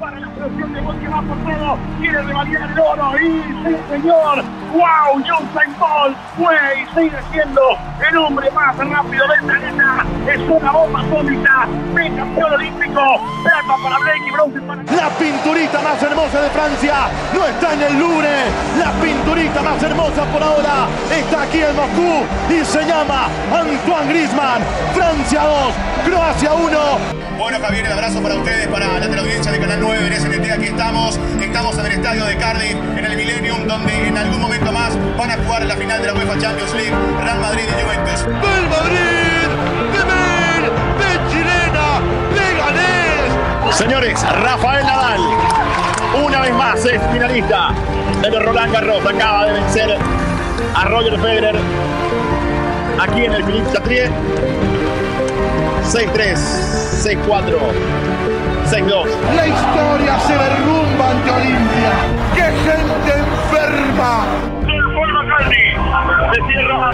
[0.00, 3.18] para la selección de gol que va por todo, quiere revalidar el oro.
[3.18, 7.60] Y sí señor, wow, Usain Bolt fue y sigue siendo
[8.08, 13.02] el hombre más rápido del planeta, es una bomba atómica, campeón olímpico,
[13.42, 14.82] plata para Blake y bronce para...
[14.82, 16.94] La pinturita más hermosa de Francia
[17.34, 18.44] no está en el Louvre,
[18.78, 24.62] la pinturita más hermosa por ahora está aquí en Moscú y se llama Antoine Griezmann,
[24.96, 25.74] Francia 2,
[26.06, 26.78] Croacia 1.
[27.36, 30.50] Bueno, Javier, el abrazo para ustedes, para la teleaudiencia de Canal 9 en SNT.
[30.50, 34.72] Aquí estamos, estamos en el estadio de Cardiff, en el Millennium, donde en algún momento
[34.72, 38.24] más van a jugar la final de la UEFA Champions League, Real Madrid y Juventus.
[38.24, 39.48] ¡Del Madrid!
[39.92, 40.64] ¡De Mel!
[40.98, 42.00] ¡De Chilena!
[42.34, 43.76] ¡Leganés!
[43.76, 45.20] Señores, Rafael Nadal,
[46.24, 47.74] una vez más es finalista
[48.22, 49.04] de Roland Garros.
[49.04, 49.98] Acaba de vencer
[50.74, 51.56] a Roger Federer
[52.98, 54.10] aquí en el Philippe Chatrier.
[55.86, 57.58] 6-3, 6-4,
[58.66, 59.06] 6-2.
[59.36, 61.92] La historia se derrumba ante Olimpia.
[62.34, 64.26] ¡Qué gente enferma!
[64.66, 65.76] Paul McCartney
[66.34, 66.92] se cierra la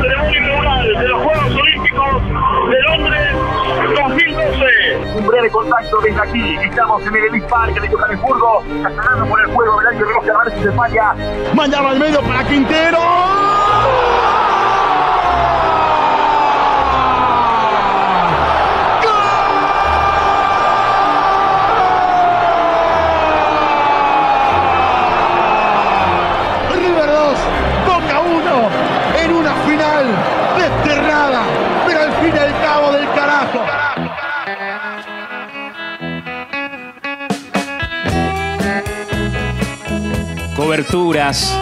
[0.00, 2.22] ceremonia inaugural de los Juegos Olímpicos
[2.70, 3.28] de Londres
[4.00, 5.18] 2012.
[5.18, 6.56] Un breve contacto desde aquí.
[6.64, 10.70] Estamos en el Park de Johannesburgo, ganando por el juego del año de Arantes de
[10.70, 11.14] España.
[11.54, 12.98] Mandaba al medio para Quintero.
[40.80, 41.54] Coberturas,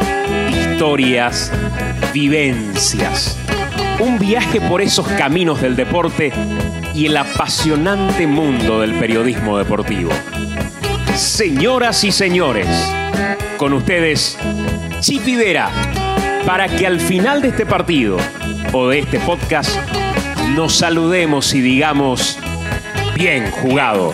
[0.49, 1.51] historias,
[2.15, 3.37] vivencias.
[3.99, 6.33] Un viaje por esos caminos del deporte
[6.95, 10.13] y el apasionante mundo del periodismo deportivo.
[11.17, 12.69] Señoras y señores,
[13.57, 14.39] con ustedes,
[15.01, 15.69] Chipi Vera,
[16.47, 18.19] para que al final de este partido
[18.73, 19.77] o de este podcast
[20.55, 22.39] nos saludemos y digamos,
[23.17, 24.13] bien jugado.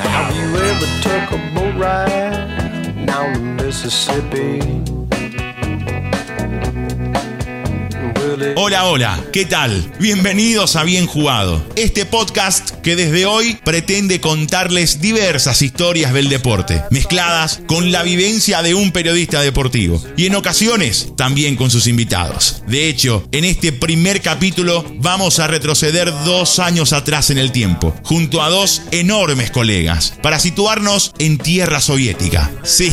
[8.57, 9.91] Hola, hola, ¿qué tal?
[9.99, 16.83] Bienvenidos a Bien Jugado, este podcast que desde hoy pretende contarles diversas historias del deporte,
[16.91, 22.63] mezcladas con la vivencia de un periodista deportivo y en ocasiones también con sus invitados.
[22.69, 27.95] De hecho, en este primer capítulo vamos a retroceder dos años atrás en el tiempo,
[28.03, 32.51] junto a dos enormes colegas, para situarnos en tierra soviética.
[32.65, 32.93] Sí,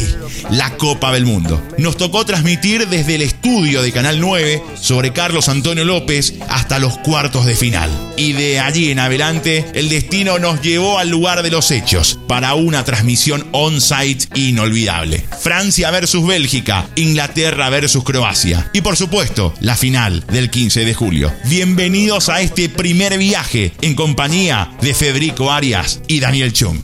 [0.51, 1.61] la Copa del Mundo.
[1.77, 6.97] Nos tocó transmitir desde el estudio de Canal 9 sobre Carlos Antonio López hasta los
[6.99, 8.10] cuartos de final.
[8.21, 12.53] Y de allí en adelante, el destino nos llevó al lugar de los hechos para
[12.53, 15.25] una transmisión on-site inolvidable.
[15.39, 18.69] Francia versus Bélgica, Inglaterra versus Croacia.
[18.73, 21.33] Y por supuesto, la final del 15 de julio.
[21.45, 26.79] Bienvenidos a este primer viaje en compañía de Federico Arias y Daniel Chung.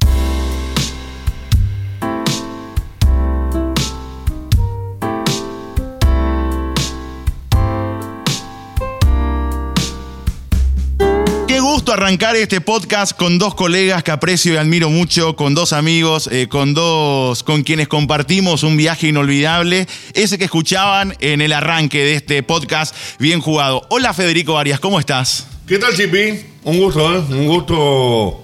[11.98, 16.48] Arrancar este podcast con dos colegas que aprecio y admiro mucho, con dos amigos, eh,
[16.48, 22.14] con dos con quienes compartimos un viaje inolvidable, ese que escuchaban en el arranque de
[22.14, 23.82] este podcast bien jugado.
[23.90, 25.48] Hola Federico Arias, ¿cómo estás?
[25.68, 26.40] ¿Qué tal, Chipi?
[26.66, 27.20] Un gusto, ¿eh?
[27.32, 28.44] Un gusto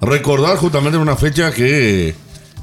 [0.00, 2.14] recordar justamente una fecha que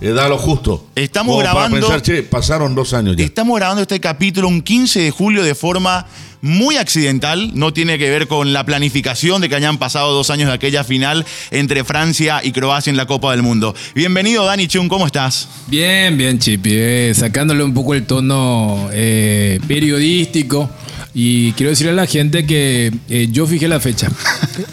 [0.01, 0.87] eh, da lo justo.
[0.95, 3.25] Estamos Como para grabando- pensar, che, pasaron dos años ya.
[3.25, 6.05] Estamos grabando este capítulo un 15 de julio de forma
[6.41, 10.47] muy accidental, no tiene que ver con la planificación de que hayan pasado dos años
[10.47, 13.75] de aquella final entre Francia y Croacia en la Copa del Mundo.
[13.95, 15.47] Bienvenido Dani Chun, ¿cómo estás?
[15.67, 16.71] Bien, bien, Chipi.
[16.73, 20.69] eh, sacándole un poco el tono eh, periodístico.
[21.11, 24.09] Y quiero decirle a la gente que eh, yo fijé la fecha.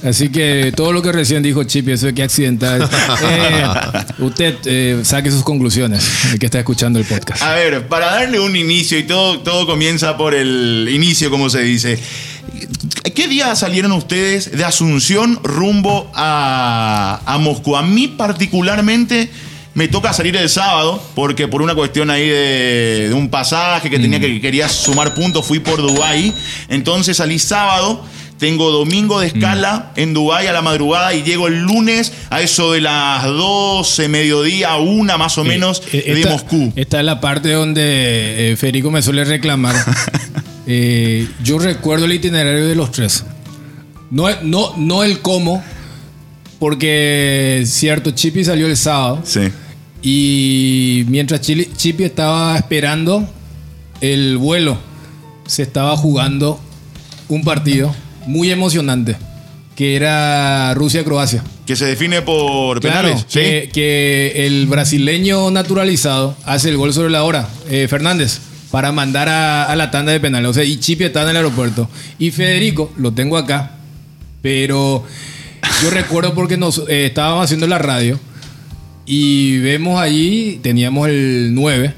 [0.04, 2.88] Así que todo lo que recién dijo Chipi, eso de que accidental.
[3.22, 3.64] eh,
[4.18, 7.42] usted eh, saque sus conclusiones, el que está escuchando el podcast.
[7.42, 11.55] A ver, para darle un inicio, y todo, todo comienza por el inicio, como se
[11.62, 11.98] dice.
[13.14, 17.76] ¿Qué día salieron ustedes de Asunción rumbo a, a Moscú?
[17.76, 19.30] A mí particularmente
[19.74, 23.98] me toca salir el sábado, porque por una cuestión ahí de, de un pasaje que
[23.98, 26.32] tenía que quería sumar puntos, fui por Dubái.
[26.68, 28.02] Entonces salí sábado.
[28.38, 32.72] Tengo domingo de escala en Dubái a la madrugada y llego el lunes a eso
[32.72, 36.72] de las 12, mediodía, una más o menos Eh, eh, de esta- Moscú.
[36.76, 39.74] Esta es la parte donde eh, Federico me suele reclamar.
[40.68, 43.24] Eh, yo recuerdo el itinerario de los tres.
[44.10, 45.62] No, no, no el cómo,
[46.58, 49.20] Porque, cierto, Chippy salió el sábado.
[49.24, 49.42] Sí.
[50.02, 53.28] Y mientras Chippy estaba esperando
[54.00, 54.76] el vuelo,
[55.46, 56.60] se estaba jugando
[57.28, 57.94] un partido
[58.26, 59.16] muy emocionante,
[59.74, 61.42] que era Rusia-Croacia.
[61.66, 63.24] Que se define por Claro, penales.
[63.28, 63.40] Sí.
[63.40, 68.40] que, que el brasileño naturalizado hace el gol sobre la hora, eh, Fernández,
[68.70, 70.50] para mandar a, a la tanda de penales.
[70.50, 71.88] O sea, y Chipi está en el aeropuerto.
[72.18, 73.72] Y Federico, lo tengo acá,
[74.42, 75.04] pero
[75.82, 78.18] yo recuerdo porque nos eh, estábamos haciendo la radio
[79.06, 81.94] y vemos allí, teníamos el 9,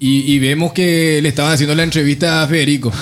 [0.00, 2.92] y, y vemos que le estaban haciendo la entrevista a Federico,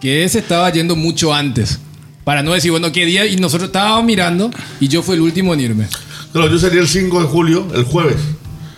[0.00, 1.78] que se estaba yendo mucho antes.
[2.24, 5.54] Para no decir, bueno, qué día, y nosotros estábamos mirando, y yo fui el último
[5.54, 5.86] en irme.
[6.32, 8.16] Claro, yo salí el 5 de julio, el jueves.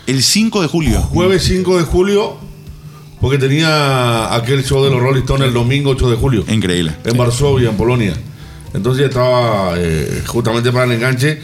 [0.07, 1.01] El 5 de julio.
[1.03, 2.37] Jueves 5 de julio,
[3.21, 6.45] porque tenía aquel show de los Rolling Stones el domingo 8 de julio.
[6.49, 6.93] Increíble.
[7.05, 8.15] En Varsovia, en Polonia.
[8.75, 11.41] Entonces estaba eh, justamente para el enganche.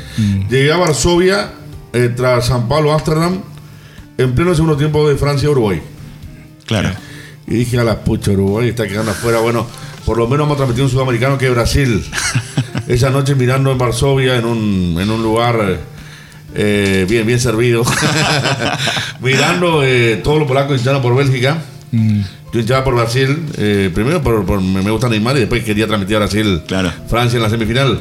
[0.48, 1.52] Llegué a Varsovia
[1.92, 3.42] eh, tras San Pablo, Ámsterdam,
[4.16, 5.82] en pleno segundo tiempo de Francia-Uruguay.
[6.64, 6.90] Claro.
[7.50, 9.38] Y dije a la pucha, Uruguay está quedando afuera.
[9.40, 9.66] Bueno,
[10.04, 12.04] por lo menos vamos a transmitir un sudamericano que es Brasil.
[12.86, 15.78] Esa noche mirando en Varsovia, en un, en un lugar
[16.54, 17.82] eh, bien, bien servido.
[19.20, 21.58] mirando eh, todos los polacos hinchando por Bélgica.
[22.52, 23.44] Yo hinchaba por Brasil.
[23.56, 26.92] eh, primero por, por- me gusta Neymar y después quería transmitir a Brasil, Claro.
[27.08, 28.00] Francia en la semifinal.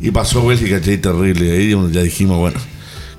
[0.00, 1.52] Y pasó Bélgica, che, terrible.
[1.52, 2.58] Ahí ya dijimos, bueno,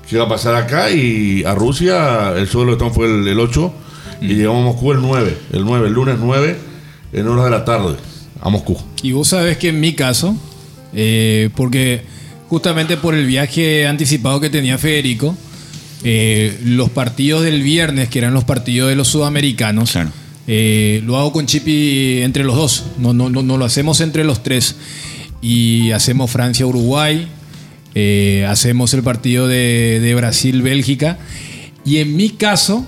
[0.08, 0.90] ¿qué va a pasar acá?
[0.90, 3.72] Y a Rusia, el show de los Stones fue el, el 8
[4.20, 6.56] y llegamos a Moscú el 9, el 9, el lunes 9,
[7.12, 7.96] en horas de la tarde,
[8.40, 8.76] a Moscú.
[9.02, 10.36] Y vos sabés que en mi caso,
[10.94, 12.02] eh, porque
[12.48, 15.36] justamente por el viaje anticipado que tenía Federico,
[16.04, 20.10] eh, los partidos del viernes, que eran los partidos de los sudamericanos, Claro.
[20.46, 24.24] eh, lo hago con Chipi entre los dos, no, no, no, no lo hacemos entre
[24.24, 24.76] los tres.
[25.40, 27.28] Y hacemos Francia-Uruguay,
[27.94, 31.18] eh, hacemos el partido de, de Brasil-Bélgica.
[31.84, 32.86] Y en mi caso,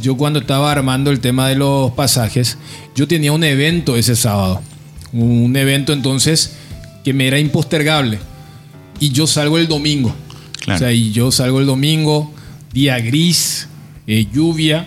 [0.00, 2.58] yo cuando estaba armando el tema de los pasajes,
[2.94, 4.60] yo tenía un evento ese sábado.
[5.12, 6.56] Un evento entonces
[7.04, 8.18] que me era impostergable.
[9.00, 10.14] Y yo salgo el domingo.
[10.60, 10.76] Claro.
[10.76, 12.32] O sea, y yo salgo el domingo,
[12.72, 13.68] día gris,
[14.06, 14.86] eh, lluvia,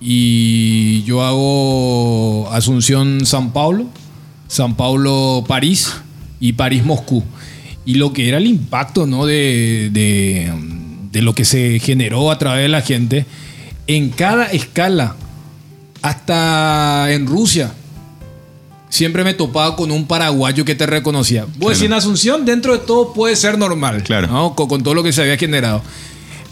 [0.00, 3.86] y yo hago Asunción-San Paulo,
[4.48, 5.94] San Paulo-París
[6.38, 7.24] y París-Moscú.
[7.84, 9.26] Y lo que era el impacto ¿no?
[9.26, 10.52] de, de-
[11.12, 13.24] de lo que se generó a través de la gente,
[13.86, 15.14] en cada escala,
[16.02, 17.72] hasta en Rusia,
[18.88, 21.46] siempre me topaba con un paraguayo que te reconocía.
[21.58, 24.26] Vos decís, en Asunción, dentro de todo puede ser normal, Claro.
[24.28, 24.54] ¿no?
[24.54, 25.82] con, con todo lo que se había generado.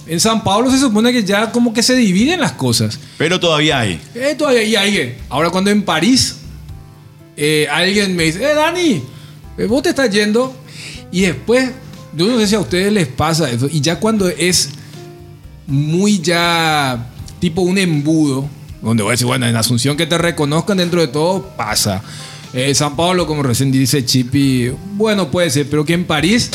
[0.06, 2.98] En San Pablo se supone que ya como que se dividen las cosas.
[3.16, 4.00] Pero todavía hay.
[4.14, 5.16] Eh, todavía hay alguien.
[5.30, 6.37] Ahora cuando en París
[7.37, 9.02] eh, alguien me dice, eh, Dani,
[9.56, 10.54] eh, vos te estás yendo.
[11.10, 11.70] Y después,
[12.14, 13.66] yo no sé si a ustedes les pasa eso.
[13.70, 14.70] Y ya cuando es
[15.66, 17.06] muy ya
[17.44, 18.49] tipo un embudo,
[18.81, 22.02] donde voy a decir, bueno, en Asunción que te reconozcan dentro de todo, pasa.
[22.55, 26.50] Eh, San Pablo, como recién dice Chipi, bueno, puede ser, pero que en París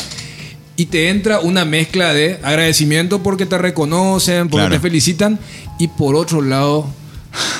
[0.74, 4.74] y te entra una mezcla de agradecimiento porque te reconocen, porque Claro.
[4.74, 5.38] te felicitan,
[5.78, 6.88] y por otro lado,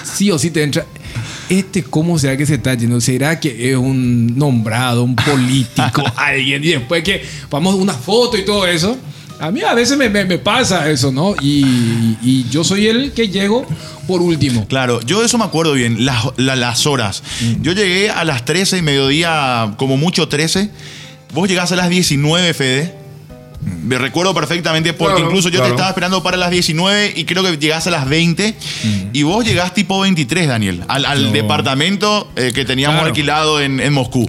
[0.03, 0.85] sí o sí te entra.
[1.49, 3.00] Este, ¿cómo será que se está yendo?
[3.00, 6.65] ¿Será que es un nombrado, un político, alguien?
[6.65, 8.99] Y después que vamos a una foto y todo eso.
[9.40, 11.34] A mí a veces me, me- me pasa eso, ¿no?
[11.40, 11.64] Y,
[12.23, 13.66] y yo soy el que llego
[14.06, 14.66] por último.
[14.68, 17.23] Claro, yo de eso me acuerdo bien, las, la- las horas.
[17.62, 20.70] Yo llegué a las 13 y mediodía, como mucho 13.
[21.32, 22.94] Vos llegás a las 19, Fede.
[23.82, 25.66] Me recuerdo perfectamente porque Claro, incluso yo claro.
[25.66, 28.54] te estaba esperando para las 19 y creo que llegás a las 20
[29.12, 31.32] y vos llegás tipo 23, Daniel, al, al No.
[31.32, 33.09] departamento eh, que teníamos Claro.
[33.09, 34.28] alquilado en, en Moscú.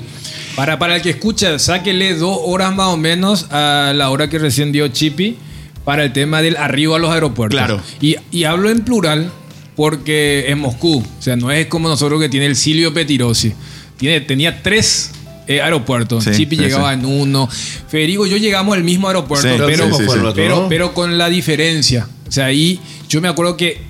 [0.56, 4.38] Para, para el que escucha, sáquele dos horas más o menos a la hora que
[4.38, 5.38] recién dio Chipi
[5.86, 7.58] para el tema del arribo a los aeropuertos.
[7.58, 7.82] Claro.
[8.02, 9.32] Y, y hablo en plural
[9.76, 11.00] porque es Moscú.
[11.00, 13.54] O sea, no es como nosotros que tiene el Silvio Petirosi.
[13.98, 15.12] Tiene, tenía tres
[15.48, 16.24] eh, aeropuertos.
[16.24, 17.00] Sí, Chipi sí, llegaba sí.
[17.00, 17.50] en uno.
[17.88, 20.20] Federico, yo llegamos al mismo aeropuerto, Sí, pero, sí, sí, sí.
[20.36, 22.08] pero, pero con la diferencia.
[22.28, 22.80] O sea, ahí
[23.10, 23.82] yo me acuerdo que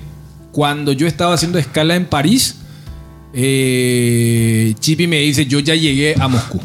[0.52, 2.56] cuando yo estaba haciendo escala en París,
[3.34, 6.60] eh, Chipi me dice, yo ya llegué a Moscú.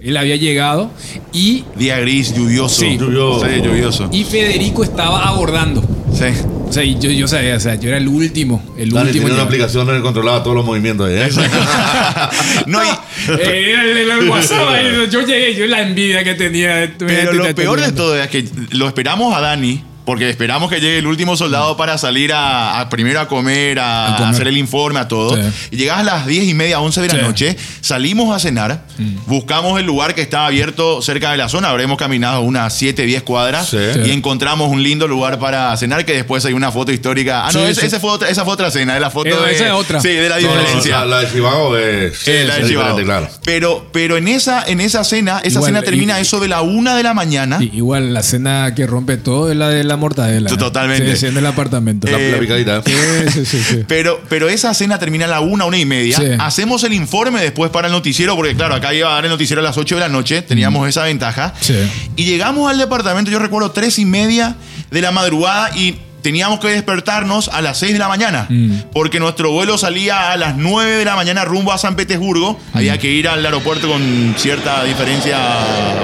[0.00, 0.92] Él había llegado
[1.32, 2.80] y, Día gris, lluvioso.
[2.82, 2.96] Sí.
[2.98, 3.44] Lluvioso.
[3.46, 4.08] Sí, lluvioso.
[4.12, 5.82] y Federico estaba abordando.
[6.12, 6.24] Sí.
[6.68, 8.62] O sea, yo, yo sabía, o sea, yo era el último.
[8.78, 9.24] El Dani último.
[9.26, 11.08] tenía una aplicación que controlaba todos los movimientos.
[11.10, 11.28] ¿eh?
[12.66, 12.90] no hay.
[13.28, 16.92] Eh, era el, el- el WhatsApp ahí, yo llegué, yo la envidia que tenía.
[16.98, 20.96] Pero lo peor de todo es que lo esperamos a Dani porque esperamos que llegue
[20.96, 24.34] el último soldado para salir a, a primero a comer, a, A comer.
[24.34, 25.36] hacer el informe, a todo.
[25.36, 25.42] Sí.
[25.72, 27.20] Y llegas a las 10 y media, 11 de la Sí.
[27.20, 28.84] noche, salimos a cenar,
[29.26, 33.22] buscamos el lugar que estaba abierto cerca de la zona, habremos caminado unas 7, 10
[33.22, 33.76] cuadras Sí.
[33.76, 34.10] y Sí.
[34.12, 37.42] encontramos un lindo lugar para cenar que después hay una foto histórica.
[37.46, 37.86] Ah, no, Sí, esa, sí.
[37.88, 39.54] esa fue otra, esa fue otra cena, es la foto Eh, de...
[39.54, 40.00] esa es otra.
[40.00, 40.98] Sí, de la No, no, diferencia.
[41.00, 42.96] la, la de Chivago es, la de es Chivago.
[43.02, 43.28] claro.
[43.44, 46.62] Pero, pero en esa, en esa cena, esa Igual, cena termina y- eso de la
[46.62, 47.58] una de la mañana.
[47.60, 50.48] Y- igual la cena que rompe todo es la de la mortadela.
[50.48, 51.12] Totalmente.
[51.12, 52.06] Sí, sí, en el apartamento.
[52.10, 52.82] La, Eh, la picadita.
[52.84, 53.84] Sí, sí, sí.
[53.86, 56.16] Pero, pero esa cena termina a la una, una y media.
[56.16, 56.24] Sí.
[56.38, 59.60] Hacemos el informe después para el noticiero, porque claro, acá iba a dar el noticiero
[59.60, 61.52] a las 8 de la noche, teníamos esa ventaja.
[61.60, 61.74] Sí.
[62.16, 64.56] Y llegamos al departamento, yo recuerdo, tres y media
[64.90, 68.72] de la madrugada y teníamos que despertarnos a las 6 de la mañana, Mm.
[68.92, 72.58] porque nuestro vuelo salía a las 9 de la mañana rumbo a San Petersburgo.
[72.74, 72.98] Había Mm.
[72.98, 75.38] que ir al aeropuerto con cierta diferencia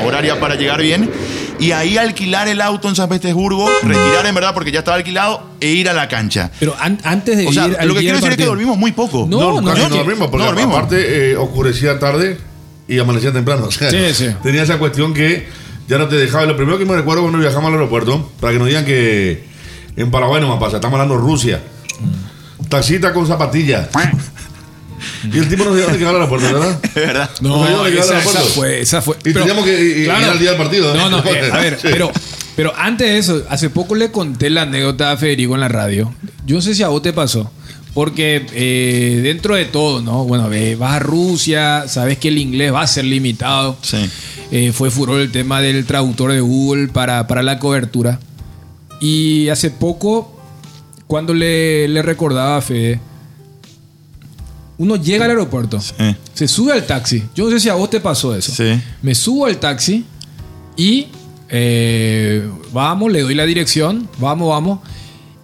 [0.04, 1.10] horaria para llegar bien.
[1.58, 5.50] Y ahí alquilar el auto en San Petersburgo, retirar en verdad porque ya estaba alquilado,
[5.60, 6.50] e ir a la cancha.
[6.58, 8.92] Pero an- antes de O sea, ir lo que quiero decir es que dormimos muy
[8.92, 9.26] poco.
[9.28, 10.76] No, No, casi yo no que- dormimos, porque no dormimos.
[10.76, 12.38] aparte eh, oscurecía tarde
[12.88, 13.64] y amanecía temprano.
[13.68, 14.28] O sea, Sí, sí.
[14.42, 15.46] Tenía esa cuestión que
[15.88, 16.44] ya no te dejaba.
[16.46, 19.44] Lo primero que me recuerdo cuando viajamos al aeropuerto, para que nos digan que
[19.96, 21.62] en Paraguay no me pasa, estamos hablando de Rusia.
[22.68, 23.88] Taxita con zapatillas.
[25.32, 26.78] Y el tipo nos dio que llegar al aeropuerto, ¿verdad?
[26.84, 27.30] Es verdad.
[27.40, 29.16] No, O sea, yo le quedaba esa, fue, esa fue.
[29.24, 30.96] Y teníamos que ir- ir al día del partido, ¿eh?
[30.96, 31.88] No, no, eh, a ver, Sí.
[31.90, 32.10] pero,
[32.56, 36.14] pero antes de eso, hace poco le conté la anécdota a Federico en la radio.
[36.46, 37.50] Yo no sé si a vos te pasó.
[37.94, 40.24] Porque eh, dentro de todo, ¿no?
[40.24, 43.76] Bueno, ve, vas a Rusia, sabes que el inglés va a ser limitado.
[43.82, 44.10] Sí.
[44.50, 48.18] Eh, fue furor el tema del traductor de Google para, para la cobertura.
[49.00, 50.36] Y hace poco,
[51.06, 52.98] cuando le, le recordaba a Fede,
[54.78, 55.92] uno llega al aeropuerto, Sí.
[56.34, 57.22] se sube al taxi.
[57.34, 58.52] Yo no sé si a vos te pasó eso.
[58.52, 58.80] Sí.
[59.02, 60.04] Me subo al taxi
[60.76, 61.06] y
[61.48, 64.80] eh, vamos, le doy la dirección, vamos, vamos.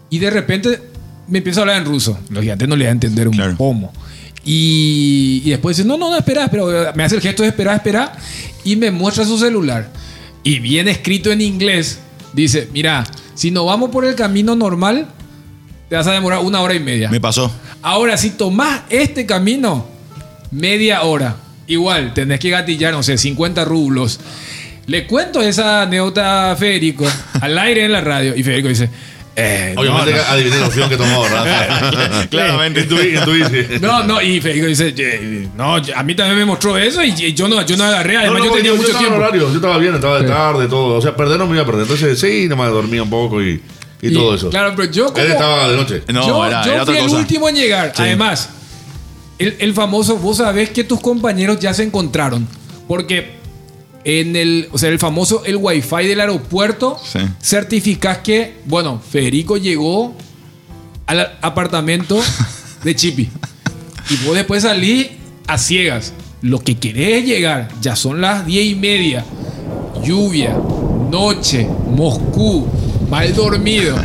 [0.08, 0.82] Y de repente
[1.28, 2.18] me empieza a hablar en ruso.
[2.30, 3.56] Lógicamente no le voy a entender un Claro.
[3.56, 3.92] pomo.
[4.44, 6.92] Y, y después dice, no, no, no, espera, espera.
[6.96, 8.12] Me hace el gesto de esperar, espera.
[8.64, 9.90] Y me muestra su celular.
[10.42, 11.98] Y bien escrito en inglés,
[12.32, 15.06] dice, mira, si no vamos por el camino normal,
[15.90, 17.10] te vas a demorar una hora y media.
[17.10, 17.52] Me pasó.
[17.82, 19.86] Ahora, si tomás este camino,
[20.52, 21.36] media hora.
[21.66, 24.18] Igual, tenés que gatillar, no sé, 50 rublos.
[24.86, 27.04] Le cuento esa anécdota a Federico
[27.40, 28.34] al aire en la radio.
[28.36, 28.88] Y Federico dice:
[29.36, 30.22] eh, no, Obviamente no.
[30.28, 32.26] adiviné la opción que tomó, ¿verdad?
[32.30, 32.86] Claramente.
[33.80, 37.34] No, no, y Federico dice, "Eh, no, a mí también me mostró eso y y
[37.34, 39.24] yo no, yo no agarré, No, además no, yo tenía mucho estaba en tiempo.
[39.24, 40.98] horario, yo estaba bien, estaba de tarde, todo.
[40.98, 41.82] O sea, perder no me iba a perder.
[41.82, 43.60] Entonces, sí, nomás dormía un poco y,
[44.02, 44.50] y, Y, todo eso.
[44.50, 45.18] Claro, pero yo como...
[45.18, 46.02] Él estaba de noche.
[46.12, 47.92] No, yo era, yo era otra fui el último en llegar.
[47.94, 48.02] Sí.
[48.02, 48.48] Además,
[49.38, 52.46] el, el famoso, vos sabés que tus compañeros ya se encontraron.
[52.88, 53.32] Porque
[54.04, 57.18] en el, o sea, el famoso, el wifi del aeropuerto, Sí.
[57.42, 60.14] certificás que, bueno, Federico llegó
[61.06, 62.20] al apartamento
[62.84, 63.28] de Chipi.
[64.10, 65.08] Y vos después salís
[65.46, 66.12] a ciegas.
[66.42, 67.68] Lo que querés es llegar.
[67.82, 69.24] Ya son las diez y media.
[70.02, 70.56] Lluvia,
[71.10, 72.66] noche, Moscú,
[73.10, 73.96] mal dormido.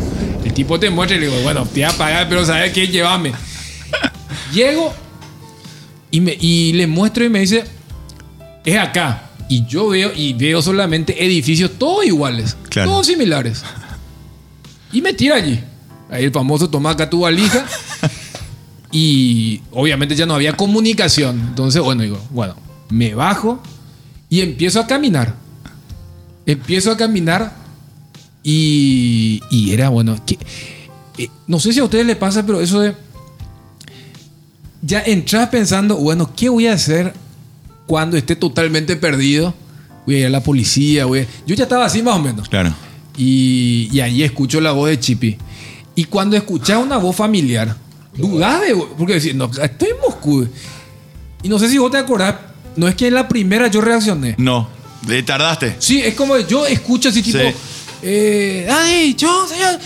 [0.43, 2.87] El tipo te muestra y le digo, bueno, te voy a pagar, pero sabes qué,
[2.87, 3.31] llévame.
[4.53, 4.93] Llego
[6.11, 7.63] y, me, y le muestro y me dice,
[8.63, 9.21] es acá.
[9.47, 12.91] Y yo veo y veo solamente edificios todos iguales, Claro.
[12.91, 13.63] todos similares.
[14.91, 15.59] Y me tira allí.
[16.09, 17.65] Ahí el famoso toma acá tu valija.
[18.91, 21.39] y obviamente ya no había comunicación.
[21.49, 22.55] Entonces, bueno, digo, bueno,
[22.89, 23.61] me bajo
[24.29, 25.35] y empiezo a caminar.
[26.45, 27.53] Empiezo a caminar
[28.45, 30.37] y, y era, bueno, que,
[31.17, 32.95] eh, no sé si a ustedes les pasa, pero eso de...
[34.81, 37.13] Ya entras pensando, bueno, ¿qué voy a hacer
[37.87, 39.53] cuando esté totalmente perdido?
[40.05, 42.47] Voy a ir a la policía, voy a- Yo ya estaba así más o menos.
[42.49, 42.73] Claro.
[43.17, 45.37] Y, y ahí escucho la voz de Chipi.
[45.95, 47.75] Y cuando escuchas una voz familiar,
[48.15, 48.75] dudás de.
[48.97, 50.47] Porque decís, no, estoy en Moscú.
[51.41, 52.35] Y no sé si vos te acordás,
[52.75, 54.35] no es que en la primera yo reaccioné.
[54.37, 54.67] No.
[55.07, 55.77] Le tardaste.
[55.79, 57.39] Sí, es como yo escucho así tipo.
[57.39, 57.45] Sí.
[58.01, 59.79] Eh, ¡Ay, yo, señor!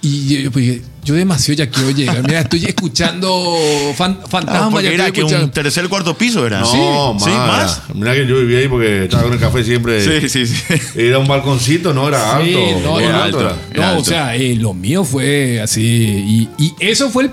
[0.00, 2.22] Y yo, yo, pues, dije, yo demasiado ya quiero llegar.
[2.22, 3.56] Mira, estoy escuchando
[3.96, 4.70] fan, Ah, fantasma.
[4.70, 6.60] porque ya era que un tercer cuarto piso era.
[6.60, 7.82] No, sí, más.
[7.86, 7.92] sí.
[7.94, 10.20] Mira que yo vivía ahí porque estaba con el café siempre.
[10.20, 10.62] Sí, sí, sí.
[10.94, 12.44] Era un balconcito, no era alto.
[12.46, 13.40] Sí, no, Muy no, alto.
[13.40, 13.48] era.
[13.50, 14.04] No, Era o alto.
[14.04, 15.82] sea, eh, lo mío fue así.
[15.82, 17.30] Y, y eso fue el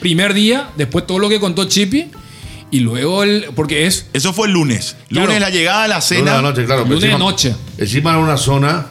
[0.00, 2.10] primer día, después todo lo que contó Chippy.
[2.70, 3.46] Y luego el.
[3.54, 4.96] Porque es Eso fue el lunes.
[5.08, 5.26] Claro.
[5.28, 6.30] Lunes la llegada a la Lunes cena.
[6.32, 6.82] de la noche, claro.
[6.84, 7.54] lunes de encima- noche.
[7.78, 8.86] Encima era una zona,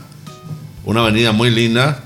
[0.85, 2.03] una avenida muy linda.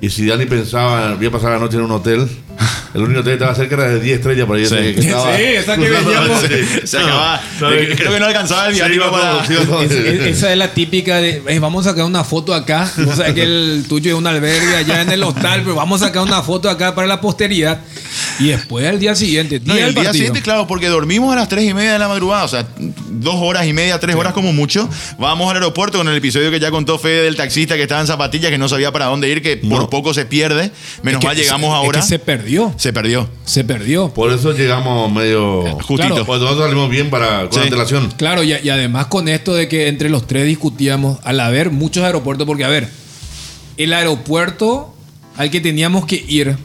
[0.00, 2.28] Y si Dani pensaba, voy a pasar la noche en un hotel,
[2.94, 4.64] El único hotel que estaba cerca era de 10 estrellas por ahí.
[4.66, 4.74] Sí.
[4.76, 6.40] que estaba Sí, esa que veníamos.
[6.40, 6.86] calle.
[6.86, 7.40] Se acababa.
[7.60, 9.44] No, Creo que no alcanzaba el se viático iba para.
[9.46, 9.54] se.
[9.54, 12.90] Es- es- esa es la típica de "Eh, vamos a sacar una foto acá.
[13.06, 16.06] O sea que el tuyo es un albergue allá en el hostal, pero vamos a
[16.06, 17.80] sacar una foto acá para la posteridad.
[18.40, 20.12] Y después al día siguiente, No, día y el día partido.
[20.12, 22.66] siguiente, claro, porque dormimos a las 3 y media de la madrugada, o sea,
[23.10, 24.88] dos horas y media, tres horas como mucho.
[25.18, 28.06] Vamos al aeropuerto con el episodio que ya contó Fede del taxista que estaba en
[28.06, 30.70] zapatillas, que no sabía para dónde ir, que por poco se pierde.
[31.02, 32.00] Menos Es que mal llegamos es ahora.
[32.00, 32.72] que se perdió.
[32.76, 33.28] Se perdió.
[33.44, 34.14] Se perdió.
[34.14, 35.62] Por eso llegamos medio.
[35.82, 35.96] Justito.
[35.96, 36.24] Claro.
[36.26, 37.60] Pues nosotros salimos bien para, con Sí.
[37.60, 38.12] antelación.
[38.16, 42.04] Claro, y, y además con esto de que entre los tres discutíamos, al haber muchos
[42.04, 42.88] aeropuertos, porque a ver,
[43.76, 44.94] el aeropuerto
[45.36, 46.56] al que teníamos que ir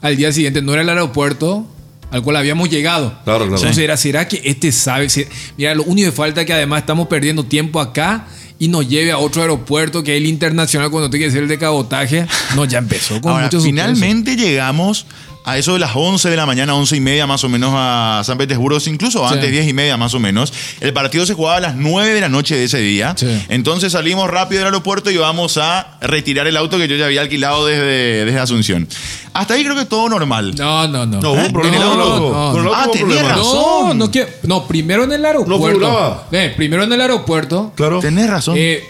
[0.00, 1.66] al día siguiente no era el aeropuerto
[2.10, 3.10] al cual habíamos llegado.
[3.24, 3.56] Claro, claro.
[3.56, 5.08] Entonces era, ¿será que este sabe?
[5.56, 8.26] Mira, lo único que falta es que además estamos perdiendo tiempo acá
[8.58, 11.48] y nos lleve a otro aeropuerto que es el internacional cuando tiene que ser el
[11.48, 12.26] de cabotaje.
[12.56, 15.06] No, ya empezó con Ahora, muchos finalmente llegamos
[15.44, 18.20] a eso de las 11 de la mañana, 11 y media más o menos a
[18.24, 19.34] San Petersburgo, incluso Sí.
[19.34, 20.52] antes, 10 y media más o menos.
[20.80, 23.14] El partido se jugaba a las 9 de la noche de ese día.
[23.16, 23.26] Sí.
[23.48, 27.22] Entonces salimos rápido del aeropuerto y vamos a retirar el auto que yo ya había
[27.22, 28.86] alquilado desde, desde Asunción.
[29.32, 30.54] Hasta ahí creo que todo normal.
[30.56, 31.20] No, no, no.
[31.20, 32.20] No, hubo un problema No, con el auto.
[32.32, 32.74] no, Con el no.
[32.74, 33.28] auto Ah, tenía problema.
[33.36, 33.88] razón.
[33.88, 34.28] No, no quiero.
[34.42, 36.24] No, primero en el aeropuerto.
[36.30, 37.72] Ve, primero en el aeropuerto.
[37.74, 38.00] Claro.
[38.00, 38.56] Tenés razón.
[38.58, 38.82] eh,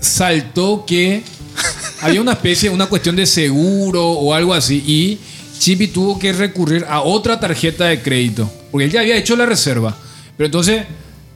[0.00, 1.22] saltó que
[2.02, 4.82] había una especie, una cuestión de seguro o algo así.
[4.86, 5.18] Y
[5.60, 8.50] Chippy tuvo que recurrir a otra tarjeta de crédito.
[8.70, 9.94] Porque él ya había hecho la reserva.
[10.36, 10.84] Pero entonces,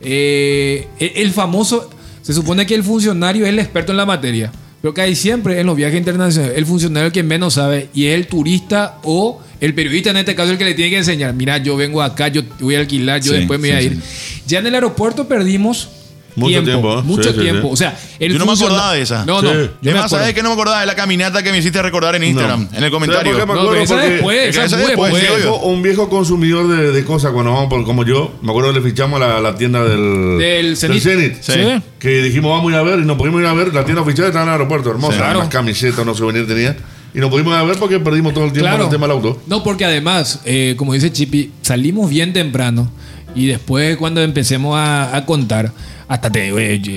[0.00, 1.90] eh, el, el famoso.
[2.22, 4.50] Se supone que el funcionario es el experto en la materia.
[4.80, 8.14] Pero que hay siempre en los viajes internacionales el funcionario que menos sabe y es
[8.14, 11.34] el turista o el periodista en este caso el que le tiene que enseñar.
[11.34, 13.90] Mira, yo vengo acá, yo voy a alquilar, yo Sí, después me voy sí, a
[13.92, 14.00] ir.
[14.46, 15.88] Ya en el aeropuerto perdimos
[16.36, 17.02] Mucho tiempo, ¿eh?
[17.02, 17.68] mucho Sí, tiempo.
[17.68, 17.72] sí.
[17.72, 19.24] O sea, el Yo no me acordaba de esa.
[19.24, 19.46] No, Sí.
[19.46, 19.52] no.
[19.52, 20.10] Es yo Es me más.
[20.10, 22.68] ¿sabes que no me acordaba de la caminata que me hiciste recordar en Instagram?
[22.72, 23.36] En el comentario.
[23.36, 25.22] Esa Porque después, esa esa es muy después, después.
[25.22, 25.50] sí, obvio.
[25.52, 28.34] viejo- un viejo consumidor de, de cosas cuando vamos por como yo.
[28.42, 31.40] Me acuerdo que le fichamos a la, la tienda del, Del Zenit.
[31.40, 31.52] Sí.
[31.98, 33.72] Que dijimos vamos a ir a ver y nos pudimos ir a ver.
[33.74, 35.12] La tienda oficial estaba en el aeropuerto, hermosa.
[35.14, 35.18] Sí.
[35.18, 35.38] Claro.
[35.40, 36.76] Unas camisetas, unos souvenirs tenía.
[37.14, 39.16] Y nos pudimos ir a ver porque perdimos todo el tiempo en el tema del
[39.16, 39.40] auto.
[39.46, 42.90] No, porque además, eh, como dice Chippy, salimos bien temprano
[43.34, 45.72] y después cuando empecemos a, a contar,
[46.08, 46.92] hasta te digo, eh, yo,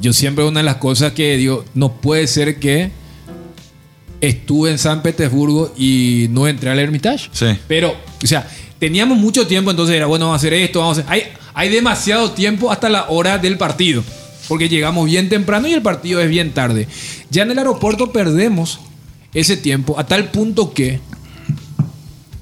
[0.00, 2.90] yo siempre una de las cosas que digo, no puede ser que
[4.20, 7.28] estuve en San Petersburgo y no entré al Hermitage.
[7.32, 7.46] Sí.
[7.66, 11.00] Pero, o sea, teníamos mucho tiempo, entonces era, bueno, vamos a hacer esto, vamos a
[11.02, 11.12] hacer...
[11.12, 11.22] Hay,
[11.54, 14.04] hay demasiado tiempo hasta la hora del partido,
[14.48, 16.86] porque llegamos bien temprano y el partido es bien tarde.
[17.30, 18.80] Ya en el aeropuerto perdemos
[19.34, 21.00] ese tiempo a tal punto que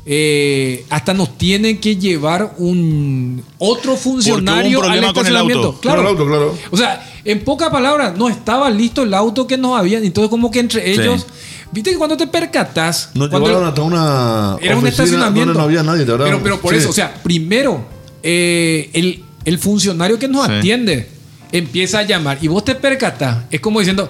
[0.09, 5.67] eh, hasta nos tienen que llevar un otro funcionario al con el estacionamiento.
[5.67, 5.81] auto.
[5.81, 6.55] Claro.
[6.71, 10.05] O sea, en pocas palabras, no estaba listo el auto que nos habían.
[10.05, 11.27] Entonces, como que entre ellos,
[11.73, 15.41] viste que cuando te percatas, Nos cuando llevaron hasta una era un estacionamiento.
[15.53, 16.05] donde no había nadie.
[16.07, 16.79] Pero, pero por Sí.
[16.81, 17.85] eso, o sea, primero,
[18.23, 20.53] eh, el, el funcionario que nos Sí.
[20.53, 21.09] atiende
[21.51, 23.39] empieza a llamar y vos te percatas.
[23.51, 24.09] Es como diciendo,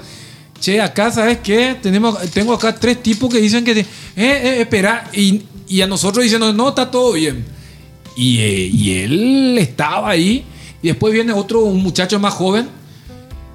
[0.60, 1.76] che, acá, ¿sabes qué?
[1.82, 5.86] Tenemos, tengo acá tres tipos que dicen que, te- eh, eh, espera, y, y a
[5.86, 7.44] nosotros diciendo, no, está todo bien.
[8.16, 10.44] Y, eh, y él estaba ahí,
[10.82, 12.68] y después viene otro, un muchacho más joven,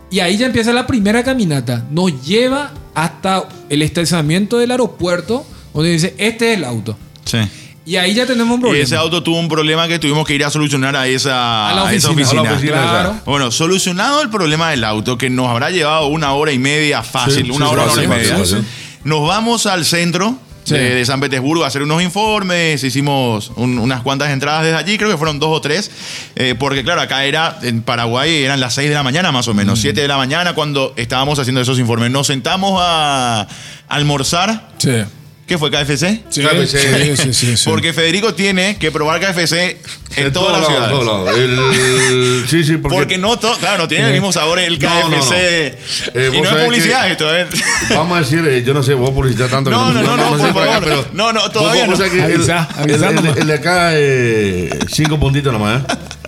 [0.10, 1.86] y ahí ya empieza la primera caminata.
[1.90, 6.98] Nos lleva hasta el estacionamiento del aeropuerto, donde dice, este es el auto.
[7.26, 7.38] Sí.
[7.84, 8.84] Y ahí ya tenemos un Y problema.
[8.84, 11.88] ese auto tuvo un problema que tuvimos que ir a solucionar a esa, a la
[11.88, 12.42] a esa oficina.
[12.42, 13.16] A la oficina, claro.
[13.26, 17.46] Bueno, solucionado el problema del auto, que nos habrá llevado una hora y media fácil,
[17.46, 18.38] Sí, una sí, hora, fácil, una hora y media.
[18.38, 18.72] fácil, fácil.
[19.04, 20.76] Nos vamos al centro Sí.
[20.76, 24.98] de, de San Petersburgo a hacer unos informes, hicimos un- unas cuantas entradas desde allí,
[24.98, 25.90] creo que fueron dos o tres,
[26.36, 29.54] eh, porque claro, acá era, en Paraguay eran las 6 de la mañana más o
[29.54, 29.82] menos, Mm.
[29.82, 32.12] 7 de la mañana cuando estábamos haciendo esos informes.
[32.12, 33.48] Nos sentamos a
[33.90, 35.04] almorzar, Sí.
[35.48, 36.22] ¿Qué fue KFC?
[36.30, 36.78] Sí, KFC.
[36.78, 37.70] sí, sí, sí, sí.
[37.70, 39.78] Porque Federico tiene que probar KFC
[40.16, 41.38] en, todas las ciudades.
[41.38, 44.88] El- sí, sí, porque, Porque no todo, claro, no tiene el mismo sabor el No,
[44.90, 45.10] KFC.
[45.10, 45.34] no, no.
[45.34, 47.48] Eh, y no es publicidad que- esto, ¿eh?
[47.90, 50.38] Vamos a decir, eh, yo no sé, vos publicitar tanto que No, no, no, no,
[50.38, 51.08] sé por por acá, favor.
[51.14, 52.14] No, no, todavía vos- vos no.
[52.14, 55.86] que el- Avisa, avisa el- el de acá, eh, cinco puntitos nomás, ¿eh?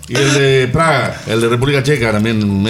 [0.10, 2.62] Y el de Praga, el de República Checa también.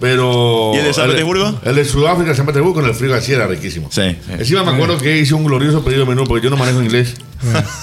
[0.00, 0.72] Pero.
[0.74, 1.60] ¿Y el de San Petersburgo?
[1.64, 3.88] El de Sudáfrica, San Petersburgo, con el frío así era riquísimo.
[3.90, 4.32] Sí, sí.
[4.32, 7.14] Encima me acuerdo que hice un glorioso pedido de menú porque yo no manejo inglés.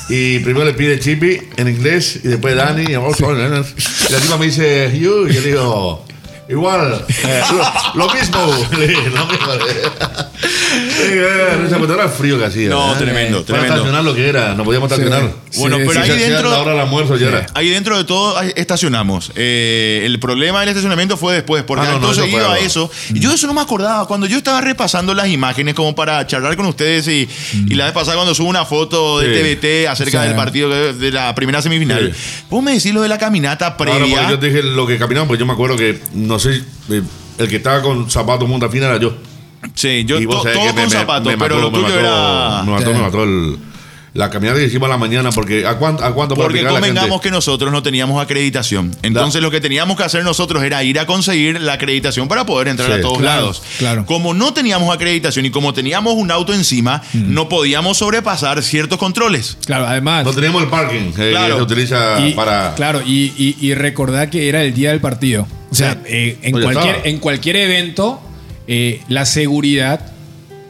[0.10, 2.84] y primero le pide Chippy en inglés y después Dani.
[2.84, 6.04] Y, la tipa me dice, you, y yo digo,
[6.47, 7.41] Igual, eh,
[7.95, 8.39] lo, lo mismo.
[8.45, 9.53] lo mismo.
[10.97, 12.69] Eh, Se era el frío que hacía.
[12.69, 12.97] No, ¿eh?
[12.97, 13.73] tremendo, tremendo.
[13.73, 15.31] estacionar lo que era, no podíamos estacionar.
[15.58, 16.49] Bueno, Sí, pero sí, ahí Se dentro.
[16.51, 17.45] la hora del almuerzo ya era.
[17.53, 19.31] Ahí dentro de todo estacionamos.
[19.36, 22.60] Eh, el problema del estacionamiento fue después, porque Ah, no, no, entonces eso seguido a
[22.60, 22.91] eso.
[23.13, 24.05] Y yo eso no me acordaba.
[24.08, 27.27] Cuando yo estaba repasando las imágenes como para charlar con ustedes y,
[27.67, 29.36] y la vez pasada cuando subo una foto de.
[29.36, 32.13] TVT acerca del partido de, la primera semifinal,
[32.49, 34.15] vos me decís lo de la caminata Claro, previa.
[34.17, 37.02] porque yo te dije lo que caminamos, pues yo me acuerdo que, no sé, eh,
[37.38, 39.13] el que estaba con zapatos punta fina era yo.
[39.74, 42.63] sí, yo todo me- con zapatos, pero lo tuyo era.
[42.63, 43.58] Me mató, me mató el-
[44.15, 46.71] la caminata que hicimos a la mañana, porque ¿a cuánto, a cuánto puede Porque picar
[46.73, 46.89] la gente?
[46.89, 48.95] convengamos que nosotros no teníamos acreditación.
[49.01, 52.69] Entonces lo que teníamos que hacer nosotros era ir a conseguir la acreditación para poder
[52.69, 53.62] entrar Sí, a todos claro, lados.
[53.78, 54.06] claro.
[54.06, 57.34] Como no teníamos acreditación y como teníamos un auto encima, Mm.
[57.34, 59.58] no podíamos sobrepasar ciertos controles.
[59.65, 60.23] Claro, además.
[60.25, 61.56] No teníamos el parking eh, Claro.
[61.56, 62.73] que se utiliza y, para...
[62.75, 65.45] Claro, y, y, y recordar que era el día del partido.
[65.71, 65.99] O sea, Sí.
[66.06, 67.10] eh, en, ya cualquier, estaba.
[67.10, 68.21] en cualquier evento,
[68.67, 70.13] eh, la seguridad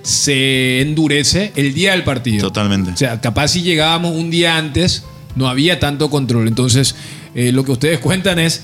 [0.05, 2.41] se endurece el día del partido.
[2.47, 2.91] Totalmente.
[2.91, 5.03] O sea, capaz si llegábamos un día antes,
[5.35, 6.47] no había tanto control.
[6.47, 6.95] Entonces,
[7.33, 8.61] eh, lo que ustedes cuentan es,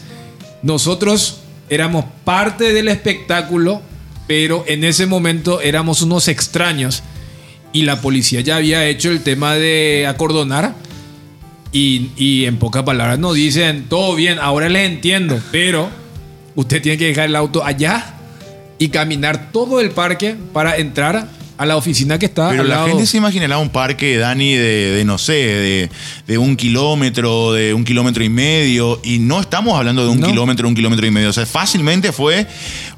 [0.61, 3.81] nosotros éramos parte del espectáculo,
[4.27, 7.01] pero en ese momento éramos unos extraños
[7.73, 10.75] y la policía ya había hecho el tema de acordonar.
[11.73, 15.89] Y, y en pocas palabras nos dicen, todo bien, ahora les entiendo, pero
[16.53, 18.20] usted tiene que dejar el auto allá
[18.81, 22.75] y caminar todo el parque para entrar a la oficina que está Pero al la
[22.77, 22.87] lado.
[22.87, 25.89] gente se imaginará un parque, Dani, de, de, no sé, de,
[26.25, 28.99] de un kilómetro, de un kilómetro y medio.
[29.03, 30.25] Y no estamos hablando de un No.
[30.27, 31.29] kilómetro, un kilómetro y medio.
[31.29, 32.47] O sea, fácilmente fue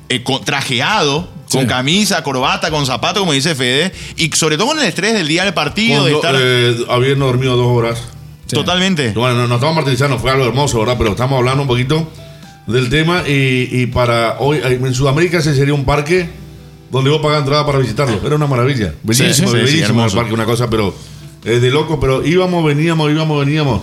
[0.08, 3.92] eh, con- trajeado, con camisa, corbata, con zapato, como dice Fede.
[4.16, 6.42] Y sobre todo con el estrés del día del partido, de Cuando, estar.
[6.42, 8.00] eh, habiendo dormido dos horas.
[8.48, 8.56] Sí.
[8.56, 9.12] Totalmente.
[9.12, 10.96] Bueno, no, no estamos martirizando, fue algo hermoso, ¿verdad?
[10.98, 12.10] Pero estamos hablando un poquito
[12.68, 16.30] del tema y, y para hoy, eh, en Sudamérica ese sería un parque
[16.92, 18.22] donde vos pagas entrada para visitarlo.
[18.26, 18.94] Era una maravilla.
[19.04, 20.94] Bellísimo, sí, sí, bellísimo el parque, una cosa, pero
[21.44, 23.82] es de loco, pero íbamos, veníamos, íbamos, veníamos.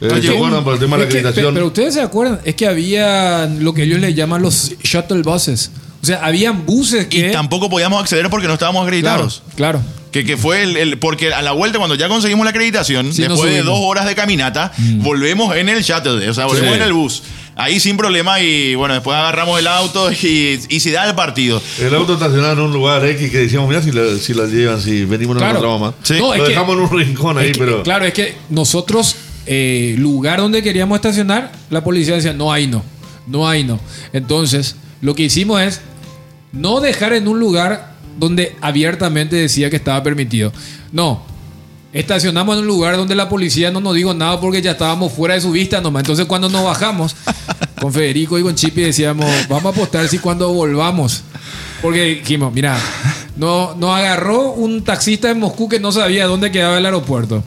[0.00, 1.52] Eh, Oye, ¿Se acuerdan por el tema de la Es que- acreditación?
[1.54, 5.22] pe- pero ustedes se acuerdan, es que había lo que ellos le llaman los shuttle
[5.22, 5.70] buses.
[6.02, 7.30] O sea, habían buses que.
[7.30, 9.42] Y tampoco podíamos acceder porque no estábamos acreditados.
[9.56, 9.80] claro.
[10.12, 13.22] Que, que fue el, el- Porque a la vuelta, cuando ya conseguimos la acreditación, Sí,
[13.22, 16.76] después de dos horas de caminata, volvemos en el shuttle, o sea, volvemos Sí.
[16.76, 17.22] en el bus.
[17.56, 21.62] Ahí sin problema y bueno, después agarramos el auto y, y se da el partido.
[21.78, 24.80] El auto estacionado en un lugar X que decíamos, mira si lo, si lo llevan,
[24.80, 25.58] si venimos no Claro.
[25.58, 25.94] encontramos más.
[26.02, 26.14] Sí.
[26.18, 27.82] No, lo que- dejamos en un rincón ahí, que, pero...
[27.84, 29.14] Claro, es que nosotros,
[29.46, 32.82] eh, lugar donde queríamos estacionar, la policía decía, no, ahí no,
[33.28, 33.78] no, ahí no.
[34.12, 35.80] Entonces, lo que hicimos es
[36.52, 40.52] no dejar en un lugar donde abiertamente decía que estaba permitido.
[40.92, 41.24] No.
[41.94, 45.36] Estacionamos en un lugar donde la policía no nos dijo nada porque ya estábamos fuera
[45.36, 46.00] de su vista nomás.
[46.02, 47.14] Entonces cuando nos bajamos,
[47.80, 51.22] con Federico y con Chipi decíamos, vamos a apostar si cuando volvamos.
[51.80, 52.76] Porque dijimos, mira,
[53.36, 57.44] no, nos agarró un taxista en Moscú que no sabía dónde quedaba el aeropuerto.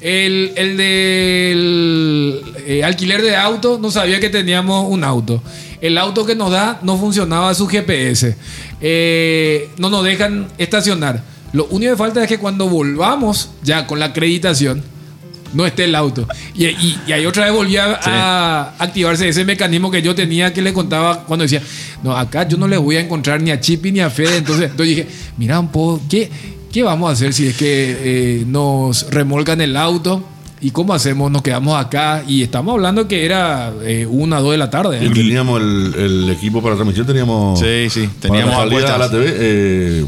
[0.00, 5.40] El, el del eh, alquiler de auto no sabía que teníamos un auto.
[5.80, 8.36] El auto que nos da no funcionaba su GPS.
[8.80, 11.35] Eh, no nos dejan estacionar.
[11.52, 14.82] Lo único que falta es que cuando volvamos ya con la acreditación
[15.54, 16.26] no esté el auto.
[16.54, 20.60] Y, y- y ahí otra vez volvía a activarse ese mecanismo que yo tenía que
[20.60, 21.62] le contaba cuando decía,
[22.02, 24.36] no, acá yo no le voy a encontrar ni a Chipi ni a Fede.
[24.38, 26.30] Entonces, entonces dije, mira un poco, ¿qué,
[26.72, 27.96] ¿qué vamos a hacer si es que
[28.40, 30.22] eh, nos remolcan el auto?
[30.60, 31.30] ¿Y cómo hacemos?
[31.30, 34.98] Nos quedamos acá y estamos hablando que era eh, una, dos de la tarde.
[35.02, 35.10] Y ¿eh?
[35.14, 37.60] teníamos el, el equipo para transmisión, teníamos...
[37.60, 39.10] Sí, sí, teníamos para la salida a la.
[39.10, 40.06] TV.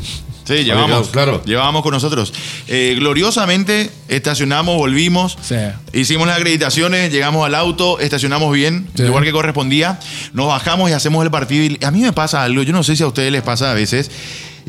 [0.48, 1.42] Sí, llevamos, claro.
[1.44, 2.32] llevábamos con nosotros.
[2.68, 5.56] Eh, gloriosamente estacionamos, volvimos, Sí.
[5.92, 9.02] hicimos las acreditaciones, llegamos al auto, estacionamos bien, Sí.
[9.02, 10.00] el lugar que correspondía,
[10.32, 11.64] nos bajamos y hacemos el partido.
[11.64, 13.74] Y a mí me pasa algo, yo no sé si a ustedes les pasa a
[13.74, 14.10] veces.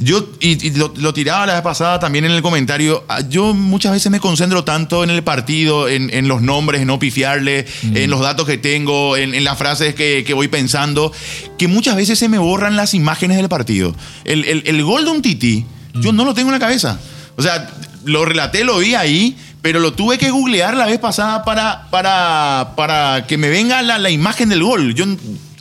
[0.03, 3.53] Yo, y, y lo, lo tiraba la vez pasada también en el comentario, ah, yo
[3.53, 7.65] muchas veces me concentro tanto en el partido, en, en los nombres, en no pifiarle,
[7.83, 11.11] en los datos que tengo, en, en las frases que, que voy pensando,
[11.57, 13.95] que muchas veces se me borran las imágenes del partido.
[14.25, 16.99] El, el- el gol de un Titi, yo no lo tengo en la cabeza.
[17.37, 17.69] O sea,
[18.05, 22.73] lo relaté, lo vi ahí, pero lo tuve que googlear la vez pasada para, para,
[22.75, 24.93] para que me venga la, la imagen del gol.
[24.95, 25.05] Yo,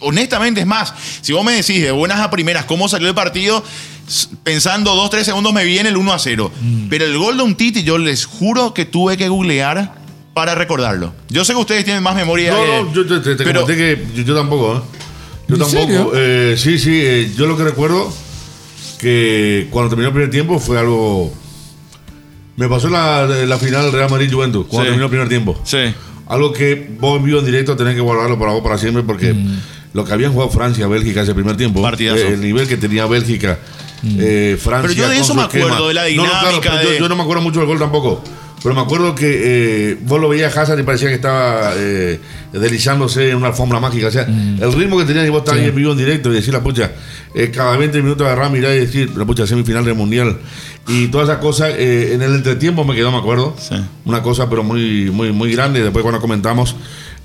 [0.00, 3.62] honestamente, es más, si vos me decís de buenas a primeras cómo salió el partido,
[4.42, 6.50] pensando dos, tres segundos me viene el 1 a 0.
[6.88, 9.94] Pero el gol de un Titi, yo les juro que tuve que googlear
[10.34, 11.12] para recordarlo.
[11.28, 12.52] Yo sé que ustedes tienen más memoria.
[12.52, 14.80] No, que- no, yo te, te- te pero- comenté que yo, yo tampoco, ¿eh?
[15.48, 15.80] Yo ¿En tampoco.
[15.86, 16.12] serio?
[16.14, 18.12] Eh, sí, sí, eh, yo lo que recuerdo
[18.98, 21.32] que cuando terminó el primer tiempo fue algo...
[22.56, 24.86] Me pasó la, la final Real Madrid-Juventus, cuando Sí.
[24.86, 25.60] terminó el primer tiempo.
[25.64, 25.78] Sí.
[26.26, 29.32] Algo que vos en vivo en directo tenés que guardarlo para vos para siempre porque
[29.32, 29.60] Mm.
[29.98, 33.58] Lo que habían jugado Francia, Bélgica ese primer tiempo, eh, el nivel que tenía Bélgica,
[34.04, 34.88] eh, Francia.
[34.88, 36.98] Pero yo de eso me acuerdo, de la No, no, claro, dinámica pero yo- de-
[37.00, 38.22] yo, no me acuerdo mucho del gol tampoco.
[38.60, 39.26] Pero me acuerdo que
[39.92, 42.18] eh, vos lo veías a Hazard y parecía que estaba eh,
[42.52, 44.08] deslizándose en una alfombra mágica.
[44.08, 46.34] O sea, el ritmo que tenía y vos estabas ahí en vivo en directo y
[46.34, 46.90] decir la pucha,
[47.36, 50.38] eh, cada 20 minutos agarrar, mirar y decir, la pucha, semifinal del mundial.
[50.88, 53.54] Y todas esas cosas, eh, en el entretiempo me quedó, me acuerdo.
[53.60, 53.76] Sí.
[54.04, 55.80] Una cosa, pero muy, muy, muy grande.
[55.82, 56.74] Después, cuando comentamos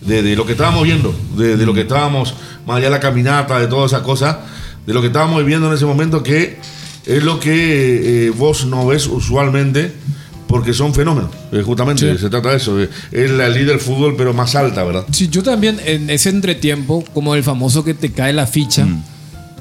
[0.05, 2.33] de, de lo que estábamos viendo, de, de lo que estábamos,
[2.67, 4.37] más allá de la caminata, de todas esas cosas,
[4.85, 6.57] de lo que estábamos viviendo en ese momento, que
[7.05, 9.91] es lo que eh, vos no ves usualmente.
[10.45, 12.21] Porque son fenómenos, eh, justamente, Sí.
[12.21, 12.79] se trata de eso.
[12.79, 15.03] eh, Es la líder del fútbol, pero más alta, ¿verdad?
[15.11, 18.85] Sí, yo también en ese entretiempo, como el famoso que te cae la ficha,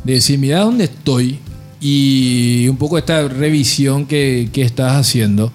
[0.05, 1.39] de decir, mira dónde estoy
[1.81, 5.51] y un poco esta revisión que, que estás haciendo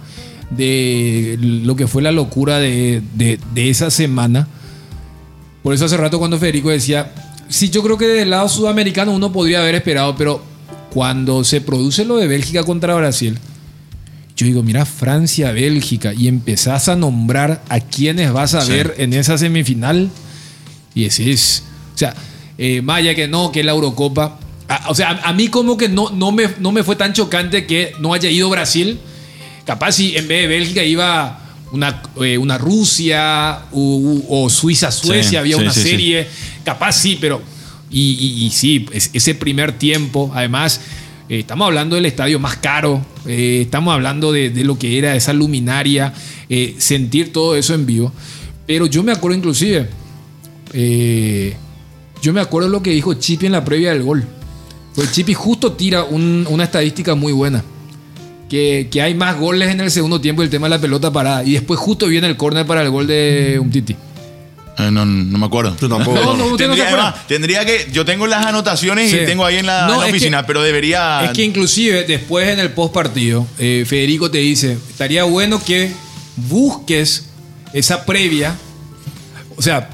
[0.49, 4.47] de lo que fue la locura de, de- de esa semana.
[5.67, 7.11] Por eso hace rato cuando Federico decía,
[7.49, 10.41] sí, yo creo que del lado sudamericano uno podría haber esperado, pero
[10.91, 13.37] cuando se produce lo de Bélgica contra Brasil,
[14.37, 18.71] yo digo, mira, Francia, Bélgica, y empezás a nombrar a quienes vas a Sí.
[18.71, 20.09] ver en esa semifinal,
[20.95, 22.15] y decís, o sea,
[22.57, 24.39] eh, Maya que no, que la Eurocopa.
[24.69, 27.11] A- o sea, a, a mí como que no, no, me, no me fue tan
[27.11, 29.01] chocante que no haya ido Brasil.
[29.65, 35.29] Capaz si en vez de Bélgica iba una, eh, una Rusia u- u- o Suiza-Suecia,
[35.29, 36.27] Sí, había sí, una sí, serie.
[36.63, 37.41] Capaz sí, pero...
[37.89, 40.81] Y, y- y sí, es- ese primer tiempo, además,
[41.29, 45.15] eh, estamos hablando del estadio más caro, eh, estamos hablando de, de lo que era
[45.15, 46.13] esa luminaria,
[46.77, 48.11] sentir todo eso en vivo.
[48.65, 49.87] Pero yo me acuerdo inclusive,
[52.21, 54.25] yo me acuerdo lo que dijo Chipi en la previa del gol.
[54.95, 57.63] Pues Chipi justo tira un- una estadística muy buena.
[58.49, 61.11] Que, que hay más goles en el segundo tiempo y el tema de la pelota
[61.11, 61.43] parada.
[61.43, 63.95] Y después justo viene el córner para el gol de Umtiti.
[64.79, 65.75] Eh, no, no me acuerdo.
[65.77, 66.17] Tú tampoco.
[66.23, 67.07] No, no, no se Tendría, acuerda.
[67.09, 67.89] además, tendría que.
[67.91, 69.17] Yo tengo las anotaciones Sí.
[69.21, 71.25] y tengo ahí en la, No, en la es oficina, que- pero debería.
[71.25, 75.91] Es que inclusive después en el post partido, Federico te dice, estaría bueno que
[76.37, 77.25] busques
[77.73, 78.55] esa previa.
[79.57, 79.89] O sea,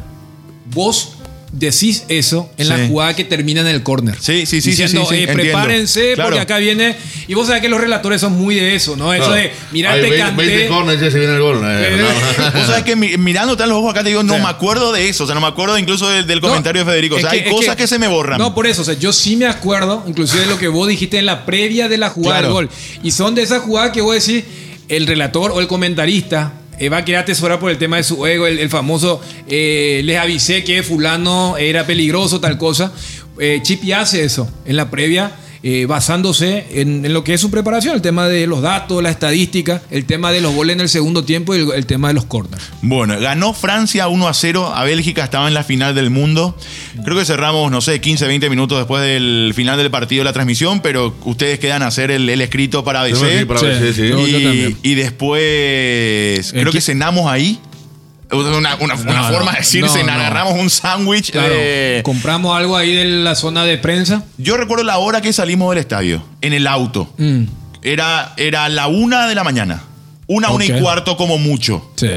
[0.74, 1.14] vos
[1.54, 4.16] decís eso en la jugada que termina en el córner.
[4.20, 6.30] Sí, sí, sí, Diciendo, sí, sí, sí, eh, prepárense Claro.
[6.32, 6.96] porque acá viene...
[7.28, 9.14] Y vos sabés que los relatores son muy de eso, ¿no?
[9.14, 9.40] Eso Claro.
[9.42, 10.46] de, mirá, Hay te 20, canté...
[10.48, 11.62] 20 corners y se viene el gol.
[11.64, 12.52] eh, no.
[12.60, 14.42] Vos sabés que mi- mirándote a los ojos acá te digo, no Sí.
[14.42, 15.24] me acuerdo de eso.
[15.24, 17.16] O sea, no me acuerdo incluso del, del No, comentario de Federico.
[17.18, 18.40] O sea, hay que- cosas que, se me borran.
[18.40, 21.20] No, por eso, o sea, yo sí me acuerdo, inclusive de lo que vos dijiste
[21.20, 22.48] en la previa de la jugada Claro.
[22.48, 22.70] del gol.
[23.04, 24.44] Y son de esas jugadas que vos decís,
[24.90, 26.54] el relator o el comentarista
[26.90, 30.64] va a quedar atesorar por el tema de su ego, el, famoso, eh, les avisé
[30.64, 32.92] que fulano era peligroso, tal cosa.
[33.40, 35.32] Eh, Chipi hace eso en la previa.
[35.64, 39.10] Eh, basándose en, en lo que es su preparación, el tema de los datos, la
[39.10, 42.14] estadística, el tema de los goles en el segundo tiempo y el, el tema de
[42.16, 42.62] los corners.
[42.82, 46.58] Bueno, ganó Francia 1 a 0 a Bélgica, estaba en la final del mundo.
[47.06, 50.34] Creo que cerramos, no sé, 15, 20 minutos después del final del partido de la
[50.34, 53.16] transmisión, pero ustedes quedan a hacer el, el escrito para ABC.
[53.40, 54.14] Sí, para ver, sí, sí.
[54.14, 54.78] Y, también.
[54.84, 57.60] y después, creo que- que cenamos ahí.
[58.32, 61.32] Una, una- una No, forma de decir, no, agarramos un sándwich.
[61.32, 64.24] Claro, de- compramos algo ahí de la zona de prensa.
[64.38, 67.14] Yo recuerdo la hora que salimos del estadio, en el auto.
[67.18, 67.44] Mm,
[67.84, 69.84] Era, era la una de la mañana.
[70.26, 71.92] Una, una y cuarto como mucho.
[71.98, 72.08] sí.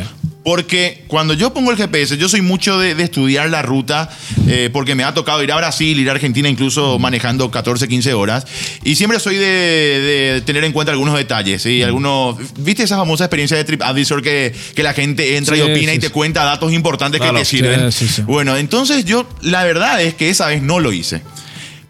[0.47, 4.09] Porque cuando yo pongo el GPS, yo soy mucho de, de estudiar la ruta,
[4.47, 8.15] eh, porque me ha tocado ir a Brasil, ir a Argentina, incluso manejando 14, 15
[8.15, 8.47] horas.
[8.85, 11.63] Y siempre soy de, de tener en cuenta algunos detalles.
[11.63, 11.83] ¿sí?
[11.83, 15.91] Algunos, ¿Viste esa famosa experiencia de TripAdvisor que, que la gente entra Sí, y opina
[15.91, 17.35] sí, y te cuenta datos importantes Claro.
[17.35, 17.91] que te sirven?
[17.91, 18.23] Sí, sí, sí.
[18.23, 21.23] Bueno, entonces yo, la verdad es que esa vez no lo hice.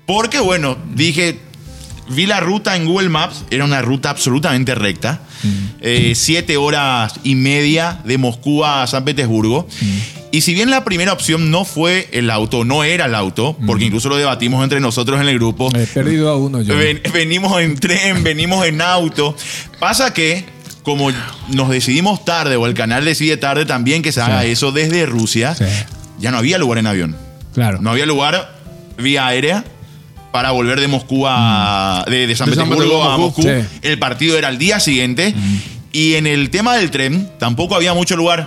[0.07, 1.37] Porque, bueno, dije,
[2.09, 5.21] vi la ruta en Google Maps, era una ruta absolutamente recta.
[5.81, 9.67] Eh, siete horas y media de Moscú a San Petersburgo.
[10.33, 13.85] Y si bien la primera opción no fue el auto, no era el auto, porque
[13.85, 15.71] incluso lo debatimos entre nosotros en el grupo.
[15.75, 16.77] He perdido a uno yo.
[16.77, 19.35] Ven- venimos en tren, venimos en auto.
[19.79, 20.45] Pasa que,
[20.83, 21.11] como
[21.49, 25.55] nos decidimos tarde, o el canal decide tarde también que se haga eso desde Rusia,
[25.55, 25.65] Sí.
[26.19, 27.17] ya no había lugar en avión.
[27.55, 27.79] Claro.
[27.81, 28.55] No había lugar
[28.99, 29.65] vía aérea
[30.37, 32.05] para volver de Moscú a.
[32.07, 33.41] de, de San De San Petersburgo a Moscú.
[33.41, 33.49] sí.
[33.81, 35.35] El partido era el día siguiente.
[35.93, 38.47] Y en el tema del tren tampoco había mucho lugar.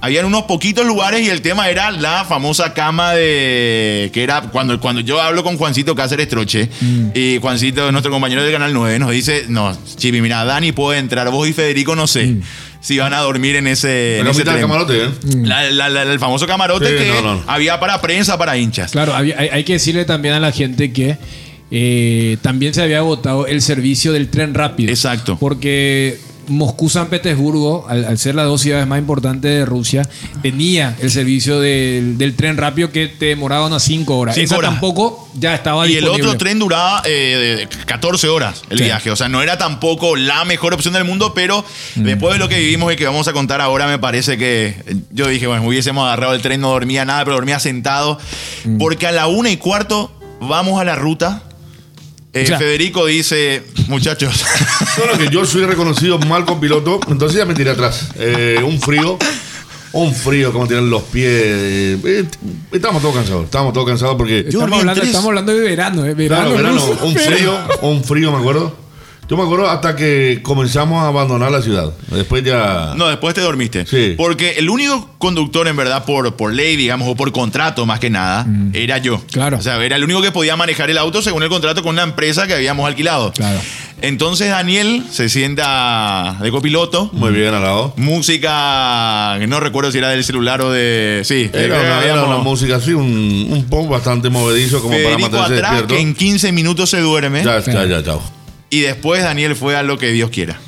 [0.00, 4.10] Habían unos poquitos lugares y el tema era la famosa cama de.
[4.14, 6.68] que era cuando, cuando yo hablo con Juancito Cáceres Troche.
[7.14, 11.28] Y Juancito, nuestro compañero del Canal 9, nos dice: No, Chipi, mira, Dani puede entrar,
[11.30, 12.36] vos y Federico no sé.
[12.80, 14.70] Si van a dormir en ese, en La ese mitad del tren.
[14.70, 15.08] camarote, ¿eh?
[15.42, 17.42] La- la- la- el famoso camarote Sí, que no, no.
[17.48, 18.92] había para prensa, para hinchas.
[18.92, 21.16] Claro, había- hay, hay que decirle también a la gente que
[21.72, 24.90] eh, también se había agotado el servicio del tren rápido.
[24.90, 25.36] Exacto.
[25.40, 30.08] Porque Moscú-San Petersburgo, al, al ser las dos ciudades más importantes de Rusia,
[30.42, 34.34] tenía el servicio del, del tren rápido que te demoraba unas 5 horas.
[34.34, 34.70] Cinco Esa horas.
[34.72, 38.84] tampoco ya estaba Y el otro tren duraba eh, de 14 horas el Sí.
[38.84, 39.10] viaje.
[39.10, 41.64] O sea, no era tampoco la mejor opción del mundo, pero
[41.96, 44.96] después de lo que vivimos y que vamos a contar ahora, me parece que eh,
[45.10, 48.18] yo dije, bueno, hubiésemos agarrado el tren, no dormía nada, pero dormía sentado.
[48.78, 51.42] Porque a la una y cuarto vamos a la ruta.
[52.32, 54.44] Eh, O sea- Federico dice, muchachos,
[54.98, 58.08] Bueno, que yo soy reconocido mal con piloto, entonces ya me tiré atrás.
[58.16, 59.18] Eh, un frío,
[59.92, 61.26] un frío, como tienen los pies.
[61.32, 62.24] eh, eh,
[62.72, 64.40] estábamos todos cansados, estábamos todos cansados porque.
[64.40, 65.06] Estamos hablando, tres.
[65.06, 66.14] estamos hablando de verano, ¿eh?
[66.14, 68.87] Verano, Claro, verano, un frío, un frío, me acuerdo.
[69.28, 71.92] Yo me acuerdo hasta que comenzamos a abandonar la ciudad.
[72.10, 72.94] Después ya.
[72.96, 73.84] no, después te dormiste.
[73.84, 74.14] Sí.
[74.16, 78.08] Porque el único conductor, en verdad, por, por ley, digamos, o por contrato más que
[78.08, 79.20] nada, era yo.
[79.30, 79.58] Claro.
[79.58, 82.04] O sea, era el único que podía manejar el auto según el contrato con una
[82.04, 83.32] empresa que habíamos alquilado.
[83.32, 83.60] Claro.
[84.00, 87.10] Entonces Daniel se sienta de copiloto.
[87.12, 87.92] Muy bien al lado.
[87.96, 91.20] Música, que no recuerdo si era del celular o de...
[91.24, 95.42] Sí, Era una, era una música así, un, un pop bastante movedizo como Federico para
[95.42, 95.94] mantenerse atrás, despierto.
[95.94, 97.44] que en 15 minutos se duerme.
[97.44, 98.22] Ya, ya, ya, chao.
[98.70, 100.58] Y después Daniel fue a lo que Dios quiera.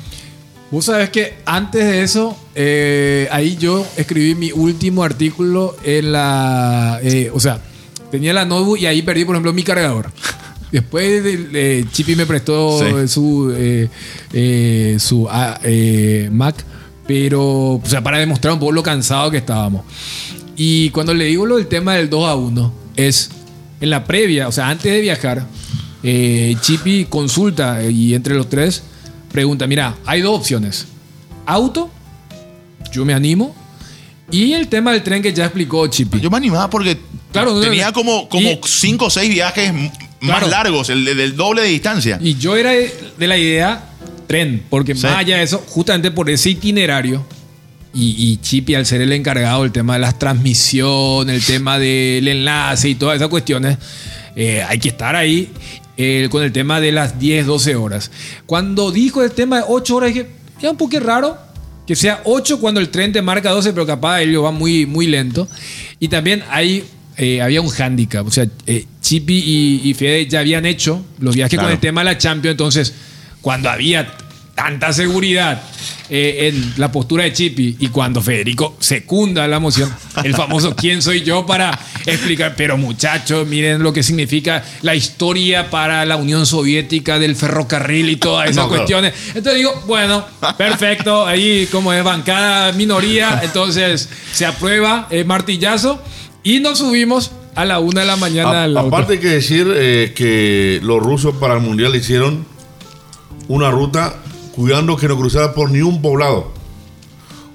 [0.71, 6.99] Vos sabés que antes de eso, eh, ahí yo escribí mi último artículo en la.
[7.03, 7.59] eh, o sea,
[8.09, 10.11] tenía la notebook y ahí perdí, por ejemplo, mi cargador.
[10.71, 11.49] Después de-
[11.81, 13.07] eh, Chippy me prestó Sí.
[13.09, 13.53] su,
[14.33, 15.59] eh, su ah,
[16.31, 16.55] Mac,
[17.05, 17.41] pero,
[17.73, 19.83] o sea, para demostrar un poco lo cansado que estábamos.
[20.55, 23.29] Y cuando le digo lo del tema del 2 a 1, es
[23.81, 25.45] en la previa, o sea, antes de viajar,
[26.03, 28.83] eh, Chippy consulta eh, y entre los tres
[29.31, 30.85] pregunta, mira, hay dos opciones.
[31.45, 31.89] Auto,
[32.91, 33.55] yo me animo,
[34.29, 36.19] y el tema del tren que ya explicó Chippy.
[36.19, 36.97] Yo me animaba porque
[37.31, 39.71] Claro, tenía no, como, como y- cinco o seis viajes
[40.21, 42.19] más largos, el de- del doble de distancia.
[42.21, 43.85] Y yo era de de la idea
[44.27, 45.03] tren, porque Sí.
[45.03, 47.25] más allá de eso, justamente por ese itinerario,
[47.93, 52.27] y, y Chippy al ser el encargado del tema de las transmisiones, el tema del
[52.27, 53.77] enlace y todas esas cuestiones,
[54.35, 55.49] eh, hay que estar ahí
[56.03, 58.09] eh, con el tema de las 10, 12 horas.
[58.47, 60.27] Cuando dijo el tema de 8 horas, dije,
[60.59, 61.37] es un poco raro
[61.85, 65.05] que sea 8 cuando el tren te marca 12, pero capaz ello va muy, muy
[65.05, 65.47] lento.
[65.99, 66.83] Y también hay,
[67.17, 69.33] eh, había un hándicap, o sea, eh, Chippy
[69.83, 71.67] y, y Fede ya habían hecho los viajes Claro.
[71.67, 72.93] con el tema de la Champions, entonces
[73.41, 74.11] cuando había
[74.61, 75.59] tanta seguridad
[76.07, 79.91] eh, en la postura de Chippy y cuando Federico secunda la moción,
[80.23, 81.71] el famoso ¿quién soy yo para
[82.05, 82.53] explicar?
[82.55, 88.17] Pero muchachos, miren lo que significa la historia para la Unión Soviética del ferrocarril y
[88.17, 88.83] todas esas No, claro.
[88.83, 89.13] cuestiones.
[89.29, 90.23] Entonces digo, bueno,
[90.59, 95.99] perfecto, ahí como es bancada minoría, entonces se aprueba el martillazo
[96.43, 98.95] y nos subimos a la una de la mañana A- al auto.
[98.95, 102.45] aparte hay que decir eh, que los rusos para el mundial hicieron
[103.47, 104.15] una ruta
[104.55, 106.51] cuidando que no cruzara por ni un poblado.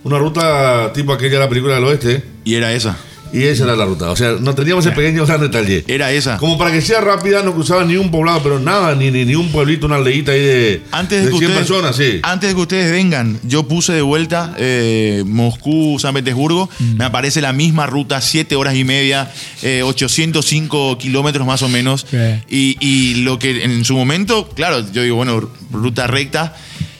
[0.05, 2.25] Una ruta tipo aquella de la película del oeste.
[2.45, 2.97] Y era esa.
[3.33, 4.11] Y esa era la ruta.
[4.11, 5.85] O sea, no teníamos ese pequeño gran detalle.
[5.87, 6.39] Era esa.
[6.39, 9.35] Como para que sea rápida, no cruzaba ni un poblado, pero nada, ni, ni, ni
[9.35, 12.21] un pueblito, una aldeíta ahí de, Antes de, de que 100 ustedes, personas, sí.
[12.23, 16.69] antes de que ustedes vengan, yo puse de vuelta eh, Moscú, San Petersburgo.
[16.79, 16.97] Mm.
[16.97, 19.31] Me aparece la misma ruta, 7 horas y media,
[19.63, 22.07] eh, 805 kilómetros más o menos.
[22.49, 26.55] Y lo que en su momento, claro, yo digo, bueno, ruta recta.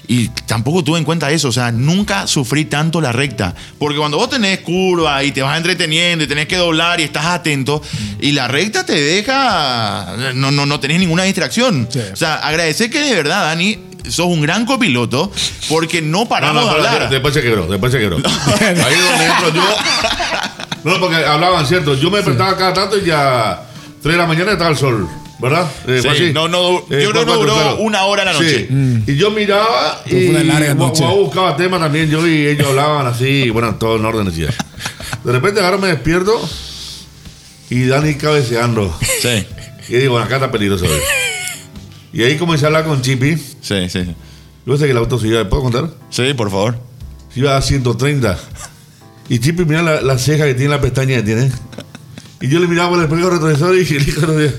[0.09, 3.55] Y tampoco tuve en cuenta eso, o sea, nunca sufrí tanto la recta.
[3.79, 7.27] Porque cuando vos tenés curva y te vas entreteniendo y tenés que doblar y estás
[7.27, 7.83] atento,
[8.21, 10.15] y la recta te deja.
[10.35, 11.89] No, no, no tenés ninguna distracción.
[11.91, 12.01] Sí.
[12.13, 15.33] O sea, agradecer que de verdad, Dani, sos un gran copiloto
[15.69, 17.11] porque no No, paramos no, de pero hablar.
[17.11, 18.17] después se quebró, después se quebró.
[18.61, 19.65] Ahí es donde entro yo.
[20.85, 21.95] No, porque hablaban, ¿cierto?
[21.97, 23.61] Yo me despertaba cada tanto y ya
[24.03, 25.09] 3 de la mañana estaba el sol,
[25.41, 25.71] ¿verdad?
[25.87, 26.33] Eh, Sí, fue así.
[26.33, 28.69] no, no, yo creo que cuatro, duró una hora la noche.
[28.69, 29.03] Sí.
[29.13, 30.29] Y yo miraba y.
[30.75, 34.49] Guau buscaba temas también yo y ellos hablaban así, bueno, todo en orden decía.
[35.25, 36.33] De repente ahora me despierto
[37.71, 38.97] y Dani cabeceando.
[39.21, 39.45] Sí,
[39.89, 41.01] Y digo, bueno, acá está peligroso hoy.
[42.13, 43.37] Y ahí comencé a hablar con Chippy.
[43.61, 44.15] sí, sí.
[44.65, 45.91] Yo sé que el auto se iba, ¿puedo contar?
[46.11, 46.77] Sí, por favor.
[47.33, 48.37] Se iba a 130.
[49.29, 51.53] Y Chippy mira la, la ceja que tiene, la pestaña que tiene.
[52.41, 54.55] Y yo le miraba por el espejo retrovisor y dije, hijo de Dios.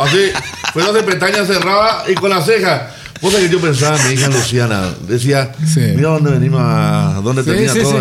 [0.00, 0.30] Así,
[0.72, 2.90] fue de pestañas cerradas y con la ceja.
[3.20, 4.82] Vos sabés que yo pensaba en mi hija Luciana.
[5.08, 5.80] Decía, Sí.
[5.94, 8.00] mira dónde venimos, a, dónde Sí, termina sí, todo.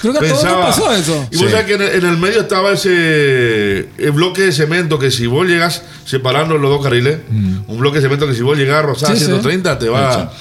[0.00, 1.28] Creo que a todos nos pasó eso.
[1.30, 1.50] Y vos Sí.
[1.52, 5.26] sabés que en el, en el medio estaba ese el bloque de cemento que si
[5.26, 8.82] vos llegas separando los dos carriles, un bloque de cemento que si vos llegas a
[8.82, 9.14] rozar Mm.
[9.14, 9.24] Sí, sí.
[9.26, 10.32] 130 te va.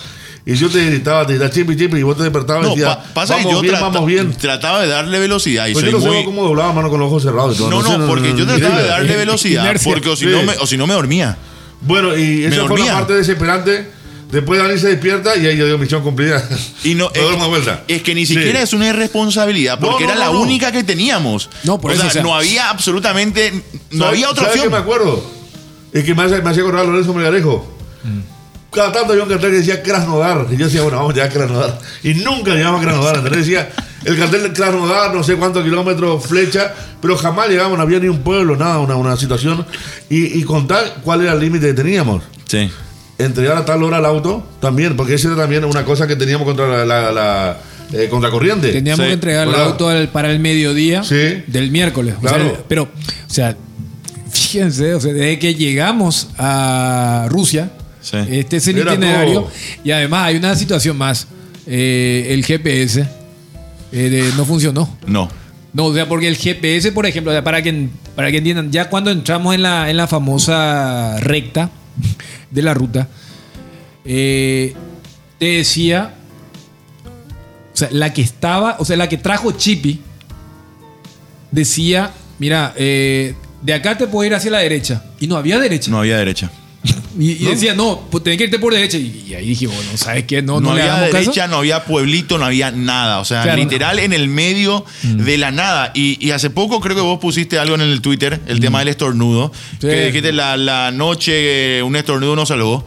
[0.48, 2.96] Y yo te gritaba, te gritaba chipi chipi y vos te despertabas y No, decías,
[2.98, 4.34] pa- pasa vamos que yo bien, trata- vamos bien.
[4.34, 6.18] trataba de darle velocidad y Pues soy yo no muy...
[6.20, 7.70] sé cómo doblaba mano con los ojos cerrados y todo.
[7.72, 9.92] No, no, porque yo trataba de darle Eh, velocidad inercia.
[9.92, 10.32] porque o si, Sí.
[10.32, 11.36] no me, o si no me dormía.
[11.82, 13.92] Bueno, y esa fue una parte desesperante
[14.32, 16.44] Después Dani se despierta y ahí yo digo misión cumplida.
[16.84, 17.84] Y no, una vuelta.
[17.88, 18.34] es que ni Sí.
[18.34, 21.48] siquiera es una irresponsabilidad, porque No, no, era la no, única que teníamos.
[21.64, 23.54] No, por o eso, sea, o sea- no había absolutamente,
[23.92, 24.64] no ¿Sabe- había otra opción.
[24.66, 25.24] qué me acuerdo?
[25.94, 27.78] Es que me hace, me hacía acordar a Lorenzo Melgarejo.
[28.76, 30.46] Cada tanto había un cartel que decía Krasnodar.
[30.52, 31.80] Y yo decía, bueno, vamos ya a Krasnodar.
[32.04, 33.16] Y nunca llegamos a Krasnodar.
[33.16, 33.70] Entonces decía,
[34.04, 38.08] el cartel de Krasnodar, no sé cuántos kilómetros, flecha, pero jamás llegamos, no había ni
[38.10, 39.66] un pueblo, nada, una, una situación.
[40.10, 42.22] Y, y contar cuál era el límite que teníamos.
[42.46, 42.70] Sí.
[43.18, 46.46] Entregar a tal hora el auto, también, porque esa era también una cosa que teníamos
[46.46, 47.58] contra la, la, la,
[47.94, 48.74] eh, contracorriente.
[48.74, 49.08] Teníamos Sí.
[49.08, 51.44] que entregar el auto al- para el mediodía Sí.
[51.48, 52.16] del miércoles.
[52.18, 52.66] O sea, Claro.
[52.68, 52.90] pero, o
[53.34, 53.56] sea,
[54.32, 57.70] fíjense, o sea, desde que llegamos a Rusia,
[58.06, 58.18] Sí.
[58.30, 59.34] este es el Era itinerario.
[59.42, 59.52] todo.
[59.84, 61.28] Y además hay una situación más.
[61.66, 64.96] Eh, el GPS eh, de- no funcionó.
[65.08, 65.28] No.
[65.74, 68.72] No, o sea, porque el GPS, por ejemplo, o sea, para que, para que entiendan,
[68.72, 71.70] ya cuando entramos en la, en la famosa recta
[72.52, 73.08] de la ruta,
[74.06, 74.74] eh,
[75.40, 76.14] te decía,
[77.74, 80.00] o sea, la que estaba, o sea, la que trajo Chippy,
[81.52, 85.04] decía, mira, eh, de acá te puedo ir hacia la derecha.
[85.20, 85.90] Y no había derecha.
[85.92, 86.52] No había derecha.
[87.18, 88.98] Y, y decía, no, pues tenés que irte por derecha.
[88.98, 90.42] Y, y ahí dije, bueno, ¿sabes qué?
[90.42, 91.48] No, No, había derecha, caso.
[91.48, 93.20] no había pueblito, no había nada.
[93.20, 95.92] O sea, Claro, literal en el medio de la nada.
[95.94, 98.90] Y, y hace poco creo que vos pusiste algo en el Twitter, el tema del
[98.90, 99.52] estornudo.
[99.80, 99.88] Sí.
[99.88, 102.86] Que dijiste la, la noche un estornudo no salvó.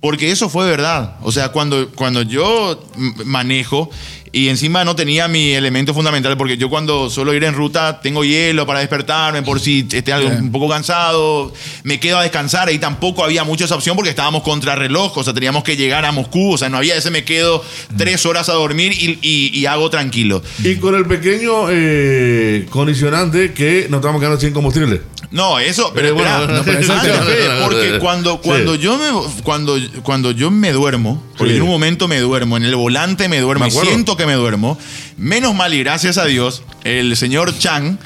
[0.00, 1.16] Porque eso fue verdad.
[1.22, 2.84] O sea, cuando, cuando yo
[3.24, 3.90] manejo
[4.38, 8.24] y encima no tenía mi elemento fundamental, porque yo cuando suelo ir en ruta tengo
[8.24, 11.52] hielo para despertarme por si esté algo, un poco cansado,
[11.84, 12.68] me quedo a descansar.
[12.68, 16.04] Ahí tampoco había mucha esa opción porque estábamos contra reloj, o sea, teníamos que llegar
[16.04, 17.64] a Moscú, o sea, no había ese me quedo
[17.96, 20.42] tres horas a dormir y, y- y hago tranquilo.
[20.62, 25.02] Y con el pequeño eh, condicionante que nos estamos quedando sin combustible.
[25.30, 28.40] No, eso, pero Eh, bueno, no, pero antes, Fede, porque cuando, Sí.
[28.44, 31.56] cuando yo me cuando, cuando yo me duermo, porque Sí.
[31.58, 34.78] en un momento me duermo, en el volante me duermo, Me siento que me duermo,
[35.16, 37.98] menos mal y gracias a Dios, el señor Chang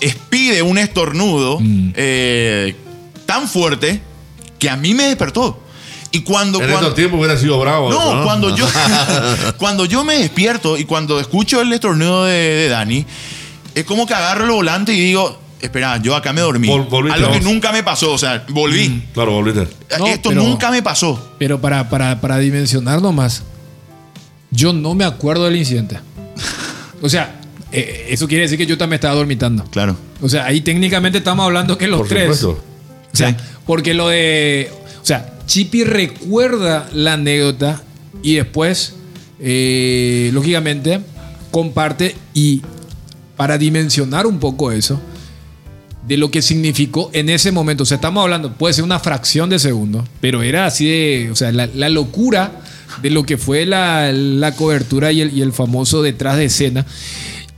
[0.00, 1.92] expide un estornudo Mm.
[1.94, 2.76] eh,
[3.26, 4.00] tan fuerte
[4.58, 5.62] que a mí me despertó.
[6.12, 7.90] Y cuando, En cuando estos tiempos hubiera sido bravo.
[7.90, 8.66] no, cuando yo
[9.58, 13.04] cuando yo me despierto y cuando escucho el estornudo de, de Dani,
[13.74, 16.68] es como que agarro el volante y digo, espera, yo acá me dormí.
[16.68, 19.04] Vol- volviste Algo que nunca me pasó, o sea, volví.
[19.12, 19.66] Claro, volviste.
[19.98, 21.32] No, Esto pero- nunca me pasó.
[21.38, 23.42] Pero para, para, para dimensionar nomás,
[24.56, 25.98] yo no me acuerdo del incidente.
[27.02, 27.40] O sea,
[27.72, 29.64] eh, eso quiere decir que yo también estaba dormitando.
[29.64, 29.96] Claro.
[30.22, 32.38] O sea, ahí técnicamente estamos hablando que los Por tres.
[32.38, 32.64] supuesto.
[33.12, 33.36] O sea, Sí.
[33.66, 34.70] porque lo de.
[35.02, 37.82] O sea, Chippy recuerda la anécdota
[38.22, 38.94] y después,
[39.40, 41.00] eh, lógicamente,
[41.50, 42.62] comparte y
[43.36, 45.00] para dimensionar un poco eso,
[46.08, 47.82] de lo que significó en ese momento.
[47.82, 51.28] O sea, estamos hablando, puede ser una fracción de segundo, pero era así de.
[51.30, 52.60] O sea, la, la locura
[53.02, 56.86] de lo que fue la, la cobertura y el, y el famoso detrás de escena.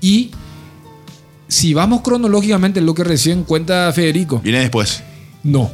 [0.00, 0.30] Y
[1.48, 5.02] si vamos cronológicamente, lo que recién cuenta Federico, Viene después.
[5.42, 5.70] no.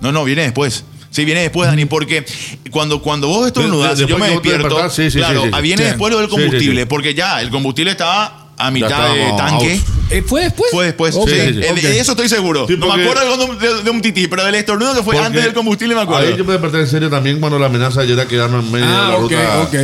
[0.00, 0.84] No, no, viene después.
[1.10, 2.24] Sí, viene después, Dani, porque
[2.70, 4.90] cuando, cuando vos estornudás, De- yo después me despierto.
[4.90, 5.62] sí, sí, claro, sí, sí.
[5.62, 5.88] viene Sí.
[5.88, 6.86] después lo del Sí, sí, combustible, sí.
[6.88, 9.80] porque ya el combustible estaba a mitad de tanque.
[10.10, 10.70] Eh, ¿Fue después?
[10.72, 11.14] Fue después.
[11.14, 11.36] Sí, sí.
[11.52, 12.66] De- de eso estoy seguro.
[12.66, 15.26] Sí, no me acuerdo de, de- de un tití, pero del estornudo que fue Porque
[15.26, 16.26] antes del combustible me acuerdo.
[16.28, 18.86] Ahí yo me desperté en serio también cuando la amenaza ya era quedarnos en medio
[18.86, 19.62] de Ah, la ok, ruta.
[19.62, 19.74] ok.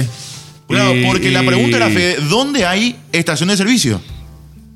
[0.68, 4.00] Claro, Y- porque la pregunta era, Fede, ¿dónde hay estación de servicio?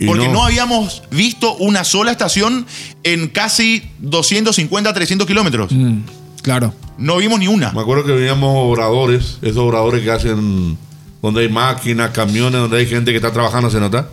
[0.01, 0.45] y Porque no.
[0.45, 2.67] habíamos visto una sola estación
[3.03, 5.73] en casi 250, 300 kilómetros.
[5.73, 6.01] Mm,
[6.43, 6.73] claro.
[6.99, 7.73] No vimos ni una.
[7.73, 10.79] Me acuerdo que veíamos obradores, esos obradores que hacen
[11.23, 14.09] donde hay máquinas, camiones, donde hay gente que está trabajando, se nota.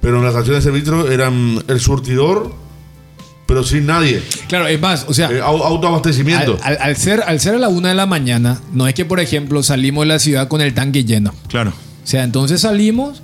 [0.00, 2.54] Pero en la estación de servicio eran el surtidor,
[3.46, 4.22] pero sin nadie.
[4.48, 6.56] Claro, es más, o sea, Eh, au- autoabastecimiento.
[6.62, 9.04] al, al- al ser, al ser a la una de la mañana, no es que,
[9.04, 11.34] por ejemplo, salimos de la ciudad con el tanque lleno.
[11.48, 11.70] Claro.
[11.70, 13.22] O sea, entonces salimos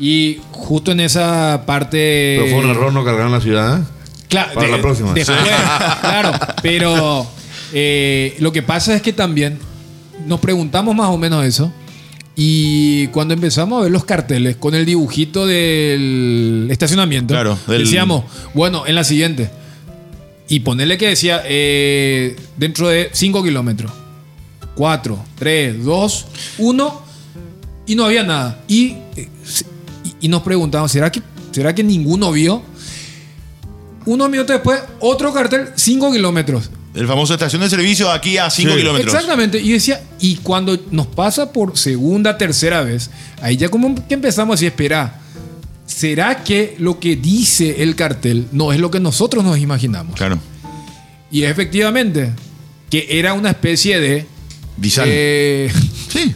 [0.00, 2.38] y justo en esa parte.
[2.42, 3.78] pero fue un error no cargar en la ciudad.
[3.80, 3.84] ¿eh?
[4.28, 5.14] Claro, Para la próxima.
[6.00, 6.32] claro,
[6.62, 7.26] pero
[7.72, 9.58] eh, lo que pasa es que también
[10.26, 11.72] nos preguntamos más o menos eso.
[12.40, 18.26] Y cuando empezamos a ver los carteles con el dibujito del estacionamiento, Claro, del- decíamos,
[18.54, 19.50] bueno, en la siguiente.
[20.48, 23.90] Y ponerle que decía eh, dentro de 5 kilómetros.
[24.76, 26.26] 4, 3, 2,
[26.58, 27.02] 1.
[27.88, 28.60] Y no había nada.
[28.68, 29.28] Y, eh,
[30.20, 31.20] y nos preguntamos, ¿será que,
[31.50, 32.62] ¿será que ninguno vio?
[34.06, 36.70] Unos minutos después, otro cartel, 5 kilómetros.
[36.94, 38.78] El famoso estación de servicio aquí a 5 Sí.
[38.78, 39.14] kilómetros.
[39.14, 39.60] Exactamente.
[39.60, 43.10] Y decía, y cuando nos pasa por segunda, tercera vez,
[43.42, 45.20] ahí ya como que empezamos así, espera,
[45.86, 50.16] ¿será que lo que dice el cartel no es lo que nosotros nos imaginamos?
[50.16, 50.38] Claro.
[51.30, 52.32] Y efectivamente,
[52.90, 54.26] que era una especie de
[54.76, 55.08] Disal.
[55.10, 55.70] Eh,
[56.08, 56.32] Sí.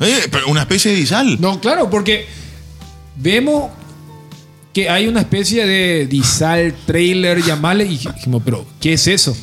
[0.00, 1.38] Eh, pero una especie de disal.
[1.40, 2.26] no, claro, porque
[3.16, 3.70] vemos
[4.72, 9.36] que hay una especie de disal, trailer, llamarle, y dijimos, pero ¿qué es eso?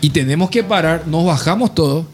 [0.00, 2.06] Y tenemos que parar, nos bajamos todo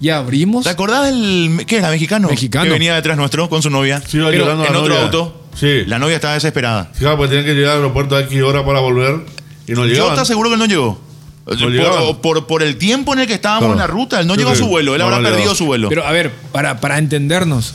[0.00, 0.64] y abrimos.
[0.64, 1.64] ¿Te acordás del.
[1.66, 1.90] ¿Qué era?
[1.90, 2.28] ¿Mexicano?
[2.28, 2.64] Mexicano.
[2.66, 4.00] Que venía detrás nuestro con su novia.
[4.06, 5.02] Sí, iba Pero en la otro novia.
[5.02, 5.44] auto.
[5.54, 5.84] Sí.
[5.86, 6.90] La novia estaba desesperada.
[6.94, 9.24] Fíjate, pues tenían que llegar al aeropuerto a X hora para volver
[9.66, 10.14] y no Yo llegaban.
[10.14, 11.00] te aseguro que él no llegó.
[11.44, 14.44] Por, por- por el tiempo en el que estábamos en la ruta, él no Creo
[14.48, 14.94] llegó a su vuelo.
[14.94, 15.88] Él no, habrá no perdido su vuelo.
[15.88, 17.74] Pero a ver, para, para entendernos,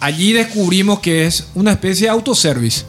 [0.00, 2.84] allí descubrimos que es una especie de autoservice.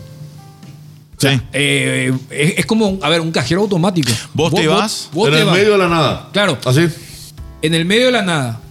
[1.29, 1.41] Sí.
[1.53, 4.11] Eh, es, es como, a ver, un cajero automático.
[4.33, 5.55] Vos te vas vos en te el vas.
[5.55, 6.29] medio de la nada.
[6.31, 6.57] Claro.
[6.65, 6.87] Así.
[7.61, 8.61] En el medio de la nada.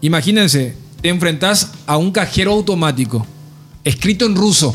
[0.00, 3.26] Imagínense, te enfrentás a un cajero automático,
[3.84, 4.74] escrito en ruso.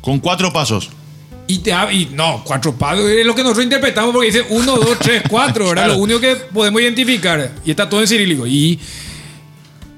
[0.00, 0.90] Con cuatro pasos.
[1.48, 4.98] Y te y no, cuatro pasos es lo que nosotros interpretamos porque dice uno, dos,
[4.98, 5.84] tres, cuatro, ¿verdad?
[5.84, 5.94] Claro.
[5.94, 7.52] Lo único que podemos identificar.
[7.64, 8.46] Y está todo en cirílico.
[8.46, 8.78] Y,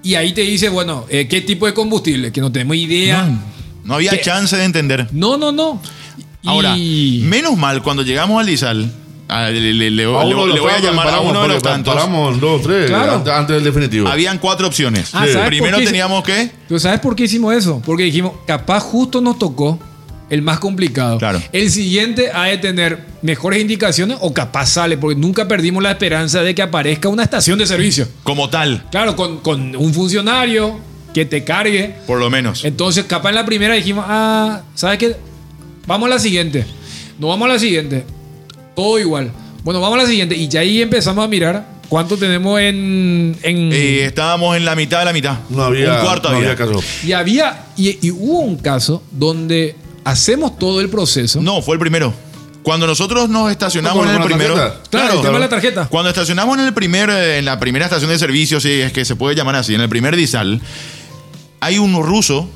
[0.02, 2.32] y ahí te dice, bueno, eh, ¿qué tipo de combustible?
[2.32, 3.28] Que no tenemos idea.
[3.84, 5.08] No había chance de entender.
[5.12, 5.80] No, no, no.
[6.44, 8.40] Y- Ahora, menos mal cuando llegamos
[9.28, 11.94] a- le, le- A uno voy a llamar a paramos, uno de los tantos.
[11.94, 13.14] Paramos dos, tres, Claro.
[13.14, 14.06] antes, antes del definitivo.
[14.08, 15.08] Habían cuatro opciones.
[15.14, 15.86] Ah, ¿sabes por Primero qué?
[15.86, 16.50] teníamos que.
[16.68, 17.80] Pero ¿sabes por qué hicimos eso?
[17.84, 19.78] Porque dijimos, capaz justo nos tocó
[20.28, 21.18] el más complicado.
[21.18, 21.40] Claro.
[21.52, 26.42] El siguiente ha de tener mejores indicaciones o capaz sale, porque nunca perdimos la esperanza
[26.42, 28.06] de que aparezca una estación de servicio.
[28.22, 30.78] Como tal, Claro, con, con un funcionario
[31.14, 31.94] que te cargue.
[32.06, 32.64] por lo menos.
[32.64, 35.16] Entonces, capaz en la primera dijimos, ah, ¿sabes qué?
[35.86, 36.64] Vamos a la siguiente.
[37.18, 38.04] No vamos a la siguiente.
[38.74, 39.30] Todo igual.
[39.62, 40.36] Bueno, vamos a la siguiente.
[40.36, 43.36] Y ya ahí empezamos a mirar cuánto tenemos en...
[43.42, 45.38] en Eh, estábamos en la mitad de la mitad.
[45.50, 46.52] No había, Un cuarto no había.
[46.52, 46.82] había caso.
[47.04, 51.40] Y había, y, y hubo un caso donde hacemos todo el proceso.
[51.40, 52.12] No, fue el primero.
[52.62, 54.54] Cuando nosotros nos estacionamos ¿Con en el la primero.
[54.54, 54.82] tarjeta?
[54.90, 55.86] Claro, el tema de la tarjeta.
[55.88, 59.04] Cuando estacionamos en el primer, eh, en la primera estación de servicio, si es que
[59.04, 60.62] se puede llamar así, en el primer disal,
[61.60, 62.48] hay un ruso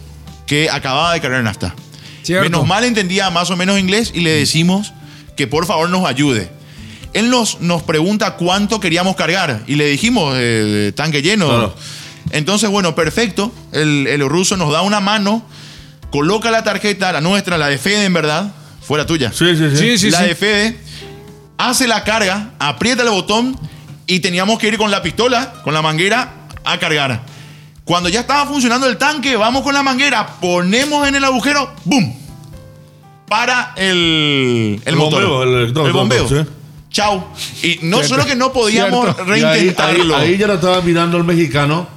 [0.47, 1.75] que acababa de cargar nafta.
[2.23, 2.45] Cierto.
[2.45, 4.93] Menos mal entendía más o menos inglés y le decimos
[5.37, 6.51] que por favor nos ayude.
[7.15, 11.49] Él nos, nos pregunta cuánto queríamos cargar y le dijimos, eh, tanque lleno.
[11.49, 11.75] Claro.
[12.31, 13.53] Entonces, bueno, perfecto.
[13.73, 15.43] El, el ruso nos da una mano,
[16.11, 18.53] coloca la tarjeta, la nuestra, la de Fede en verdad,
[18.83, 19.33] fuera tuya.
[19.33, 19.77] Sí, sí, sí.
[19.77, 20.25] Sí, sí, la sí.
[20.27, 20.77] de Fede,
[21.57, 23.59] hace la carga, aprieta el botón
[24.07, 26.33] y teníamos que ir con la pistola, con la manguera,
[26.65, 27.23] a cargar.
[27.89, 32.15] Cuando ya estaba funcionando el tanque, vamos con la manguera, ponemos en el agujero, ¡boom!
[33.27, 35.27] Para el, el, El motor.
[35.27, 36.29] bombeo, el- bombeo.
[36.29, 36.35] sí.
[36.91, 37.25] Chau.
[37.63, 39.25] Y no solo que no podíamos Cierto.
[39.37, 40.17] Y ahí, ahí, reintentarlo.
[40.17, 41.89] ahí ya lo estaba mirando el mexicano.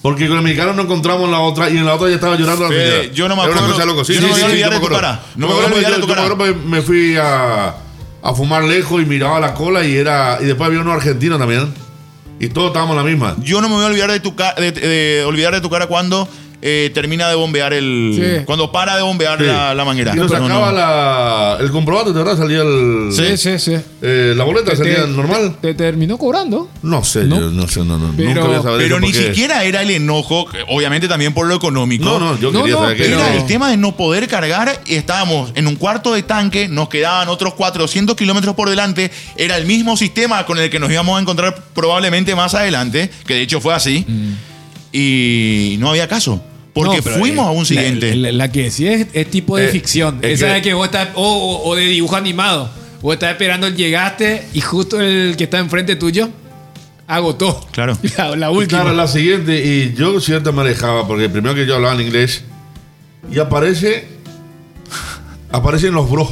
[0.00, 2.64] Porque con el mexicano no encontramos la otra y en la otra ya estaba llorando
[2.64, 3.04] la señora.
[3.12, 4.04] yo no me Era una acuerdo- cosa.
[4.06, 5.20] Sí, yo sí, no me voy a olvidar de tu cara.
[5.36, 6.82] No me voy a acuerdo, olvidar de yo- tu yo me cara.
[6.86, 7.74] fui a,
[8.22, 11.74] a fumar lejos y miraba la cola y era y después había uno argentino también.
[12.38, 13.36] Y todos estábamos la misma.
[13.42, 15.86] Yo no me voy a olvidar de tu, ca- de, de- olvidar de tu cara
[15.86, 16.28] cuando
[16.62, 18.12] eh, termina de bombear el.
[18.38, 18.44] Sí.
[18.46, 19.44] Cuando para de bombear Sí.
[19.46, 20.12] la, la manguera.
[20.14, 20.48] Y nos No, no.
[20.48, 22.36] sacaba la, el comprobante, ¿de verdad?
[22.36, 23.08] Salía el.
[23.12, 23.76] Sí, sí, sí.
[24.02, 25.56] eh, la boleta salía Te- normal.
[25.60, 26.68] Te, te terminó cobrando.
[26.82, 27.38] No sé, No.
[27.40, 28.12] yo no sé, no, no.
[28.16, 31.46] Pero- nunca voy a saber Pero eso ni siquiera era el enojo, obviamente también por
[31.46, 32.04] lo económico.
[32.04, 33.34] No, no, yo No, quería no, saber que Era era.
[33.36, 37.28] el tema de no poder cargar y estábamos en un cuarto de tanque, nos quedaban
[37.28, 39.10] otros 400 kilómetros por delante.
[39.36, 43.34] Era el mismo sistema con el que nos íbamos a encontrar probablemente más adelante, que
[43.34, 44.04] de hecho fue así.
[44.98, 46.42] Y no había caso,
[46.72, 48.14] porque No, fuimos eh, a un siguiente.
[48.16, 50.18] La, la- la que sí es, es tipo de Eh, ficción.
[50.22, 51.08] es Esa que- de que vos estás.
[51.14, 52.70] O, o- o de dibujo animado.
[53.02, 56.30] Vos estás esperando el llegaste y justo el que está enfrente tuyo
[57.06, 57.64] agotó.
[57.72, 57.96] Claro.
[58.16, 58.80] La, la Y última.
[58.82, 62.42] Claro, la siguiente, y yo cierta me alejaba, porque primero que yo hablaba en inglés,
[63.30, 64.08] y aparece.
[65.52, 66.28] Aparecen los bros.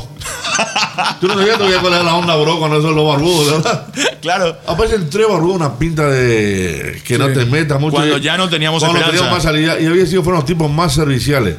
[1.20, 3.86] Tú no sabías todavía cuál era la onda bro cuando son los barbudos, ¿verdad?
[4.20, 4.56] claro.
[4.66, 7.96] Aparecen tres barbudos, una pinta de que no te metas mucho.
[7.96, 9.22] Cuando ya no teníamos cuando esperanza.
[9.22, 11.56] teníamos más salida, y había sido fueron los tipos más serviciales.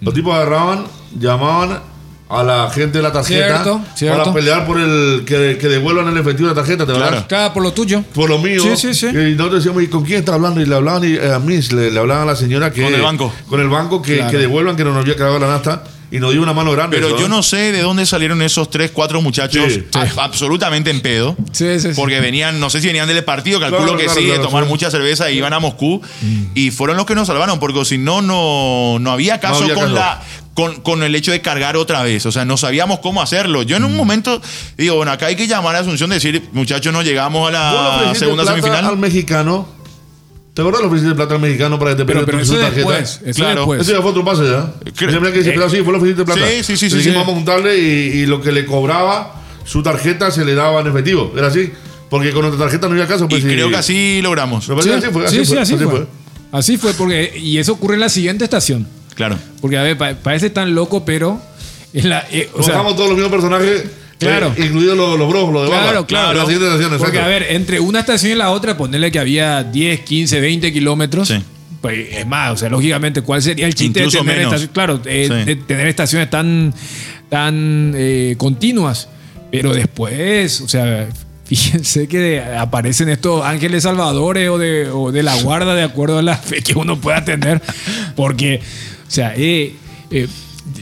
[0.00, 0.84] Los tipos agarraban,
[1.18, 1.80] llamaban
[2.28, 4.18] a la gente de la tarjeta Cierto, cierto.
[4.24, 7.24] para pelear por el que, que devuelvan el efectivo de la tarjeta, ¿te Claro.
[7.28, 8.02] Cada por lo tuyo.
[8.14, 8.60] por lo mío.
[8.60, 9.06] Sí, sí, sí.
[9.06, 10.60] Y nosotros decíamos, ¿y con quién está hablando?
[10.60, 12.82] Y le hablaban y, eh, a mí, le, le hablaban a la señora que.
[12.82, 13.32] Con el banco.
[13.48, 14.30] Con el banco que, Claro.
[14.32, 16.96] que devuelvan que no nos había cargado la nafta y nos dio una mano grande.
[16.98, 17.28] Pero yo ¿eh?
[17.28, 19.84] no sé de dónde salieron esos tres, cuatro muchachos Sí.
[19.94, 21.36] a- absolutamente en pedo.
[21.52, 21.94] Sí, sí, sí.
[21.96, 24.46] Porque venían, no sé si venían del partido, calculo Claro, que claro, sí, claro, de
[24.48, 24.68] tomar sí.
[24.68, 26.00] mucha cerveza y iban a Moscú.
[26.54, 29.82] Y fueron los que nos salvaron, porque si no, no, no había caso, había con,
[29.84, 29.94] caso.
[29.94, 30.22] La,
[30.54, 32.24] con, con el hecho de cargar otra vez.
[32.26, 33.62] O sea, no sabíamos cómo hacerlo.
[33.62, 34.40] Yo en un momento
[34.78, 38.00] digo, bueno, acá hay que llamar a Asunción y decir, muchachos, no llegamos a ¿Vos
[38.00, 38.84] le la segunda plata semifinal.
[38.86, 39.68] al mexicano?
[40.56, 42.58] ¿Te acuerdas le ofreciste plata al mexicano para que te Pero, pero tu eso su
[42.60, 42.76] tarjeta?
[42.90, 43.20] después.
[43.26, 43.60] Eso Claro.
[43.60, 43.80] después.
[43.82, 44.72] Ese ya fue otro pase, ¿ya?
[44.86, 46.40] Ese mira que dice, eh, pero sí, fue le ofreciste plata.
[46.48, 47.10] sí, sí, sí, sí, sí.
[47.10, 47.82] vamos a juntarle y,
[48.20, 49.34] y lo que le cobraba
[49.64, 51.34] su tarjeta se le daba en efectivo.
[51.36, 51.70] Era así.
[52.08, 53.26] Porque con nuestra tarjeta no había caso.
[53.26, 53.70] Y Pues, creo sí.
[53.72, 54.66] que así logramos.
[54.70, 55.26] Me que así fue.
[55.26, 55.92] Así sí, sí, fue, así, así fue.
[55.92, 56.06] fue.
[56.52, 57.36] Así fue, porque.
[57.38, 58.86] Y eso ocurre en la siguiente estación.
[59.14, 59.36] Claro.
[59.60, 61.38] Porque, a ver, pa- parece tan loco, pero.
[61.92, 63.84] en la, eh, o sea, todos los mismos personajes.
[64.18, 64.54] Claro.
[64.56, 66.06] eh, incluidos los, los bros, los de Claro, barba.
[66.06, 66.38] claro.
[66.38, 67.20] La siguiente estación, Porque, exacto.
[67.24, 71.28] a ver, entre una estación y la otra, ponerle que había 10, 15, 20 kilómetros.
[71.28, 71.36] Sí.
[71.82, 74.70] Pues es más, o sea, lógicamente, ¿cuál sería el chiste Incluso de tener estaciones?
[74.72, 75.44] Claro, eh, Sí.
[75.44, 76.72] de tener estaciones tan,
[77.28, 79.08] tan eh, continuas.
[79.52, 81.08] Pero después, o sea,
[81.44, 86.22] fíjense que aparecen estos ángeles salvadores o de, o de la guarda de acuerdo a
[86.22, 87.60] la fe que uno pueda tener.
[88.16, 88.60] Porque,
[89.06, 89.74] o sea, eh,
[90.10, 90.26] eh,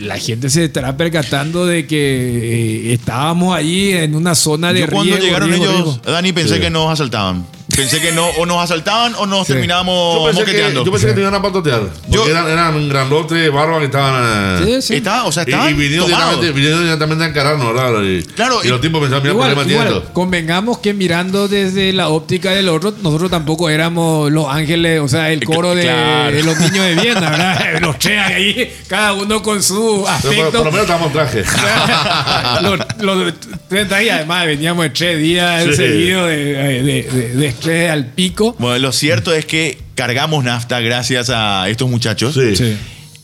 [0.00, 4.86] la gente se estará percatando de que eh, estábamos ahí en una zona de Yo
[4.88, 6.00] cuando riesgo, llegaron riesgo, ellos, riesgo.
[6.12, 6.60] Dani, pensé Sí.
[6.60, 7.46] que nos asaltaban.
[7.76, 9.52] Pensé que no, o nos asaltaban o nos Sí.
[9.52, 10.84] terminábamos Yo pensé, que, moqueteando.
[10.84, 11.80] yo pensé que te iban a patotear.
[11.80, 14.62] Porque Yo- eran, eran grandotes, barbas que estaban.
[14.62, 14.94] eh, Sí, sí.
[14.96, 18.02] Estaba- o sea, estaban y vinieron directamente, vinieron directamente a encararnos, ¿verdad?
[18.02, 21.48] Y, Claro, y, y- los tipos pensaban, mira, Igual, ¿por qué igual, convengamos que mirando
[21.48, 25.82] desde la óptica del otro, nosotros tampoco éramos los ángeles, o sea, el coro de,
[25.82, 26.36] Claro.
[26.36, 27.80] de los niños de Viena, ¿verdad?
[27.80, 30.50] Los tres ahí, cada uno con su Pero por, aspecto.
[30.52, 31.44] por lo menos estábamos en traje.
[32.62, 33.34] los, los
[33.68, 35.74] 30 días, además, veníamos de tres días Sí.
[35.74, 37.02] seguidos de, de,
[37.34, 38.56] de- al pico.
[38.58, 42.34] Bueno, lo cierto es que cargamos nafta gracias a estos muchachos.
[42.34, 42.56] Sí.
[42.56, 42.76] Sí.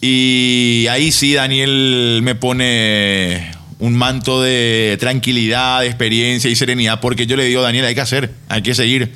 [0.02, 7.26] Y ahí sí, Daniel me pone un manto de tranquilidad, de experiencia y serenidad, porque
[7.26, 9.12] yo le digo, Daniel, hay que hacer, hay que seguir.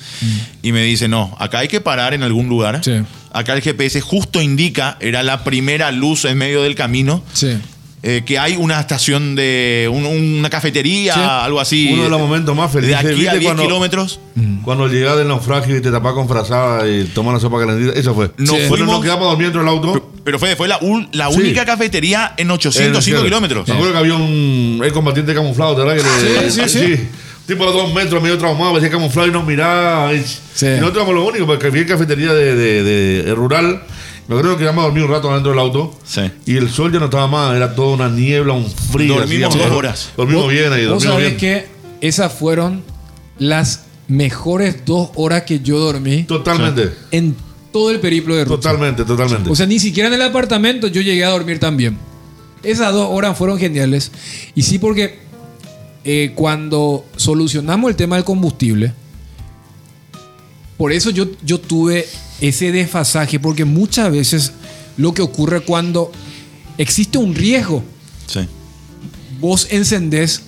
[0.62, 2.80] Y me dice, no, acá hay que parar en algún lugar.
[2.82, 2.92] Sí.
[3.32, 7.58] Acá el GPS justo indica, era la primera luz en medio del camino, Sí.
[8.06, 11.20] Eh, que hay una estación de un- una cafetería, Sí.
[11.20, 11.88] algo así.
[11.90, 12.98] Uno de los momentos más de felices.
[12.98, 14.20] aquí a ¿viste 10 cuando- kilómetros.
[14.62, 18.14] Cuando llegás del naufragio y te tapás con frazada y tomas la sopa calentita, eso
[18.14, 18.30] fue.
[18.36, 20.10] Nos Bueno, fuimos- nos quedamos dormidos dentro del auto.
[20.22, 20.78] Pero fue, fue la,
[21.12, 21.38] la Sí.
[21.40, 23.66] única cafetería en 805 Eh, kilómetros.
[23.68, 25.96] Me acuerdo que había un el combatiente camuflado, ¿verdad?
[25.96, 26.02] Que
[26.42, 27.08] le- Sí, sí, sí.
[27.46, 30.14] Tipo de dos metros, medio traumado, parecía camuflado y nos miraba.
[30.14, 30.20] Y,
[30.54, 30.64] Sí.
[30.66, 33.82] y nosotros éramos lo único, porque había cafetería de, de- de- de rural.
[34.26, 35.94] Me acuerdo que quedamos a dormir un rato dentro del auto.
[36.04, 36.22] Sí.
[36.46, 39.16] Y el sol ya no estaba más, era toda una niebla, un frío.
[39.16, 40.10] Dormimos así, dos horas.
[40.16, 41.36] Dormimos bien ahí, dormimos sabés bien.
[41.38, 41.66] que
[42.00, 42.82] esas fueron
[43.38, 47.34] las mejores dos horas que yo dormí Totalmente, en
[47.72, 48.56] todo el periplo de ruta.
[48.56, 49.50] totalmente, totalmente.
[49.50, 51.98] O sea, ni siquiera en el apartamento yo llegué a dormir tan bien.
[52.62, 54.10] Esas dos horas fueron geniales.
[54.54, 55.18] Y sí, porque
[56.04, 58.92] eh, cuando solucionamos el tema del combustible,
[60.76, 62.06] por eso yo, yo tuve
[62.40, 64.52] ese desfasaje, porque muchas veces
[64.96, 66.10] lo que ocurre cuando
[66.78, 67.82] existe un riesgo,
[68.26, 68.40] Sí.
[69.40, 70.42] vos encendés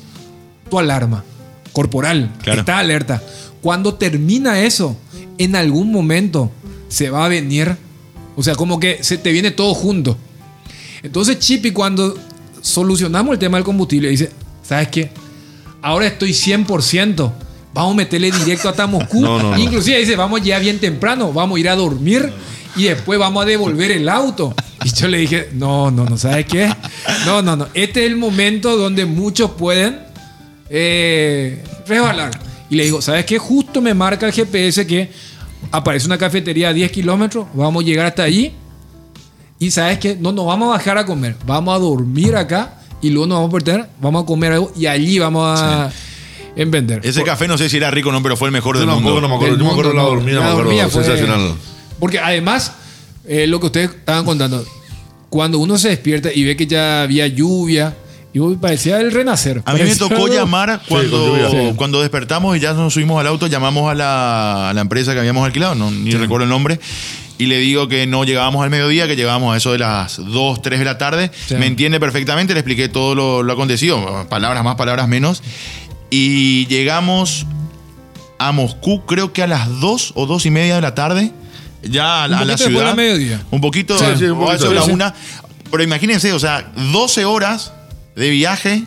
[0.71, 1.25] tu alarma
[1.73, 2.61] corporal, Claro.
[2.61, 3.23] está alerta.
[3.61, 4.97] Cuando termina eso,
[5.39, 6.51] en algún momento
[6.89, 7.77] se va a venir,
[8.37, 10.17] o sea, como que se te viene todo junto.
[11.03, 12.17] Entonces Chippy cuando
[12.63, 14.31] solucionamos el tema del combustible dice,
[14.67, 15.11] ¿sabes qué?
[15.83, 17.33] Ahora estoy 100%.
[17.77, 19.21] Vamos a meterle directo hasta Moscú.
[19.27, 19.59] No.
[19.59, 22.33] Inclusive dice, vamos ya bien temprano, vamos a ir a dormir
[22.75, 24.55] y después vamos a devolver el auto.
[24.83, 26.73] Y yo le dije, no, no, no, ¿sabes qué?
[27.27, 27.69] No, no, no.
[27.75, 29.99] Este es el momento donde muchos pueden
[30.71, 32.31] eh, resbalar.
[32.71, 33.39] Y le digo, ¿sabes qué?
[33.39, 35.11] Justo me marca el GPS que
[35.71, 38.53] aparece una cafetería a 10 kilómetros, vamos a llegar hasta allí.
[39.59, 40.17] Y ¿sabes qué?
[40.19, 43.51] No nos vamos a bajar a comer, vamos a dormir acá y luego nos vamos
[43.51, 45.91] a perder, vamos a comer algo y allí vamos a
[46.57, 47.01] en vender.
[47.05, 49.21] Ese café no sé si era rico o no, pero fue el mejor del mundo.
[49.21, 49.57] no me acuerdo.
[49.57, 50.09] Del Yo me acuerdo la no.
[50.09, 50.65] dormida, La me acuerdo.
[50.71, 51.55] dormida fue- sensacional.
[52.01, 52.73] Porque además,
[53.29, 54.65] eh, lo que ustedes estaban contando,
[55.31, 57.97] cuando uno se despierta y ve que ya había lluvia,
[58.33, 59.63] y parecía el renacer.
[59.65, 61.51] A mí me Parecía tocó algo- llamar con cuando, lluvia.
[61.51, 61.73] Sí.
[61.77, 65.21] cuando despertamos y ya nos subimos al auto, llamamos a la, a la empresa que
[65.21, 66.79] habíamos alquilado, no, ni recuerdo el nombre,
[67.39, 70.61] y le digo que no llegábamos al mediodía, que llegábamos a eso de las 2,
[70.61, 71.31] 3 de la tarde.
[71.47, 71.55] Sí.
[71.55, 75.43] Me entiende perfectamente, le expliqué todo lo, lo acontecido, palabras más, palabras menos,
[76.11, 77.47] y llegamos
[78.39, 81.33] a Moscú creo que a las 2 o 2 y media de la tarde,
[81.83, 82.87] ya a, Un la- a la ciudad.
[82.87, 83.43] del mediodía.
[83.51, 84.69] Un poquito, Sí, sí, un o a poquito.
[84.69, 85.15] de la una.
[85.71, 87.73] Pero imagínense, o sea, 12 horas
[88.15, 88.85] de viaje,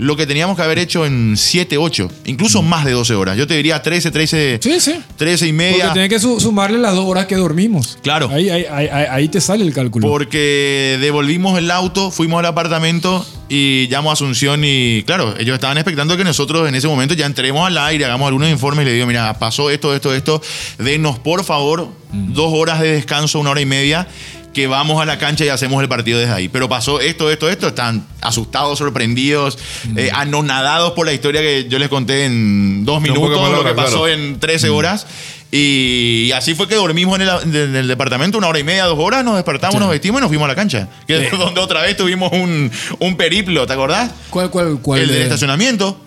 [0.00, 3.36] lo que teníamos que haber hecho en 7, 8, incluso más de 12 horas.
[3.36, 4.62] Yo te diría 13, 13, Mm.
[4.62, 4.94] Sí, sí.
[5.16, 5.92] 13 y Porque media.
[5.92, 7.98] tenés que su- sumarle las dos horas que dormimos.
[8.02, 8.30] Claro.
[8.32, 10.08] Ahí, ahí, ahí, ahí- te sale el cálculo.
[10.08, 15.76] Porque devolvimos el auto, fuimos al apartamento y llamo a Asunción y claro, ellos estaban
[15.76, 18.94] expectando que nosotros en ese momento ya entremos al aire, hagamos algunos informes y le
[18.94, 20.40] digo, mira, pasó esto, esto, esto,
[20.78, 24.08] denos por favor dos horas de descanso, una hora y media,
[24.52, 26.48] que vamos a la cancha y hacemos el partido desde ahí.
[26.48, 29.58] Pero pasó esto, esto, esto, están asustados, sorprendidos,
[29.96, 34.04] eh, anonadados por la historia que yo les conté en dos minutos, lo que pasó
[34.04, 34.08] claro.
[34.08, 35.06] en 13 horas.
[35.52, 38.98] Y así fue que dormimos en el, en el departamento una hora y media, dos
[39.00, 40.88] horas, nos despertamos, nos vestimos y nos fuimos a la cancha.
[41.06, 42.70] Que es donde otra vez tuvimos un,
[43.00, 44.10] un periplo, ¿te acordás?
[44.30, 45.00] ¿Cuál, cuál, cuál?
[45.00, 46.00] el del de- estacionamiento.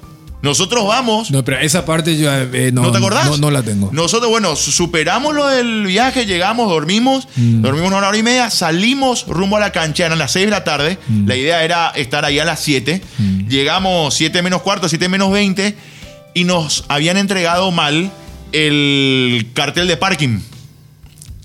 [0.43, 1.31] Nosotros vamos.
[1.31, 3.25] No, pero esa parte yo eh, no, ¿No te acordás?
[3.29, 3.89] No, no la tengo.
[3.93, 7.61] Nosotros, bueno, superamos lo del viaje, llegamos, dormimos, Mm.
[7.61, 10.63] dormimos una hora y media, salimos rumbo a la cancha, eran las 6 de la
[10.65, 10.97] tarde.
[11.07, 11.27] Mm.
[11.27, 13.01] La idea era estar ahí a las 7.
[13.47, 15.75] Llegamos 7 menos cuarto, 7 menos 20
[16.33, 18.11] y nos habían entregado mal
[18.51, 20.39] el cartel de parking.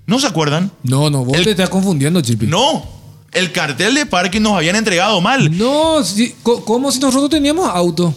[0.07, 0.72] ¿No se acuerdan?
[0.82, 2.46] No, no, vos El- te estás confundiendo, Chipi.
[2.46, 2.84] No,
[3.32, 5.57] el cartel de parking nos habían entregado mal.
[5.57, 8.14] No, si- ¿cómo si nosotros teníamos auto?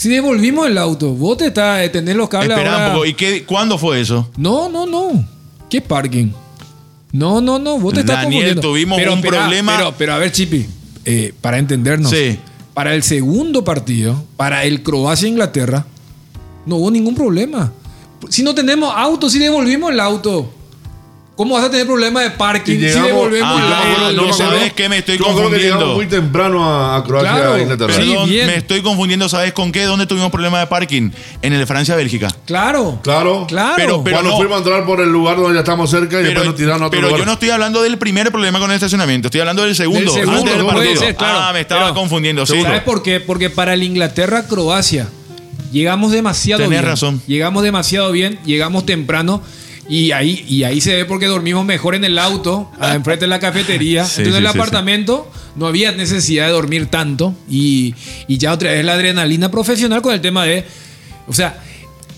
[0.00, 3.04] Si devolvimos el auto, vos te estás, eh, tenés los cables Espera ahora- un poco,
[3.04, 4.30] ¿y qué, cuándo fue eso?
[4.38, 5.28] No, no, no.
[5.68, 6.28] ¿Qué parking?
[7.12, 8.62] No, no, no, vos te estás Daniel, confundiendo.
[8.62, 10.64] tuvimos un problema- Pero, pero a ver, Chipi,
[11.04, 12.10] eh, para entendernos.
[12.10, 12.38] Sí.
[12.72, 15.84] Para el segundo partido, para el Croacia-Inglaterra,
[16.64, 17.70] no hubo ningún problema.
[18.30, 20.50] Si no tenemos auto, si devolvimos el auto.
[21.40, 24.90] ¿Cómo vas a tener problema de parking si devolvemos Ah, el- no, el- ¿sabes qué?
[24.90, 25.94] Me estoy Yo me acuerdo que confundiendo.
[25.94, 27.94] muy temprano a, a Croacia Claro, e Inglaterra.
[27.94, 28.46] Sí, Perdón, bien.
[28.46, 29.84] me estoy confundiendo, ¿sabes con qué?
[29.84, 31.10] ¿Dónde tuvimos problema de parking?
[31.40, 32.28] En el de Francia-Bélgica.
[32.44, 33.00] Claro.
[33.02, 33.46] Claro.
[33.48, 33.72] Claro.
[33.76, 34.36] Pero- pero- Cuando no.
[34.36, 36.82] fuimos a entrar por el lugar donde ya estamos cerca y Pero, después nos tiraron
[36.82, 37.20] a otro pero lugar.
[37.20, 40.20] yo no estoy hablando del primer problema con el estacionamiento, estoy hablando del segundo, Del
[40.20, 41.00] segundo, antes del puede partido.
[41.00, 41.38] ser, claro.
[41.40, 42.60] Ah, me estaba Pero- confundiendo, sí.
[42.60, 43.18] ¿Sabes por qué?
[43.18, 45.08] Porque para el Inglaterra-Croacia
[45.72, 46.84] llegamos demasiado Tenés bien.
[46.84, 47.22] razón.
[47.26, 49.42] Llegamos demasiado bien, llegamos temprano.
[49.90, 53.28] Y ahí, y ahí se ve porque dormimos mejor en el auto, ah, enfrente de
[53.28, 54.04] la cafetería.
[54.04, 57.34] Sí, Entonces sí, en el sí, apartamento no había necesidad de dormir tanto.
[57.50, 57.94] Y,
[58.28, 60.64] y ya otra vez la adrenalina profesional con el tema de.
[61.26, 61.60] O sea,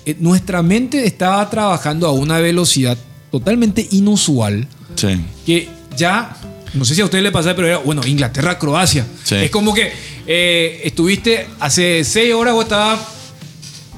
[0.05, 2.99] eh, nuestra mente estaba trabajando a una velocidad
[3.31, 5.19] totalmente inusual Sí.
[5.47, 6.37] que ya,
[6.75, 9.07] no sé si a usted le pasa, pero era, bueno, Inglaterra, Croacia.
[9.25, 9.37] Sí.
[9.37, 9.91] Es como que
[10.27, 13.01] eh, estuviste hace seis horas, vos estabas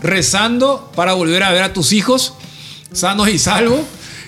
[0.01, 2.35] rezando para volver a ver a tus hijos
[2.93, 3.81] sanos y salvos.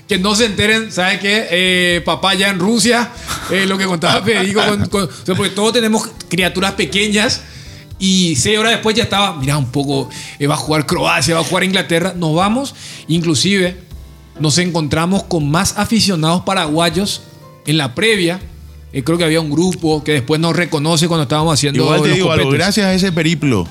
[0.09, 1.49] Que no se enteren, ¿sabes qué?
[1.51, 3.11] Eh, papá ya en Rusia,
[3.51, 7.43] eh, lo que contaba Federico, con- con- porque todos tenemos criaturas pequeñas
[7.99, 11.41] y seis horas después ya estaba, mira, un poco, eh, va a jugar Croacia, va
[11.41, 12.73] a jugar Inglaterra, nos vamos,
[13.09, 13.79] inclusive
[14.39, 17.23] nos encontramos con más aficionados paraguayos
[17.67, 18.39] en la previa.
[18.93, 22.09] Eh, creo que había un grupo que después nos reconoce cuando estábamos haciendo Igual te
[22.11, 23.67] los digo algo, gracias a ese periplo,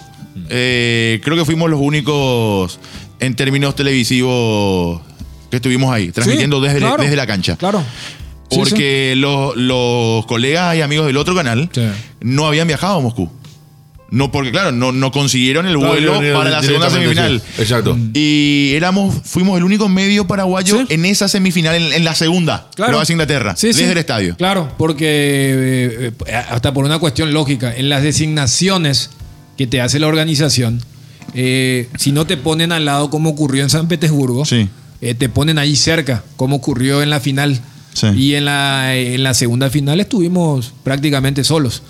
[0.49, 2.77] eh, creo que fuimos los únicos
[3.19, 5.01] en términos televisivos
[5.49, 7.55] que estuvimos ahí, transmitiendo Sí, desde, claro, desde la cancha.
[7.57, 7.83] Claro.
[8.49, 11.81] Sí, Porque Los, los colegas y amigos del otro canal Sí.
[12.21, 13.29] no habían viajado a Moscú.
[14.11, 17.41] No, porque claro, no, no consiguieron el vuelo para la segunda semifinal.
[17.41, 17.61] sí.
[17.63, 17.97] Exacto.
[18.13, 20.93] Y éramos, fuimos el único medio paraguayo Sí.
[20.93, 22.93] en esa semifinal, en, en la segunda, Claro.
[22.93, 23.79] Croacia-Inglaterra, Sí, sí.
[23.79, 24.37] desde el estadio.
[24.37, 29.09] Claro, porque eh, eh, hasta por una cuestión lógica, en las designaciones
[29.57, 30.81] que te hace la organización,
[31.35, 34.67] eh, si no te ponen al lado como ocurrió en San Petersburgo, Sí.
[35.01, 37.59] eh, te ponen ahí cerca, como ocurrió en la final.
[37.93, 38.07] Sí.
[38.15, 41.81] Y en la, en la segunda final estuvimos prácticamente solos.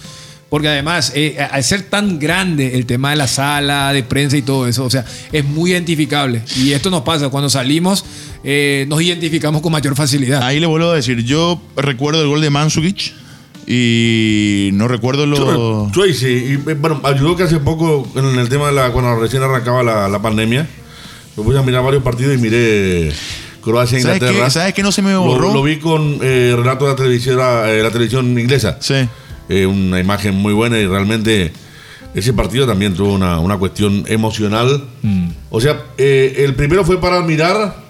[0.49, 4.43] Porque además, eh, al ser tan grande el tema de la sala, de prensa y
[4.43, 6.43] todo eso, o sea, es muy identificable.
[6.57, 8.05] Y esto nos pasa, cuando salimos,
[8.43, 10.43] eh, nos identificamos con mayor facilidad.
[10.43, 13.13] Ahí le vuelvo a decir, yo recuerdo el gol de Mansukic
[13.67, 15.89] y no recuerdo lo...
[15.91, 19.41] Tracy, y, eh, bueno, ayudó que hace poco en el tema de la, cuando recién
[19.43, 20.67] arrancaba la, la pandemia,
[21.35, 23.11] me puse a mirar varios partidos y miré
[23.61, 24.45] Croacia ¿Sabes Inglaterra.
[24.45, 24.51] qué?
[24.51, 25.51] ¿Sabes qué no se me borró?
[25.51, 28.77] lo vi con eh, relato de la televisión, eh, la televisión inglesa.
[28.79, 29.07] Sí.
[29.49, 31.51] Eh, una imagen muy buena y realmente
[32.13, 34.83] ese partido también tuvo una, una cuestión emocional.
[35.01, 35.29] Mm.
[35.49, 37.84] O sea, el primero fue para mirar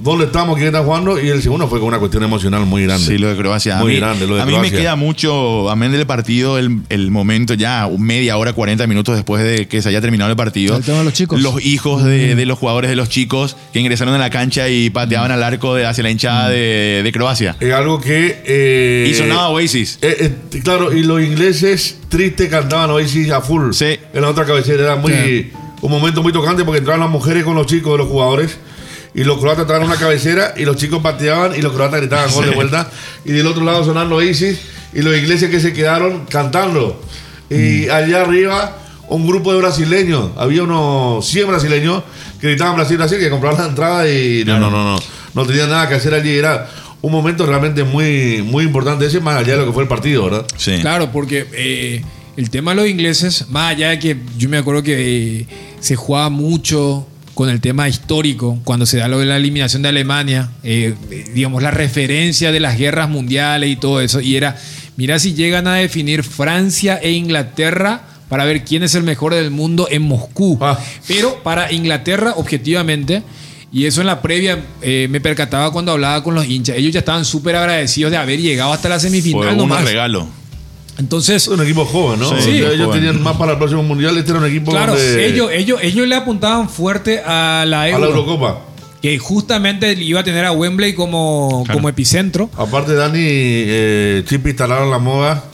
[0.00, 3.04] dónde estamos, quién está jugando, y el segundo fue con una cuestión emocional muy grande.
[3.06, 3.76] Sí, lo de Croacia.
[3.76, 6.80] Muy a mí, grande, lo de a mí me queda mucho, amén del partido, el,
[6.88, 10.76] el momento ya media hora, 40 minutos después de que se haya terminado el partido.
[10.76, 11.40] El tema de los chicos.
[11.40, 14.90] Los hijos de, de los jugadores de los chicos que ingresaron a la cancha y
[14.90, 17.56] pateaban al arco de, hacia la hinchada de, de Croacia.
[17.60, 18.42] Es algo que...
[18.44, 19.98] eh, Y sonaba Oasis.
[20.02, 23.72] Eh, eh, claro, y los ingleses tristes cantaban Oasis a full.
[23.72, 23.98] Sí.
[24.14, 25.50] En la otra cabecera era muy Sí.
[25.80, 28.56] un momento muy tocante porque entraban las mujeres con los chicos de los jugadores
[29.14, 32.46] y los croatas traían una cabecera y los chicos pateaban y los croatas gritaban gol
[32.46, 32.90] de vuelta
[33.24, 34.58] y del otro lado sonando Oasis
[34.94, 37.00] y los ingleses que se quedaron cantando.
[37.50, 37.90] Y Mm.
[37.90, 38.78] allá arriba
[39.08, 42.02] un grupo de brasileños, había unos 100 brasileños
[42.40, 44.98] que gritaban Brasil, Brasil, que compraban la entrada y no, no, no, no,
[45.34, 46.68] no tenían nada que hacer allí, era
[47.00, 50.24] un momento realmente muy, muy importante ese, más allá de lo que fue el partido,
[50.24, 50.46] ¿verdad?
[50.58, 50.78] Sí.
[50.82, 52.02] Claro, porque eh,
[52.36, 55.46] el tema de los ingleses, más allá de que yo me acuerdo que eh,
[55.80, 57.06] se jugaba mucho
[57.38, 60.92] con el tema histórico, cuando se da lo de la eliminación de Alemania, eh,
[61.36, 64.56] digamos, la referencia de las guerras mundiales y todo eso, y era,
[64.96, 69.52] mira si llegan a definir Francia e Inglaterra para ver quién es el mejor del
[69.52, 70.58] mundo en Moscú.
[70.60, 70.80] Ah.
[71.06, 73.22] Pero para Inglaterra, objetivamente,
[73.70, 76.98] y eso en la previa eh, me percataba cuando hablaba con los hinchas, ellos ya
[76.98, 79.44] estaban súper agradecidos de haber llegado hasta la semifinal.
[79.44, 79.84] Fue un nomás.
[79.84, 80.26] regalo.
[80.98, 82.28] Entonces, Es un equipo joven, ¿no?
[82.30, 83.00] Sí, sí, ellos joven.
[83.00, 84.16] tenían más para el próximo mundial.
[84.18, 87.88] Este era un equipo claro, donde- ellos, ellos, ellos le apuntaban fuerte a la a
[87.88, 88.60] Euro, la Eurocopa.
[89.00, 91.78] que justamente iba a tener a Wembley como, Claro.
[91.78, 92.50] como epicentro.
[92.56, 95.44] Aparte, Dani, eh, Chip instalaron la moda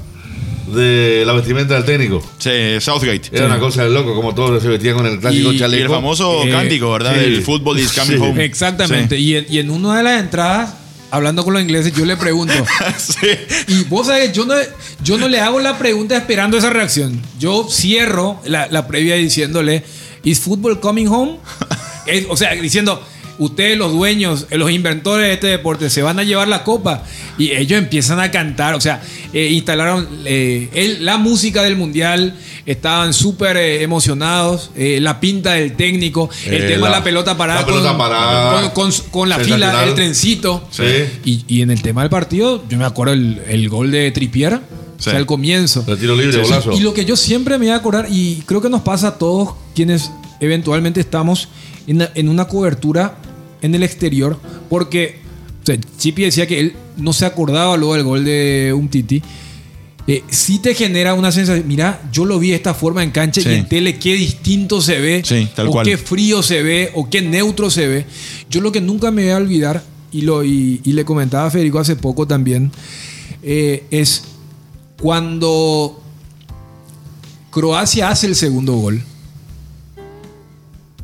[0.74, 2.22] de la vestimenta del técnico.
[2.38, 3.28] Sí, Southgate.
[3.32, 5.52] Era una cosa de loco, como todos se vestían con el clásico Y- y el
[5.52, 5.92] Y el chaleco.
[5.94, 7.14] famoso Eh, cántico, ¿verdad?
[7.18, 7.24] sí.
[7.24, 8.22] El football is coming Sí.
[8.22, 8.44] home.
[8.44, 9.16] Exactamente.
[9.16, 9.22] Sí.
[9.22, 10.74] Y, en, y en una de las entradas,
[11.14, 12.54] hablando con los ingleses, yo le pregunto.
[12.98, 13.28] Sí.
[13.68, 14.54] Y vos sabés, yo no,
[15.02, 17.20] yo no le hago la pregunta esperando esa reacción.
[17.38, 19.84] Yo cierro la, la previa diciéndole,
[20.22, 21.38] ¿Is football coming home?
[22.06, 23.02] Es- o sea, diciendo,
[23.38, 27.02] ustedes los dueños, los inventores de este deporte, se van a llevar la copa.
[27.38, 29.02] Y ellos empiezan a cantar, o sea,
[29.32, 32.34] eh, instalaron eh, el- la música del mundial,
[32.66, 37.04] estaban súper eh, emocionados, eh, la pinta del técnico, el Eh, tema la- de la
[37.04, 38.70] pelota parada, la pelota con, parada.
[38.72, 40.66] con- con- con la fila, el trencito.
[40.70, 40.82] Sí.
[41.24, 44.60] Y, y en el tema del partido, yo me acuerdo el, el gol de Tripier,
[44.98, 45.08] Sí.
[45.08, 45.84] o sea, al comienzo.
[45.86, 46.52] El tiro libre, Sí.
[46.76, 49.18] Y lo que yo siempre me voy a acordar, y creo que nos pasa a
[49.18, 50.10] todos quienes
[50.40, 51.48] eventualmente estamos
[51.86, 53.16] en, en una cobertura
[53.60, 54.38] en el exterior,
[54.70, 55.18] porque
[55.62, 59.22] o sea, Chipi decía que él no se acordaba luego del gol de Umtiti.
[60.06, 63.40] Eh, sí te genera una sensación, mira, yo lo vi de esta forma en cancha
[63.40, 63.48] Sí.
[63.48, 65.86] y en tele qué distinto se ve, Sí, tal o cual.
[65.86, 68.06] qué frío se ve, o qué neutro se ve.
[68.50, 69.82] Yo lo que nunca me voy a olvidar,
[70.12, 72.70] y, lo, y, y le comentaba a Federico hace poco también,
[73.42, 74.24] eh, es
[75.00, 76.02] cuando
[77.50, 79.02] Croacia hace el segundo gol.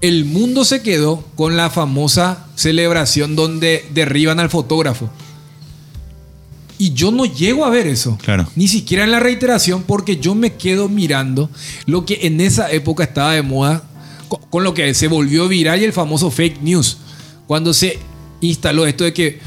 [0.03, 5.11] El mundo se quedó con la famosa celebración donde derriban al fotógrafo.
[6.81, 8.17] Y yo no llego a ver eso.
[8.23, 8.49] Claro.
[8.57, 11.51] Ni siquiera en la reiteración, porque yo me quedo mirando
[11.85, 13.85] lo que en esa época estaba de moda,
[14.29, 16.97] co- con lo que se volvió viral y el famoso fake news.
[17.47, 17.99] Cuando se
[18.41, 19.41] instaló esto de que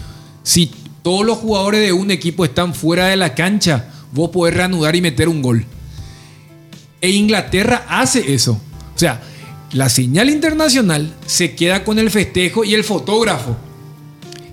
[0.44, 0.70] si
[1.02, 5.02] todos los jugadores de un equipo están fuera de la cancha, vos podés reanudar y
[5.02, 5.66] meter un gol.
[7.02, 8.62] E Inglaterra hace eso.
[8.96, 9.22] O sea,
[9.72, 13.58] la señal internacional se queda con el festejo y el fotógrafo,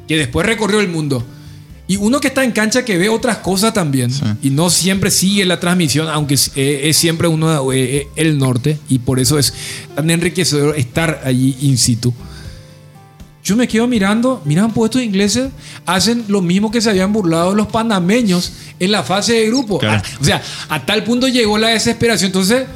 [0.08, 1.26] que después recorrió el mundo.
[1.90, 4.12] Y uno que está en cancha que ve otras cosas también.
[4.42, 8.38] Y no siempre sigue la transmisión, aunque es, eh, es siempre uno eh, eh, el
[8.38, 8.78] norte.
[8.88, 9.52] Y por eso es
[9.96, 12.14] tan enriquecedor estar allí in situ.
[13.42, 15.48] Yo me quedo mirando, miran pues estos ingleses
[15.84, 19.78] hacen lo mismo que se habían burlado los panameños en la fase de grupo.
[19.78, 20.00] Claro.
[20.04, 22.26] A- o sea, a tal punto llegó la desesperación.
[22.28, 22.66] Entonces,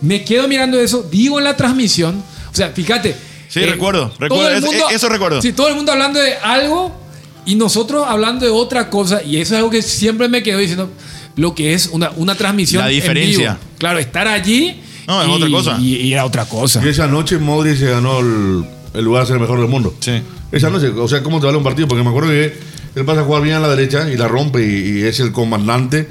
[0.00, 3.14] me quedo mirando eso, digo en la transmisión, o sea, fíjate.
[3.48, 5.42] Sí, eh, recuerdo, todo recuerdo, el es- eso recuerdo.
[5.42, 7.01] Sí, todo el mundo hablando de algo
[7.46, 9.22] y nosotros hablando de otra cosa.
[9.22, 10.90] Y eso es algo que siempre me quedo diciendo,
[11.36, 12.82] lo que es una, una transmisión.
[12.82, 13.52] La en diferencia.
[13.54, 13.64] vivo.
[13.78, 14.80] Claro, estar allí.
[15.06, 15.78] No, es y- otra cosa.
[15.80, 16.80] Y, y era otra cosa.
[16.84, 18.64] Y esa noche Modric se ganó el,
[18.94, 19.94] el lugar de ser el mejor del mundo.
[20.00, 20.12] Sí.
[20.52, 21.88] Esa noche, o sea, ¿cómo te vale un partido?
[21.88, 22.54] Porque me acuerdo que
[22.94, 25.32] él pasa a jugar bien a la derecha y la rompe y, y es el
[25.32, 26.08] comandante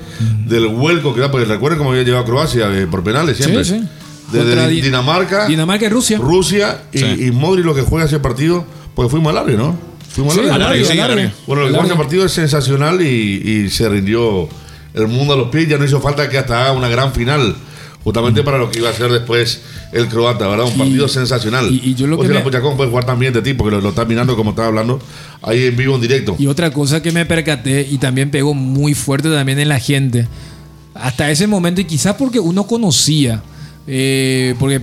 [0.47, 3.63] del vuelco que da, porque recuerden cómo había llevado a Croacia eh, por penales siempre.
[3.63, 3.87] Sí, sí.
[4.31, 6.17] Desde Contra Dinamarca, Dinamarca y Rusia.
[6.17, 7.05] Rusia y, Sí.
[7.27, 8.65] y Modric lo que juega ese partido,
[8.95, 9.77] pues fuimos al área, ¿no?
[10.13, 11.33] Fuimos Sí, Alargue, área, sí.
[11.47, 11.95] Bueno, que ese área.
[11.95, 13.05] partido es sensacional y,
[13.65, 14.49] y se rindió
[14.93, 15.67] el mundo a los pies.
[15.69, 17.55] Ya no hizo falta que hasta haga una gran final,
[18.03, 19.61] justamente para lo que iba a ser después
[19.93, 20.65] el croata, ¿verdad?
[20.65, 21.71] Un partido sensacional.
[21.71, 23.53] y- y yo lo Vos que en me- la Pochacón puedes jugar también de ti,
[23.53, 24.99] porque lo, lo estás mirando como estaba hablando
[25.41, 26.35] ahí en vivo, en directo.
[26.39, 30.27] Y otra cosa que me percaté y también pegó muy fuerte también en la gente,
[30.93, 33.41] hasta ese momento, y quizás porque uno conocía,
[33.87, 34.81] eh, porque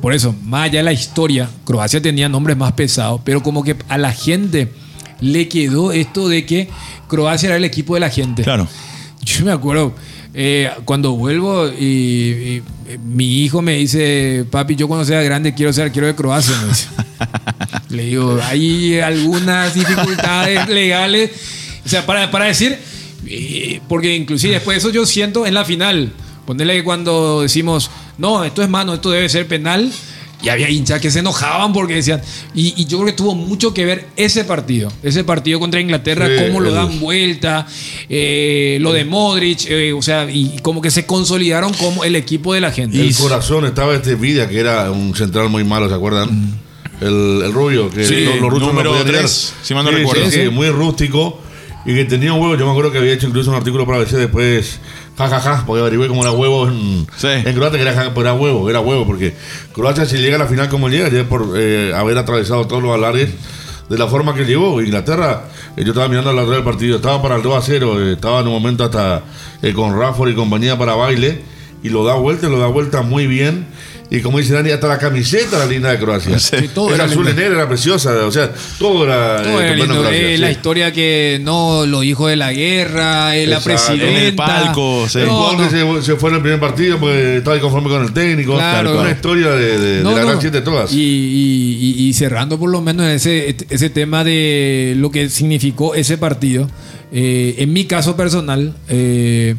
[0.00, 3.76] por eso, más allá de la historia, Croacia tenía nombres más pesados, pero como que
[3.88, 4.72] a la gente
[5.20, 6.68] le quedó esto de que
[7.08, 8.42] Croacia era el equipo de la gente.
[8.42, 8.68] Claro.
[9.22, 9.94] Yo me acuerdo,
[10.34, 15.54] eh, cuando vuelvo y, y, eh, mi hijo me dice, papi, yo cuando sea grande
[15.54, 16.54] quiero ser arquero de Croacia.
[16.60, 16.88] me dice.
[17.88, 21.30] Le digo, hay algunas dificultades legales.
[21.86, 22.76] O sea, para, para decir,
[23.26, 26.12] eh, porque inclusive después de eso yo siento en la final,
[26.46, 29.90] ponerle que cuando decimos, no, esto es mano, esto debe ser penal.
[30.42, 32.20] Y había hinchas que se enojaban porque decían,
[32.54, 36.26] y, y yo creo que tuvo mucho que ver ese partido, ese partido contra Inglaterra,
[36.26, 37.66] Sí, cómo lo dan vuelta,
[38.10, 42.52] eh, lo de Modric, eh, o sea, y como que se consolidaron como el equipo
[42.52, 43.00] de la gente.
[43.00, 46.60] el corazón estaba este Vidia, que era un central muy malo, ¿se acuerdan?
[47.00, 49.22] El, el rubio, que Sí, los, los rusos número no podían llegar.
[49.22, 50.24] tres, si mal no Sí, recuerdo.
[50.26, 50.48] sí, sí, Sí.
[50.50, 51.40] muy rústico
[51.86, 52.54] y que tenía un huevo.
[52.56, 54.78] Yo me acuerdo que había hecho incluso un artículo para ABC después,
[55.16, 57.28] jajaja, porque averigué cómo era huevo en, Sí.
[57.28, 59.34] en Croacia, que era, ja- era huevo, era huevo, porque
[59.72, 62.92] Croacia si llega a la final como llega, es por eh, haber atravesado todos los
[62.94, 63.30] alargues
[63.88, 64.80] de la forma que llegó.
[64.82, 65.44] Inglaterra,
[65.76, 68.12] eh, yo estaba mirando la otra del partido, estaba para el 2 a 0, eh,
[68.14, 69.22] estaba en un momento hasta
[69.74, 71.42] con Rafford y compañía para baile,
[71.82, 73.66] y lo da vuelta, lo da vuelta muy bien.
[74.16, 76.38] Y como dice Dani, hasta la camiseta era linda de Croacia.
[76.38, 78.26] Sí, todo era era azul y negra, era preciosa.
[78.26, 79.42] O sea, todo era.
[79.42, 79.94] Todo eh, era estupendo lindo.
[79.94, 80.40] en Croacia, Eh, sí.
[80.40, 84.08] La historia que no, los hijos de la guerra, eh, la presidenta.
[84.08, 85.18] En el palco, sí.
[85.26, 85.70] No, no.
[85.70, 88.54] se, se fue en el primer partido porque estaba inconforme con el técnico.
[88.54, 89.00] Claro.
[89.00, 90.92] Una historia de, de- de No, la no, gran siete de todas.
[90.92, 95.94] Y, y- y- y cerrando por lo menos ese, ese tema de lo que significó
[95.94, 96.68] ese partido,
[97.12, 99.54] eh, en mi caso personal, eh,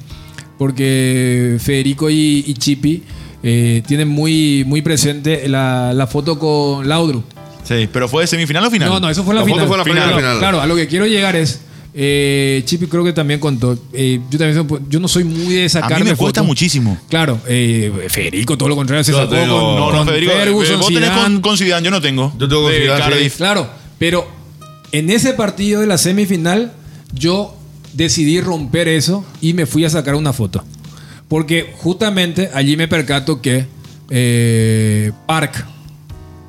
[0.57, 3.03] porque Federico y, y Chipi
[3.47, 7.23] eh, tienen muy, muy presente la, la foto con Laudrup.
[7.63, 8.89] Sí, pero fue de semifinal o final.
[8.89, 9.67] No, no, eso fue la, La foto final.
[9.67, 10.37] fue la final, Claro, final.
[10.39, 11.61] Claro, a lo que quiero llegar es.
[11.93, 13.77] eh, Chipi creo que también contó.
[13.93, 16.97] eh, yo también soy- yo no soy muy de A sacarme mí me cuesta muchísimo.
[17.07, 20.31] Claro, eh, Federico, todo lo contrario, se Yo sacó tengo- con, No, no, con Federico,
[20.33, 21.21] eh, Ferguson, vos tenés Zidane.
[21.23, 22.33] con, con Zidane, yo no tengo.
[22.37, 23.09] Yo tengo con De Zidane, sí.
[23.11, 23.37] Cardiff.
[23.37, 24.27] Claro, pero
[24.91, 26.73] en ese partido de la semifinal,
[27.13, 27.55] yo
[27.93, 30.63] decidí romper eso y me fui a sacar una foto.
[31.27, 33.65] Porque justamente allí me percato que
[34.09, 35.65] eh, Park,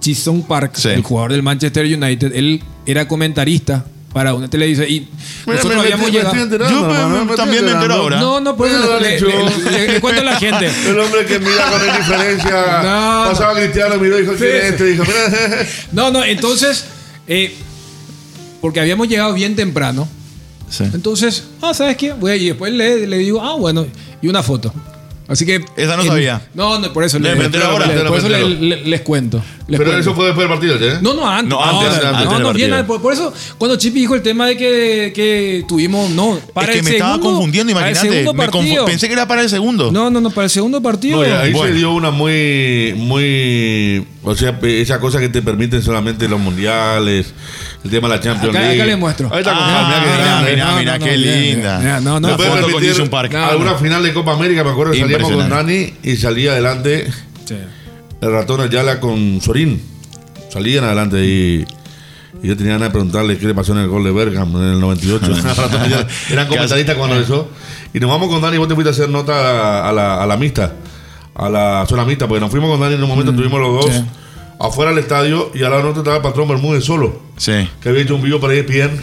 [0.01, 0.89] Chisholm Park, Sí.
[0.91, 5.81] el jugador del Manchester United, él era comentarista para una televisión y Mira, nosotros me-
[5.83, 6.35] habíamos llegado...
[6.35, 8.19] Yo, me también me entero ahora.
[8.21, 10.71] No, no, por eso le, le- Dani, le- le cuento a la gente.
[10.87, 12.83] El hombre que mira con indiferencia.
[12.83, 15.01] No, pasaba Cristiano, miró y dijo: Sí, ¿Quién es sí.
[15.01, 15.69] este?
[15.93, 16.85] No, no, entonces,
[17.27, 17.55] eh,
[18.63, 20.09] porque habíamos llegado bien temprano.
[20.69, 20.85] Sí.
[20.93, 22.13] Entonces, ah, ¿sabes qué?
[22.13, 23.87] Voy a- y después le, le digo, ah, bueno,
[24.23, 24.73] y una foto.
[25.29, 25.65] Así que.
[25.77, 26.41] Esa no en- sabía.
[26.55, 28.29] No, no, por eso, Le le- metí la le- hora, le- te la por eso
[28.29, 28.77] metí le- la hora.
[28.77, 29.43] le- les cuento.
[29.67, 30.01] les Pero cuento.
[30.11, 30.99] eso fue después del partido, ¿eh?
[31.03, 31.51] No, no, antes.
[31.51, 34.57] No, antes, antes no, no, bien, por, por eso, cuando Chipi dijo el tema de
[34.57, 38.25] que, que tuvimos, no, para es que el me estaba segundo- confundiendo, imagínate.
[38.53, 38.85] confu-.
[38.87, 39.91] Pensé que era para el segundo.
[39.91, 41.25] No, no, no, para el segundo partido.
[41.27, 41.73] No, ahí Bueno.
[41.73, 46.39] se dio una muy, muy, o sea, pe- esa cosa que te permiten solamente los
[46.41, 47.33] mundiales,
[47.85, 48.81] el tema de la Champions Acá- League.
[48.83, 49.29] acá le muestro.
[49.33, 51.79] Ahí está con Ah, Mira mira, mira, No, mira, qué no, linda.
[51.79, 52.05] bien.
[52.05, 55.49] No, no, foto con alguna final de Copa América, me acuerdo que salíamos con.
[55.49, 57.07] Nani y salía adelante
[57.47, 57.55] Sí.
[58.21, 59.81] el ratón Ayala con Sorín.
[60.53, 61.65] Salían adelante y,
[62.43, 64.73] y yo tenía ganas de preguntarle qué le pasó en el gol de Bergam en
[64.73, 65.27] el 98.
[65.57, 66.07] Ratón Ayala.
[66.31, 67.51] Eran comentaristas cuando eso.
[67.95, 70.37] Y nos vamos con Dani, vos te fuiste a hacer nota a la, a la
[70.37, 70.73] mixta,
[71.37, 73.95] a la zona mixta, porque nos fuimos con Dani en un momento, estuvimos los dos
[73.95, 74.05] sí.
[74.59, 77.69] afuera del estadio y al lado nosotros estaba el patrón Bermúdez solo, Sí.
[77.83, 79.01] que había hecho un video para ESPN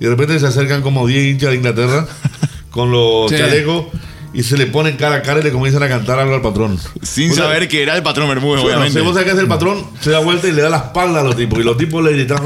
[0.00, 2.06] y de repente se acercan como 10 hinchas de Inglaterra
[2.70, 3.36] con los Sí.
[3.38, 3.86] chalecos
[4.32, 6.78] y se le ponen cara a cara y le comienzan a cantar algo al patrón.
[7.02, 8.98] Sin O sea, saber que era el patrón Bermúdez, bueno, obviamente.
[8.98, 11.20] si vos sabés qué hace el patrón, se da vuelta y le da la espalda
[11.20, 11.58] a los tipos.
[11.58, 12.38] Y los tipos le gritan.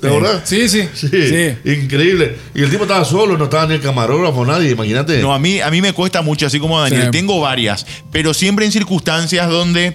[0.00, 0.42] ¿Te acordás?
[0.44, 0.88] Sí, sí.
[0.94, 1.56] Sí, sí.
[1.70, 2.36] increíble.
[2.54, 5.20] Y el tipo estaba solo, no estaba ni el camarógrafo, nadie, imagínate.
[5.20, 7.04] No, a mí, a mí me cuesta mucho, así como a Daniel.
[7.06, 7.10] Sí.
[7.10, 9.94] Tengo varias, pero siempre en circunstancias donde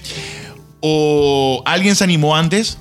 [0.86, 2.78] o alguien se animó antes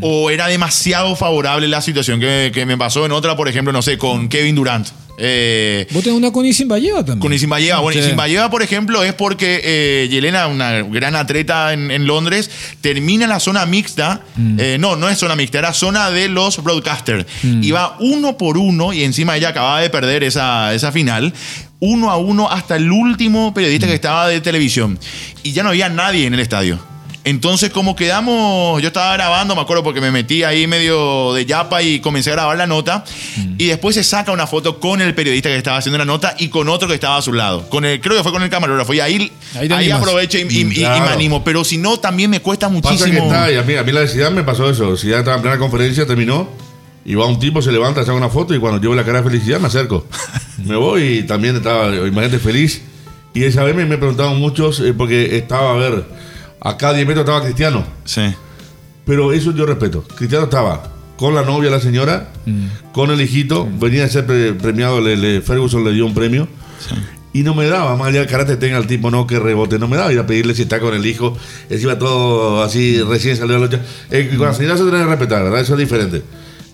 [0.00, 3.82] o era demasiado favorable la situación que, que me pasó en otra, por ejemplo, no
[3.82, 4.88] sé, con Kevin Durant.
[5.22, 7.18] Eh, Vos tenés una con Isimbayeva también.
[7.20, 7.80] con Isimbayeva.
[7.80, 8.06] Bueno, Sí.
[8.06, 12.50] Isimbayeva, por ejemplo, es porque eh, Yelena, una gran atleta en, en Londres,
[12.80, 14.22] termina la zona mixta.
[14.58, 17.26] Eh, no, no es zona mixta, era zona de los broadcasters.
[17.42, 21.34] Y va uno por uno, y encima ella acababa de perder esa, esa final.
[21.80, 24.98] Uno a uno hasta el último periodista que estaba de televisión.
[25.42, 26.78] Y ya no había nadie en el estadio.
[27.24, 31.82] Entonces, como quedamos, yo estaba grabando, me acuerdo porque me metí ahí medio de yapa
[31.82, 33.04] y comencé a grabar la nota.
[33.58, 36.48] Y después se saca una foto con el periodista que estaba haciendo la nota y
[36.48, 37.68] con otro que estaba a su lado.
[37.68, 38.94] Con el, creo que fue con el camarógrafo.
[38.94, 41.44] Y ahí, Ahí aprovecho y, me animo.
[41.44, 43.24] Pero si no, también me cuesta muchísimo.
[43.24, 44.96] está, y a mí, a mí la de me pasó eso.
[44.96, 46.48] Zidane estaba en plena conferencia, terminó,
[47.04, 49.30] y va un tipo, se levanta, saca una foto, y cuando veo la cara de
[49.30, 50.06] felicidad me acerco.
[50.64, 52.82] me voy y también estaba, imagínate, feliz.
[53.34, 56.04] Y esa vez me, me preguntaban muchos, eh, porque estaba, a ver,
[56.60, 57.84] acá a 10 metros estaba Cristiano.
[58.04, 58.22] Sí.
[59.06, 60.02] Pero eso yo respeto.
[60.16, 62.30] Cristiano estaba con la novia, la señora,
[62.92, 66.48] con el hijito, venía a ser pre- premiado, le, le- Ferguson le dio un premio.
[67.32, 69.86] Y no me daba, más allá del carácter tenga el tipo, no que rebote, no
[69.86, 71.36] me daba ir a pedirle si está con el hijo,
[71.68, 73.80] encima todo así, recién salió de la lucha.
[74.10, 75.60] Eh, con la señora se tiene que respetar, ¿verdad?
[75.60, 76.22] Eso es diferente.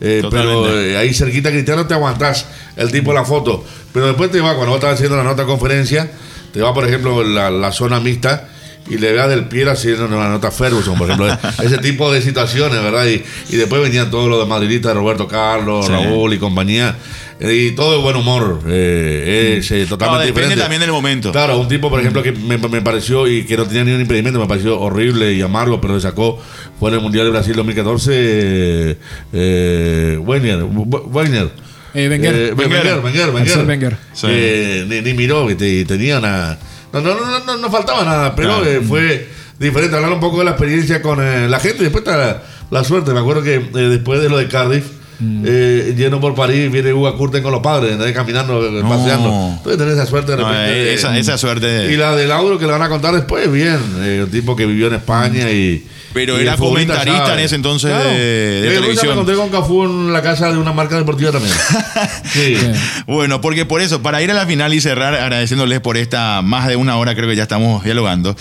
[0.01, 3.65] Eh, pero eh, ahí cerquita Cristiano te aguantás el tipo la foto.
[3.93, 6.11] Pero después te va, cuando vos estás haciendo la nota conferencia,
[6.53, 8.49] te va, por ejemplo, la, la zona mixta
[8.89, 11.27] y le veas del pie haciendo la nota Ferguson, por ejemplo.
[11.65, 13.07] ese tipo de situaciones, ¿verdad?
[13.07, 13.23] Y,
[13.53, 15.93] y después venían todos los de Madridistas, Roberto Carlos, Sí.
[15.93, 16.97] Raúl y compañía.
[17.39, 18.61] Eh, Y todo de buen humor.
[18.67, 20.63] eh, es eh, No, totalmente depende diferente.
[20.63, 21.33] también del momento.
[21.33, 24.39] Claro, un tipo, por ejemplo, que me, me pareció y que no tenía ningún impedimento,
[24.41, 26.41] me pareció horrible y amargo, pero le sacó,
[26.81, 28.97] fue en el Mundial de Brasil 2014, eh,
[29.35, 30.61] eh, Weiner.
[30.61, 31.51] Eh, Wenger.
[31.95, 32.55] Eh, Wenger,
[33.03, 33.67] Wenger, Wenger.
[33.67, 33.97] Wenger.
[34.13, 34.27] Sí.
[34.31, 36.57] Eh, ni, ni miró, que te- tenía una...
[37.01, 38.65] No, no, no, no, no faltaba nada, pero Claro.
[38.71, 39.29] eh, fue
[39.59, 41.83] diferente hablar un poco de la experiencia con eh, la gente.
[41.83, 43.13] Después está la, la suerte.
[43.13, 44.85] Me acuerdo que eh, después de lo de Cardiff,
[45.21, 48.89] eh, lleno por París, viene Hugo Curten con los padres, caminando, eh, No.
[48.89, 49.51] paseando.
[49.57, 50.57] Entonces tenés esa suerte de repente.
[50.71, 51.93] de- esa, esa suerte.
[51.93, 53.79] Y la de Lauro que le van a contar después, bien.
[54.01, 55.87] eh, un tipo que vivió en España y.
[56.13, 57.41] Pero y era comentarista sabe.
[57.41, 58.09] en ese entonces Claro.
[58.09, 59.07] de, de televisión.
[59.09, 61.55] me encontré con Cafú en la casa de una marca deportiva también.
[62.33, 62.57] Sí.
[63.07, 66.67] Bueno, porque por eso, para ir a la final y cerrar agradeciéndoles por esta más
[66.69, 68.35] de una hora, creo que ya estamos dialogando.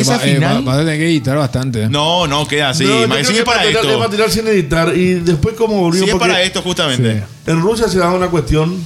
[0.00, 0.66] Esa Va- eh, final.
[0.68, 1.88] va- a tener que editar bastante.
[1.88, 2.84] No, no, queda así.
[2.84, 3.98] No, creo sigue que para material- es esto.
[3.98, 4.96] material sin editar.
[4.96, 6.06] Y después, como volvimos.
[6.08, 7.22] Sigue para esto, justamente.
[7.46, 8.84] En Rusia se da una cuestión.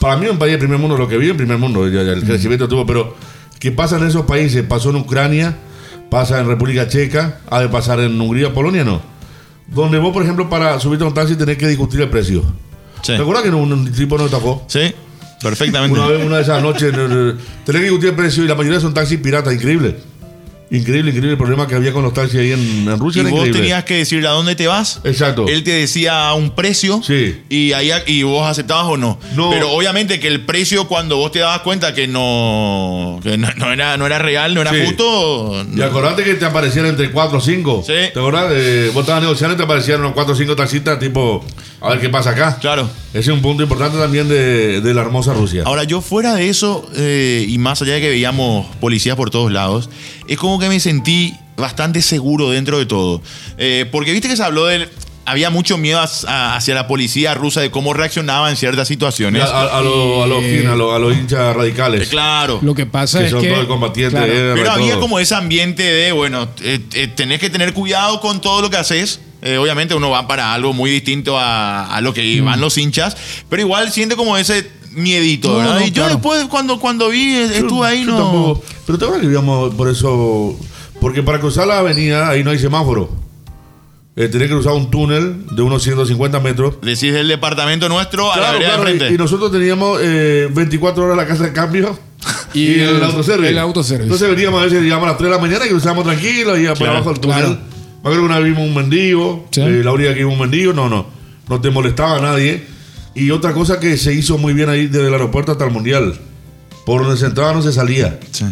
[0.00, 2.12] Para mí, un país de primer mundo, lo que vive en primer mundo, ya- ya
[2.12, 3.16] el crecimiento tuvo, pero
[3.60, 4.62] ¿qué pasa en esos países?
[4.64, 5.56] Pasó en Ucrania,
[6.10, 9.00] pasa en República Checa, ha de pasar en Hungría, Polonia, no.
[9.68, 12.42] Donde vos, por ejemplo, para subirte a un taxi tenés que discutir el precio.
[13.02, 13.14] Sí.
[13.16, 14.64] ¿Te acuerdas que un, un tipo no estafó?
[14.66, 14.92] Sí,
[15.42, 15.98] perfectamente.
[15.98, 17.34] Una vez, una de esas noches, no, no,
[17.64, 19.96] tenés que discutir el precio y la mayoría son taxis piratas, increíble.
[20.70, 23.20] Increíble, increíble el problema que había con los taxis ahí en, en Y Rusia.
[23.20, 23.60] era vos increíble.
[23.60, 25.00] tenías que decirle a dónde te vas.
[25.04, 25.44] Exacto.
[25.46, 27.42] Él te decía un precio Sí.
[27.50, 29.18] y ahí y vos aceptabas o no.
[29.34, 29.50] No.
[29.50, 33.70] Pero obviamente que el precio cuando vos te dabas cuenta que no, que no, no
[33.70, 34.78] era, no era real, no era Sí.
[34.86, 35.62] justo.
[35.76, 37.84] Y acordate que te aparecían entre 4 o 5.
[37.86, 37.92] Sí.
[38.14, 38.46] ¿Te acordás?
[38.52, 41.44] Eh, vos estabas negociando y te aparecían unos 4 o 5 taxistas, tipo,
[41.82, 42.56] a ver qué pasa acá.
[42.58, 42.88] Claro.
[43.12, 45.64] Ese es un punto importante también de, de la hermosa Rusia.
[45.66, 49.52] Ahora, yo fuera de eso, eh, y más allá de que veíamos policías por todos
[49.52, 49.90] lados,
[50.28, 53.20] es como que me sentí bastante seguro dentro de todo.
[53.58, 54.88] Eh, porque viste que se habló de...
[55.24, 59.42] Había mucho miedo as- a- hacia la policía rusa de cómo reaccionaba en ciertas situaciones.
[59.44, 62.00] a, a- a los- a los Eh, fin, a los- a los hinchas radicales.
[62.02, 62.58] Eh, claro.
[62.60, 63.48] Lo que pasa que es son que.
[63.50, 65.00] todos combatientes claro, de guerra Pero había todo.
[65.02, 68.78] como ese ambiente de, bueno, eh, eh, tenés que tener cuidado con todo lo que
[68.78, 69.20] haces.
[69.42, 72.44] Eh, obviamente uno va para algo muy distinto a, a lo que Mm.
[72.44, 73.16] van los hinchas,
[73.50, 75.74] pero igual siente como ese miedito, No, ¿verdad?
[75.80, 76.08] no, y yo claro.
[76.10, 78.18] después, cuando, cuando vi, eh, estuve ahí, Yo no...
[78.18, 78.62] tampoco.
[78.86, 80.56] Pero te acuerdas que vivíamos por eso.
[81.00, 83.10] Porque para cruzar la avenida ahí no hay semáforo.
[84.14, 86.74] Eh, tenés que cruzar un túnel de unos 150 metros.
[86.82, 89.14] Decís del departamento nuestro a la vereda claro, de y, frente.
[89.14, 91.98] y nosotros teníamos eh, 24 horas la casa de cambio
[92.54, 93.48] y, Y el, el- autoservice.
[93.50, 94.04] el autoservice.
[94.04, 96.62] Entonces veníamos a veces llegamos a las 3 de la mañana y cruzábamos tranquilos y
[96.64, 97.58] Claro, abajo del túnel.
[98.02, 99.60] Me acuerdo que una vez vimos un mendigo, Sí.
[99.60, 101.06] eh, la única que vimos un mendigo, no, no,
[101.48, 102.64] no te molestaba a nadie.
[103.14, 106.14] Y otra cosa que se hizo muy bien ahí desde el aeropuerto hasta el mundial,
[106.86, 108.18] por donde se entraba no se salía.
[108.30, 108.44] Sí.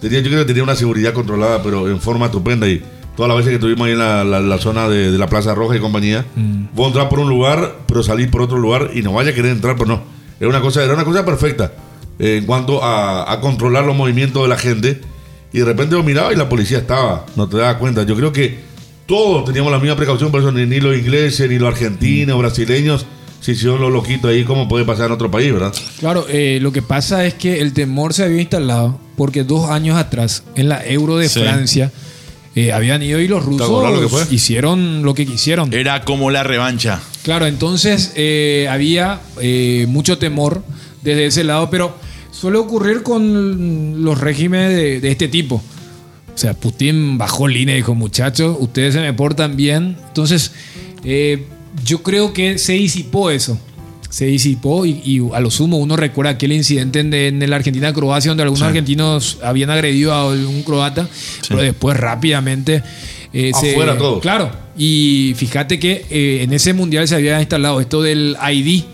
[0.00, 2.68] Tenía, yo creo que tenía una seguridad controlada, pero en forma estupenda.
[2.68, 2.82] Y
[3.16, 5.54] todas las veces que estuvimos ahí en la, la- la zona de, de la Plaza
[5.54, 6.24] Roja y compañía,
[6.74, 9.52] vos entrar por un lugar, pero salir por otro lugar y no vaya a querer
[9.52, 10.02] entrar, pero no.
[10.38, 11.72] Era una cosa, era una cosa perfecta
[12.18, 15.00] eh, en cuanto a, a controlar los movimientos de la gente.
[15.52, 18.02] Y de repente vos mirabas y la policía estaba, no te dabas cuenta.
[18.04, 18.67] Yo creo que
[19.08, 23.06] todos teníamos la misma precaución, por eso ni, ni los ingleses, ni los argentinos, brasileños,
[23.40, 25.72] si son los loquitos ahí, como puede pasar en otro país, ¿verdad?
[25.98, 29.96] Claro, eh, lo que pasa es que el temor se había instalado porque dos años
[29.96, 31.40] atrás, en la Euro de Sí.
[31.40, 31.90] Francia,
[32.54, 34.20] eh, habían ido y los acordás lo que fue?
[34.20, 35.72] rusos hicieron lo que quisieron.
[35.72, 37.00] Era como la revancha.
[37.22, 40.62] Claro, entonces eh, había eh, mucho temor
[41.02, 41.94] desde ese lado, pero
[42.32, 45.62] suele ocurrir con los regímenes de, de este tipo.
[46.38, 49.96] O sea, Putin bajó línea y dijo, muchachos, ustedes se me portan bien.
[50.06, 50.52] Entonces,
[51.02, 51.42] eh,
[51.84, 53.58] yo creo que se disipó eso.
[54.08, 58.30] Se disipó y, y a lo sumo uno recuerda aquel incidente en, en la Argentina-Croacia
[58.30, 61.08] donde algunos argentinos habían agredido a un croata,
[61.48, 62.84] pero después rápidamente...
[63.32, 64.20] eh, se- Afuera todo.
[64.20, 68.84] Claro, y fíjate que eh, en ese mundial se había instalado esto del ID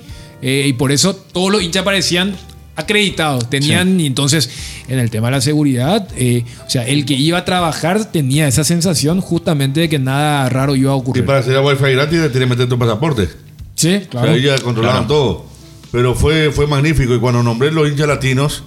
[0.40, 2.34] eh, y por eso todos los hinchas parecían
[2.76, 4.50] acreditados, tenían, y entonces
[4.88, 8.48] en el tema de la seguridad, eh, o sea, el que iba a trabajar tenía
[8.48, 11.24] esa sensación justamente de que nada raro iba a Y ocurrir.
[11.24, 13.28] para hacer wifi gratis, te que meter tu pasaporte.
[13.76, 14.26] Sí, O claro.
[14.28, 15.46] sea, ellos controlaban todo.
[15.92, 17.14] Pero fue, fue magnífico.
[17.14, 18.64] Y cuando nombré los hinchas latinos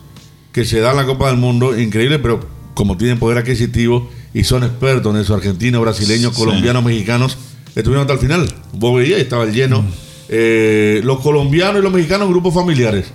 [0.53, 2.39] que se dan la Copa del Mundo, increíble, pero
[2.73, 6.41] como tienen poder adquisitivo y son expertos en eso, argentinos, brasileños, Sí.
[6.41, 7.37] colombianos, mexicanos,
[7.75, 8.53] estuvieron hasta el final.
[8.73, 9.83] Vos veías, estaba el lleno.
[10.29, 13.05] Eh, los colombianos y los mexicanos, grupos familiares.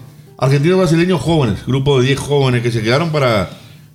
[0.43, 3.49] Argentinos, brasileños, jóvenes, grupo de 10 jóvenes que se quedaron para,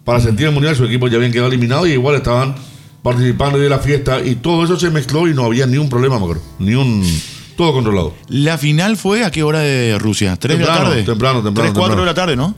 [0.06, 0.76] para sentir el mundial.
[0.78, 2.56] Su equipo ya habían quedado eliminados y igual estaban
[3.04, 4.22] participando de la fiesta.
[4.24, 6.42] Y todo eso se mezcló y no había ni un problema, me acuerdo.
[6.60, 7.04] Ni un.
[7.58, 8.14] Todo controlado.
[8.30, 10.36] La final fue a qué hora de Rusia?
[10.36, 11.04] ¿3 de la Temprano, tarde?
[11.04, 12.02] temprano, temprano, 3, 4 temprano.
[12.02, 12.56] de la tarde, ¿no?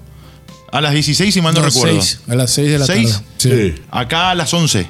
[0.72, 1.96] A las 16, si mal no, No, recuerdo.
[2.00, 3.24] seis, a las 6 de la ¿Seis?
[3.42, 3.76] tarde.
[3.76, 3.82] Sí.
[3.90, 4.88] Acá a las 11.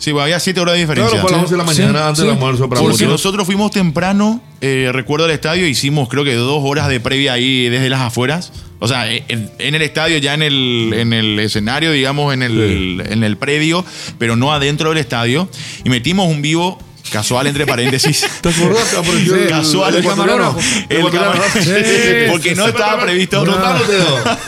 [0.00, 1.10] Sí, había 7 horas de diferencia.
[1.20, 2.26] Claro, fue a las 11 de la Sí, mañana antes sí.
[2.26, 3.08] del almuerzo para Porque muchos.
[3.08, 7.68] nosotros fuimos temprano, eh, recuerdo al estadio, hicimos creo que dos horas de previa ahí
[7.68, 8.50] desde las afueras.
[8.78, 13.02] O sea, en, en el estadio, ya en el, en el escenario, digamos, en el,
[13.10, 13.84] en el predio,
[14.18, 15.50] pero no adentro del estadio.
[15.84, 16.78] Y metimos un vivo
[17.10, 18.24] Casual entre paréntesis.
[18.40, 18.94] ¿Te acordás?
[18.94, 19.96] Apareció el- Casual.
[19.96, 20.58] el camarógrafo.
[20.88, 21.58] El camarógrafo.
[22.30, 23.44] Porque no estaba previsto.
[23.44, 23.82] No estaban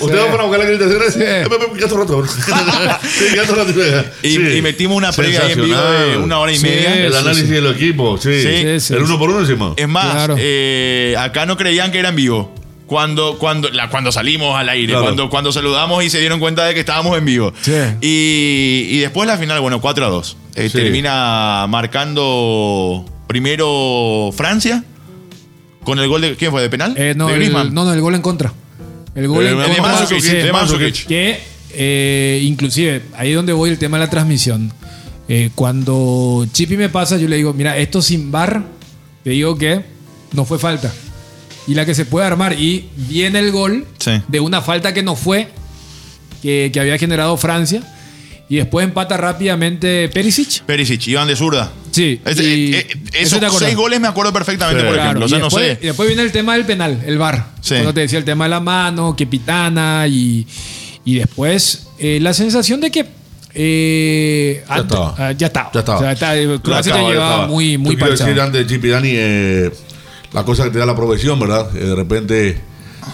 [0.01, 0.61] ustedes van a buscar
[1.79, 1.97] gato
[3.57, 4.09] rato.
[4.23, 6.67] Y, metimos una previa ahí en vivo de una hora y Sí.
[6.67, 7.07] media.
[7.07, 8.43] El análisis del equipo, sí.
[8.43, 9.75] Sí, sí, el uno por uno hicimos.
[9.77, 12.55] Es más, eh, acá no creían que era en vivo.
[12.87, 15.05] Cuando, cuando, la- cuando salimos al aire, Claro.
[15.05, 17.53] cuando, cuando saludamos y se dieron cuenta de que estábamos en vivo.
[17.63, 17.73] Sí.
[18.03, 20.37] Y, y después la final, bueno, 4 a 2.
[20.55, 20.79] Eh, Sí.
[20.79, 24.85] Termina marcando primero Francia.
[25.85, 26.37] Con el gol de.
[26.37, 26.63] ¿Quién fue?
[26.63, 26.95] ¿De penal?
[26.97, 27.75] Eh, no, de el, Griezmann.
[27.75, 28.53] no, no, el gol en contra.
[29.15, 30.07] El gol en contra.
[30.07, 30.21] Sí.
[30.21, 31.07] de Mandzukic.
[31.07, 31.41] Que,
[31.75, 34.73] eh, inclusive, ahí es donde voy el tema de la transmisión.
[35.29, 38.63] Eh, cuando Chipi me pasa, yo le digo, mira, esto sin bar,
[39.25, 39.85] te digo que
[40.33, 40.93] no fue falta.
[41.67, 42.53] Y la que se puede armar.
[42.61, 44.13] Y viene el gol Sí.
[44.29, 45.49] de una falta que no fue,
[46.43, 47.83] que, que había generado Francia.
[48.49, 50.63] Y después empata rápidamente Perisic.
[50.65, 51.73] Perisic, iban de zurda.
[51.91, 52.21] Sí.
[52.25, 53.59] Y- eh, eh, eso esos acordás.
[53.69, 54.87] seis goles me acuerdo perfectamente, Sí.
[54.87, 55.25] por Claro, ejemplo.
[55.25, 55.79] O y, sea, no después, sé.
[55.81, 57.47] y después viene el tema del penal, el VAR.
[57.61, 57.75] Sí.
[57.75, 60.47] Cuando te decía el tema de la mano, que pitana y,
[61.05, 63.07] y después eh, la sensación de que
[63.55, 65.15] eh, Ya ante- estaba.
[65.19, 65.71] ah, ya estaba.
[65.73, 65.99] Ya estaba.
[65.99, 68.89] O sea, está- Croacia Ya llevaba muy, muy Yo quiero decir antes de Chip y
[68.89, 69.71] Dani, eh,
[70.33, 71.71] la cosa que te da la profesión, ¿verdad?
[71.71, 72.59] De repente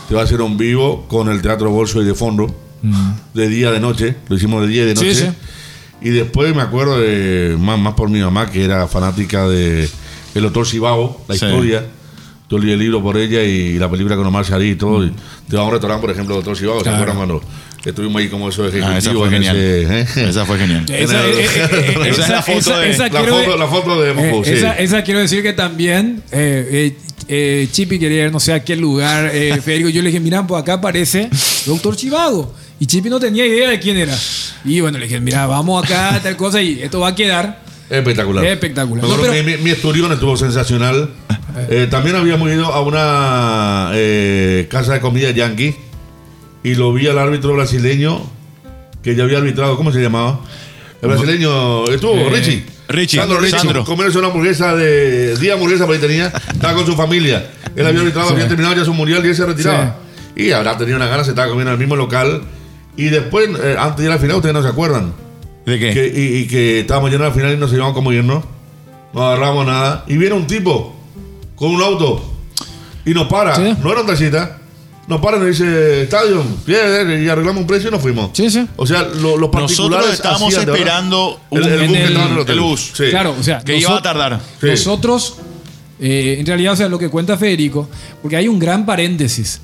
[0.09, 2.55] te va a hacer un vivo con el teatro bolso y de fondo,
[3.35, 4.15] de día, de noche.
[4.29, 5.15] Lo hicimos de día y de Sí, noche.
[5.21, 5.27] sí.
[6.01, 9.89] Y después me acuerdo de, más, más por mi mamá, que era fanática de
[10.35, 11.45] El Doctor Cibao, la Sí.
[11.45, 11.85] historia.
[12.51, 15.05] Yo leí el libro por ella y la película con Omar Sharif y todo.
[15.05, 15.13] Y
[15.49, 16.79] te va a un restaurante, por ejemplo, Doctor Cibao.
[16.79, 16.97] ¿Se Claro.
[16.97, 17.43] acuerdan cuando
[17.85, 18.95] estuvimos ahí como esos ejecutivos?
[18.95, 19.57] Ah, esa fue en genial.
[19.57, 20.29] ese, ¿eh?
[20.31, 20.85] Esa fue genial.
[20.89, 23.57] Esa, el- eh, eh, eh, Esa es la foto esa- de- esa La quiero- foto,
[23.59, 24.51] la foto de Moscú, eh, sí.
[24.53, 26.97] esa, esa quiero decir que también eh, eh,
[27.29, 29.91] eh, Chipi quería ir no sé a qué lugar, eh, Federico.
[29.91, 31.29] Yo le dije, mira, pues acá aparece
[31.67, 32.55] Doctor Chivago.
[32.81, 34.17] Y Chipi no tenía idea de quién era.
[34.65, 37.61] Y bueno, le dije, mira, vamos acá, tal cosa, y esto va a quedar.
[37.91, 38.45] Espectacular.
[38.45, 39.05] Espectacular.
[39.05, 41.11] No, pero- mi, mi esturión estuvo sensacional.
[41.71, 45.75] Eh, también habíamos ido a una eh, casa de comida yankee
[46.63, 48.23] y lo vi al árbitro brasileño
[49.03, 49.77] que ya había arbitrado.
[49.77, 50.41] ¿Cómo se llamaba?
[51.03, 52.65] El brasileño estuvo, Eh, Richie.
[52.89, 53.59] Richie, Sandro Richie.
[53.59, 53.85] Sandro.
[53.85, 55.37] Comerse una hamburguesa de.
[55.37, 56.27] Día hamburguesa por ahí tenía.
[56.29, 57.51] Estaba con su familia.
[57.75, 59.97] Él había arbitrado, había terminado ya su mundial y él se retiraba.
[60.37, 62.43] Y habrá tenido una gana, se estaba comiendo en el mismo local.
[62.99, 65.15] Y después, eh, antes de ir al final, ustedes no se acuerdan.
[65.65, 65.93] ¿De qué?
[65.95, 68.45] Que- y, y que estábamos yendo al final y no sabíamos cómo irnos.
[69.15, 70.05] No agarramos nada.
[70.07, 70.95] Y viene un tipo
[71.57, 72.23] con un auto
[73.07, 73.55] y nos para.
[73.57, 73.75] Sí.
[73.83, 74.59] No era un taxista.
[75.07, 78.29] Nos para y nos dice, Estadio, bien, y arreglamos un precio y nos fuimos.
[78.35, 78.67] Sí, sí.
[78.77, 79.79] O sea, lo- los particulares.
[79.79, 82.77] Nosotros estábamos hacían, esperando el, bus que en el-.
[82.77, 83.05] Sí.
[83.11, 84.41] Claro, o sea, Que iba a nosotros- tardar.
[84.61, 84.67] Sí.
[84.67, 85.37] Nosotros,
[85.99, 87.89] eh, en realidad, o sea, lo que cuenta Federico,
[88.21, 89.63] porque hay un gran paréntesis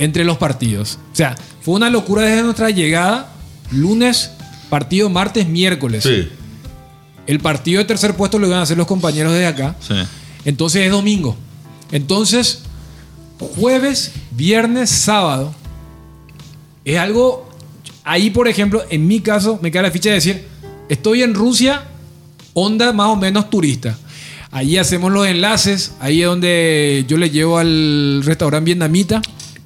[0.00, 0.98] entre los partidos.
[1.12, 3.32] O sea, fue una locura desde nuestra llegada,
[3.70, 4.30] lunes,
[4.70, 6.02] partido martes, miércoles.
[6.02, 6.28] Sí.
[7.26, 9.76] El partido de tercer puesto lo iban a hacer los compañeros de acá.
[9.86, 9.94] Sí.
[10.46, 11.36] Entonces es domingo.
[11.92, 12.62] Entonces,
[13.38, 15.54] jueves, viernes, sábado,
[16.84, 17.48] es algo.
[18.02, 20.48] Ahí, por ejemplo, en mi caso, me cae la ficha de decir:
[20.88, 21.84] estoy en Rusia,
[22.54, 23.98] onda más o menos turista.
[24.50, 29.20] Ahí hacemos los enlaces, ahí es donde yo le llevo al restaurante vietnamita.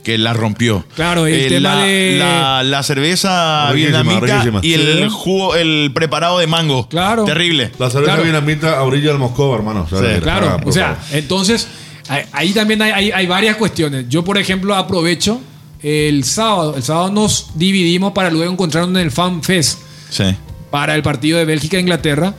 [0.04, 0.84] Que la rompió.
[0.94, 4.60] Claro, el tema la, de- La, la cerveza Riquísima, vietnamita riquísima.
[4.62, 6.88] y el jugo, el preparado de mango.
[6.88, 7.24] Claro.
[7.24, 7.72] Terrible.
[7.78, 8.22] La cerveza Claro.
[8.22, 9.82] vietnamita a orilla del Moscova, hermano.
[9.82, 11.02] O sea, Sí, Claro, ah, por o sea, favor.
[11.18, 11.68] entonces
[12.08, 14.04] ahí- ahí también hay, hay- hay varias cuestiones.
[14.10, 15.40] Yo, por ejemplo, aprovecho
[15.82, 16.74] el sábado.
[16.76, 19.78] El sábado nos dividimos para luego encontrarnos en el Fan Fest
[20.10, 20.24] Sí.
[20.70, 22.34] para el partido de Bélgica-Inglaterra.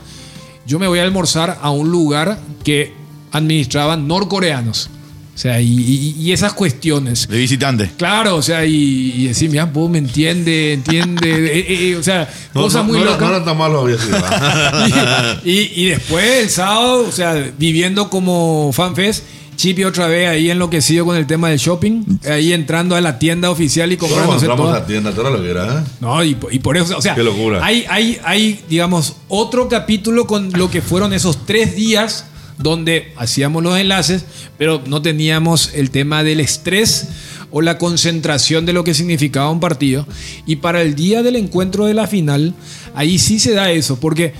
[0.66, 2.92] Yo me voy a almorzar a un lugar que
[3.32, 4.90] administraban norcoreanos.
[5.36, 7.28] O sea, y, y- y esas cuestiones.
[7.28, 7.90] De visitante.
[7.98, 11.28] Claro, o sea, y, y decir, mira, vos me entiende, entiende.
[11.58, 13.28] eh, eh, eh, o sea, No, cosas no, muy no era- locas.
[13.28, 14.12] No era tan malo había sido.
[14.20, 15.40] ¿verdad?
[15.44, 19.24] y, después el sábado, o sea, viviendo como fanfest,
[19.56, 23.50] Chipi otra vez ahí enloquecido con el tema del shopping, ahí entrando a la tienda
[23.50, 24.80] oficial y comprándose entramos a todo.
[24.80, 25.80] la tienda, todo lo que era.
[25.80, 25.84] ¿eh?
[26.00, 27.64] No, y, y por eso, o sea, Qué locura.
[27.64, 32.26] Hay, hay, hay, digamos, otro capítulo con lo que fueron esos tres días
[32.58, 34.24] donde hacíamos los enlaces,
[34.58, 37.08] pero no teníamos el tema del estrés
[37.50, 40.06] o la concentración de lo que significaba un partido.
[40.46, 42.54] Y para el día del encuentro de la final,
[42.94, 44.32] ahí sí se da eso, porque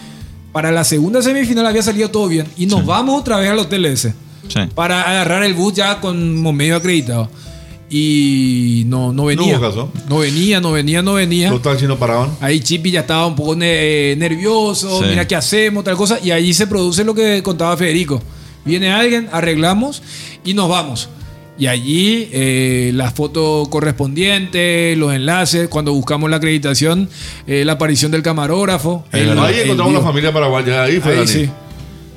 [0.52, 3.84] para la segunda semifinal había salido todo bien y nos vamos otra vez al hotel
[3.86, 4.14] ese
[4.48, 4.60] Sí.
[4.74, 7.28] para agarrar el bus ya como medio acreditado.
[7.88, 9.56] Y no, no venía.
[9.58, 9.92] hubo caso.
[10.08, 11.50] No venía, no venía, no venía.
[11.50, 12.30] Los taxis no paraban.
[12.40, 15.06] Ahí Chipi ya estaba un poco ne- eh, nervioso, Sí.
[15.10, 18.20] mira qué hacemos, tal cosa, y ahí se produce lo que contaba Federico.
[18.64, 20.02] Viene alguien, arreglamos
[20.44, 21.08] y nos vamos.
[21.58, 27.08] Y allí eh, la foto correspondiente, los enlaces, cuando buscamos la acreditación,
[27.46, 29.04] eh, la aparición del camarógrafo.
[29.12, 30.00] el- Ahí el encontramos vivo.
[30.00, 30.82] una familia paraguaya.
[30.82, 31.28] Ahí fue Ahí Dani.
[31.30, 31.48] sí.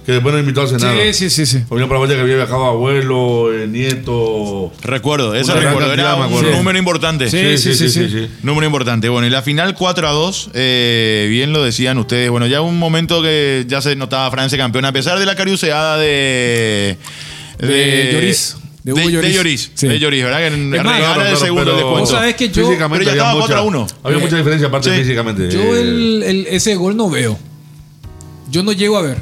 [0.09, 0.95] Que después nos invitó a cenar.
[1.13, 1.57] Sí, sí, sí, sí.
[1.57, 4.71] Vino para Paraguay que había viajado abuelo, eh, nieto.
[4.81, 5.93] Recuerdo, eso Una gran recuerdo.
[5.93, 6.51] Era un acuerdo.
[6.57, 7.29] número importante.
[7.29, 8.27] Sí, sí, sí, sí.
[8.41, 9.07] Número importante.
[9.07, 12.31] Bueno, y la final 4 a 2, eh, bien lo decían ustedes.
[12.31, 15.97] Bueno, ya un momento que ya se notaba Francia campeona, a pesar de la cariuseada
[15.97, 16.97] de.
[17.59, 18.57] De Lloris.
[18.83, 19.29] De Hugo de, Lloris.
[19.29, 19.71] de Lloris.
[19.75, 19.87] Sí.
[19.89, 20.39] De Lloris, ¿verdad?
[20.39, 21.99] Que más, regala Claro, el claro, segundo descuento.
[21.99, 23.87] Vos sabés que yo- pero ya había estaba mucha- 4 a 1.
[24.03, 25.01] Había mucha diferencia aparte Sí.
[25.03, 25.51] físicamente.
[25.51, 27.37] Yo el, el- ese gol no veo.
[28.49, 29.17] Yo no llego a ver.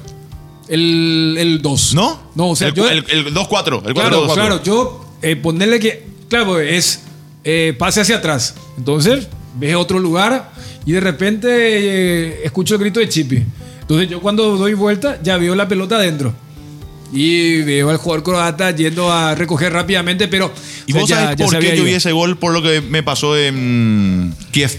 [0.69, 1.93] El, el 2.
[1.95, 2.19] ¿No?
[2.35, 2.89] No, o sea, el, yo.
[2.89, 3.35] el, el 2-4.
[3.35, 4.63] El 4 claro, claro.
[4.63, 6.05] Yo eh, ponerle que.
[6.29, 7.01] Claro, es
[7.43, 8.55] eh, pase hacia atrás.
[8.77, 10.51] Entonces, ves otro lugar
[10.85, 13.43] y de repente eh, escucho el grito de Chipi.
[13.81, 16.33] Entonces, yo cuando doy vuelta, ya veo la pelota adentro.
[17.13, 20.51] Y veo al jugador croata yendo a recoger rápidamente, pero.
[20.85, 22.37] ¿Y sea, vos ya- sabés ya por qué yo vi ese gol?
[22.37, 24.77] Por lo que me pasó en Kiev.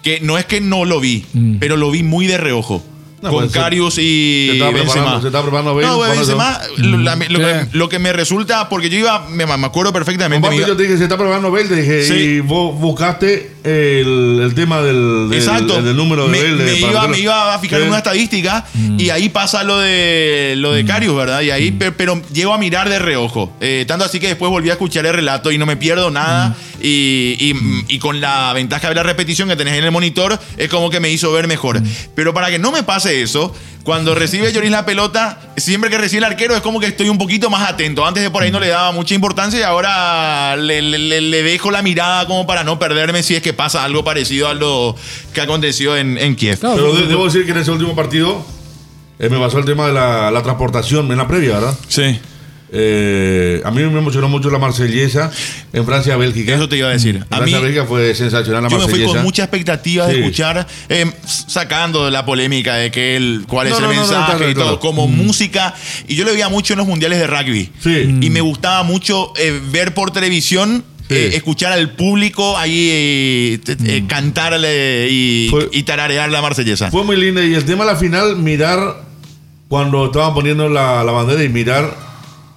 [0.00, 1.56] Que no es que no lo vi, Mm.
[1.58, 2.84] pero lo vi muy de reojo.
[3.24, 4.92] No, con pues, Karius y se estaba Benzema.
[4.92, 8.12] preparando- se estaba preparando bien No, para Benzema, lo, la- lo que, lo que me
[8.12, 10.54] resulta, porque yo iba, me, me acuerdo perfectamente.
[10.54, 12.12] iba- yo te dije, se está probando Bale, te dije, Sí.
[12.14, 15.80] y vos buscaste el, el tema del, del, Exacto.
[15.80, 16.64] del número de me, Bale.
[16.64, 19.00] me iba, me iba a fijar en una estadística Mm.
[19.00, 21.40] y ahí pasa lo de lo de Carius, ¿verdad?
[21.40, 23.52] Y ahí, pe- pero, llego a mirar de reojo.
[23.60, 26.54] Eh, tanto así que después volví a escuchar el relato y no me pierdo nada.
[26.86, 30.68] Y, y- y con la ventaja de la repetición que tenés en el monitor, es
[30.68, 31.80] como que me hizo ver mejor.
[32.14, 33.54] Pero para que no me pase eso,
[33.84, 37.16] cuando recibe Lloris la pelota, siempre que recibe el arquero es como que estoy un
[37.16, 38.04] poquito más atento.
[38.04, 41.80] Antes de por ahí no le daba mucha importancia y ahora le, le- dejo la
[41.80, 44.94] mirada como para no perderme si es que pasa algo parecido a lo
[45.32, 46.58] que aconteció en, en Kiev.
[46.58, 48.44] Claro, Pero de- debo decir que en ese último partido
[49.18, 51.74] eh, me pasó el tema de la, la transportación en la previa, ¿verdad?
[51.88, 52.18] Sí.
[52.76, 55.30] Eh, a mí me emocionó mucho la marsellesa
[55.72, 56.54] en Francia-Bélgica.
[56.56, 57.16] Eso te iba a decir.
[57.30, 59.14] A mí, Francia-Bélgica fue sensacional la yo me fui marsellesa.
[59.14, 60.20] con mucha expectativa de Sí.
[60.20, 64.54] escuchar, eh, sacando la polémica de que él, cuál es No, el no, mensaje y
[64.54, 65.72] todo, como música.
[66.08, 67.70] Y yo lo veía mucho en los mundiales de rugby.
[67.80, 68.18] Sí.
[68.20, 70.84] Y me gustaba mucho eh, ver por televisión.
[71.06, 71.14] Sí.
[71.16, 76.90] eh, escuchar al público ahí eh, eh, cantarle y, Fue- y tararear la marsellesa.
[76.90, 77.44] Fue muy linda.
[77.44, 79.02] Y el tema de la final, mirar
[79.68, 81.94] cuando estaban poniendo la, la bandera y mirar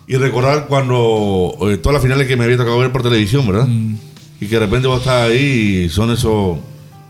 [0.08, 3.68] y recordar cuando eh, todas las finales que me había tocado ver por televisión, ¿verdad?
[4.40, 6.58] Y que de repente vos estás ahí y son esos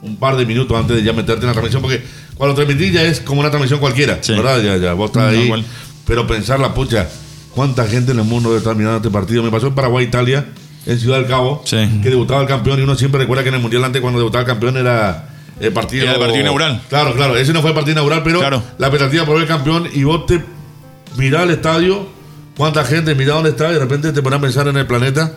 [0.02, 2.02] un par de minutos antes de ya meterte en la transmisión, porque
[2.36, 4.34] cuando transmitís ya es como una transmisión cualquiera, Sí.
[4.34, 4.62] ¿verdad?
[4.62, 5.66] Ya, ya, vos estás Tal ahí.
[6.06, 7.08] Pero pensar la pucha,
[7.54, 9.44] cuánta gente en el mundo estar mirando este partido.
[9.44, 10.46] Me pasó en Paraguay-Italia,
[10.86, 11.78] en Ciudad del Cabo, Sí.
[12.02, 14.42] que debutaba el campeón y uno siempre recuerda que en el Mundial antes cuando debutaba
[14.44, 15.30] el campeón era
[15.60, 16.04] el partido...
[16.04, 16.82] Era el partido inaugural.
[16.88, 18.64] Claro, claro, ese no fue el partido inaugural, pero Claro.
[18.78, 20.42] la expectativa por ver el campeón y vos te
[21.18, 22.08] mirás al estadio,
[22.58, 25.32] cuánta gente mira dónde está y de repente te pones a pensar en el planeta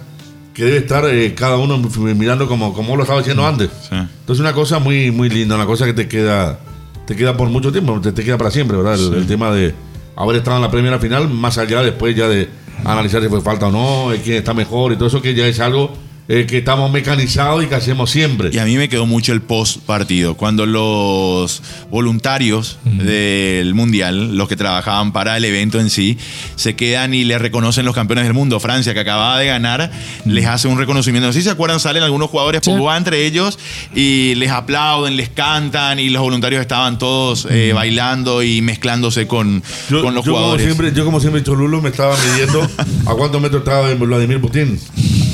[0.54, 1.78] que debe estar eh, cada uno
[2.14, 3.70] mirando como, como lo estaba haciendo antes.
[3.88, 3.94] Sí.
[3.94, 6.58] Entonces una cosa muy, muy linda, una cosa que te queda,
[7.06, 8.94] te queda por mucho tiempo, te, te queda para siempre, ¿verdad?
[8.94, 9.74] El, el tema de
[10.16, 12.48] haber estado en la primera final, más allá después ya de
[12.84, 15.46] analizar si fue falta o no, eh, quién está mejor y todo eso que ya
[15.46, 15.92] es algo
[16.32, 18.50] eh, que estamos mecanizados y que hacemos siempre.
[18.52, 24.48] Y a mí me quedó mucho el post partido, cuando los voluntarios del mundial, los
[24.48, 26.18] que trabajaban para el evento en sí,
[26.54, 28.60] se quedan y le reconocen los campeones del mundo.
[28.60, 29.90] Francia, que acababa de ganar,
[30.24, 31.26] les hace un reconocimiento.
[31.26, 32.70] No sé si se acuerdan, salen algunos jugadores, Sí.
[32.70, 33.58] Pogba entre ellos,
[33.92, 39.64] y les aplauden, les cantan, y los voluntarios estaban todos eh, bailando y mezclándose con,
[39.90, 40.64] Yo, con los yo como jugadores.
[40.66, 42.62] siempre, yo como siempre Cholulo me estaba midiendo
[43.06, 44.78] a cuántos metros estaba Vladimir Putin.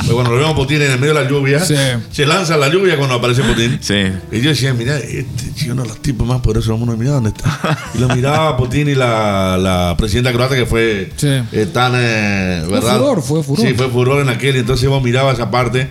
[0.06, 1.74] Pues cuando lo vemos a Putin en el medio de la lluvia, Sí.
[2.12, 3.78] se lanza la lluvia cuando aparece Putin.
[3.80, 3.94] Sí.
[4.30, 7.10] Y yo decía, mira, este chico uno de los tipos más poderosos del mundo, mira
[7.12, 7.76] dónde está.
[7.94, 11.26] Y lo miraba Putin y la, la presidenta croata que fue Sí.
[11.52, 12.98] eh, tan, eh, ¿verdad?
[12.98, 13.66] furor, fue furor.
[13.66, 14.54] Sí, fue furor en aquel.
[14.56, 15.88] Y entonces vos mirabas esa parte.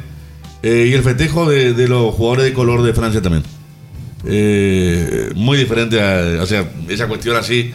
[0.63, 3.43] Eh, y el festejo de, de los jugadores de color de Francia también.
[4.27, 7.71] Eh, muy diferente a, o sea, esa cuestión así.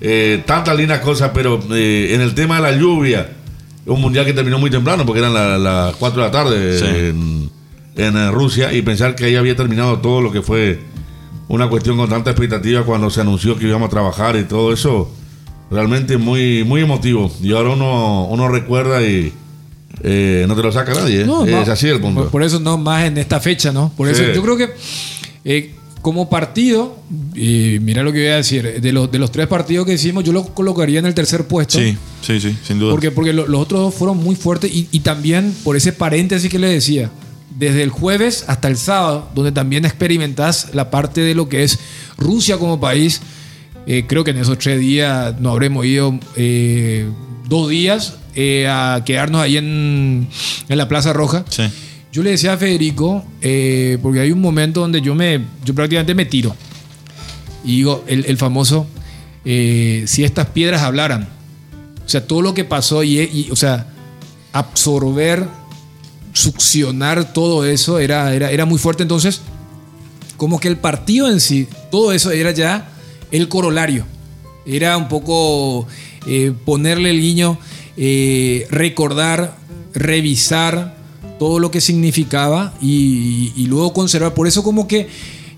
[0.00, 3.28] Eh, tantas lindas cosas, pero eh, en el tema de la lluvia,
[3.86, 6.84] un mundial que terminó muy temprano, porque eran la- las 4 de la tarde Sí.
[6.86, 7.50] en,
[7.96, 10.78] en, eh, Rusia, y pensar que ahí había terminado todo lo que fue
[11.48, 15.10] una cuestión con tanta expectativa cuando se anunció que íbamos a trabajar y todo eso,
[15.70, 17.30] realmente muy, muy emotivo.
[17.42, 19.32] Y ahora uno, uno recuerda y
[20.02, 21.22] eh, no te lo saca nadie.
[21.22, 21.26] ¿eh?
[21.26, 21.72] No, es no.
[21.72, 22.22] así el punto.
[22.22, 23.92] Por, por eso no más en esta fecha, ¿no?
[23.96, 24.70] Por eso yo creo que
[25.44, 26.98] eh, como partido,
[27.34, 30.24] y mira lo que voy a decir, de los, de los tres partidos que hicimos,
[30.24, 31.78] yo lo colocaría en el tercer puesto.
[31.78, 32.90] Sí, sí, sí, sin duda.
[32.90, 36.50] Porque, porque lo- los otros dos fueron muy fuertes y, y también por ese paréntesis
[36.50, 37.10] que le decía,
[37.56, 41.78] desde el jueves hasta el sábado, donde también experimentás la parte de lo que es
[42.18, 43.20] Rusia como país,
[43.86, 47.06] eh, creo que en esos tres días nos habremos ido eh,
[47.48, 50.26] dos días eh, a quedarnos ahí en,
[50.68, 51.44] en la Plaza Roja.
[51.48, 51.62] Sí.
[52.12, 56.14] Yo le decía a Federico, eh, porque hay un momento donde yo me, yo prácticamente
[56.14, 56.54] me tiro.
[57.64, 58.86] Y digo, el, famoso,
[59.46, 61.26] eh, si estas piedras hablaran.
[62.04, 63.86] O sea, todo lo que pasó y, o sea,
[64.52, 65.48] absorber,
[66.34, 69.02] succionar todo eso era, era, era muy fuerte.
[69.02, 69.40] Entonces,
[70.36, 72.90] como que el partido en sí, todo eso era ya
[73.30, 74.04] el corolario.
[74.66, 75.86] Era un poco
[76.26, 77.58] eh, ponerle el guiño,
[78.68, 79.56] recordar,
[79.94, 81.01] revisar
[81.38, 84.34] todo lo que significaba y, y luego conservar.
[84.34, 85.08] Por eso como que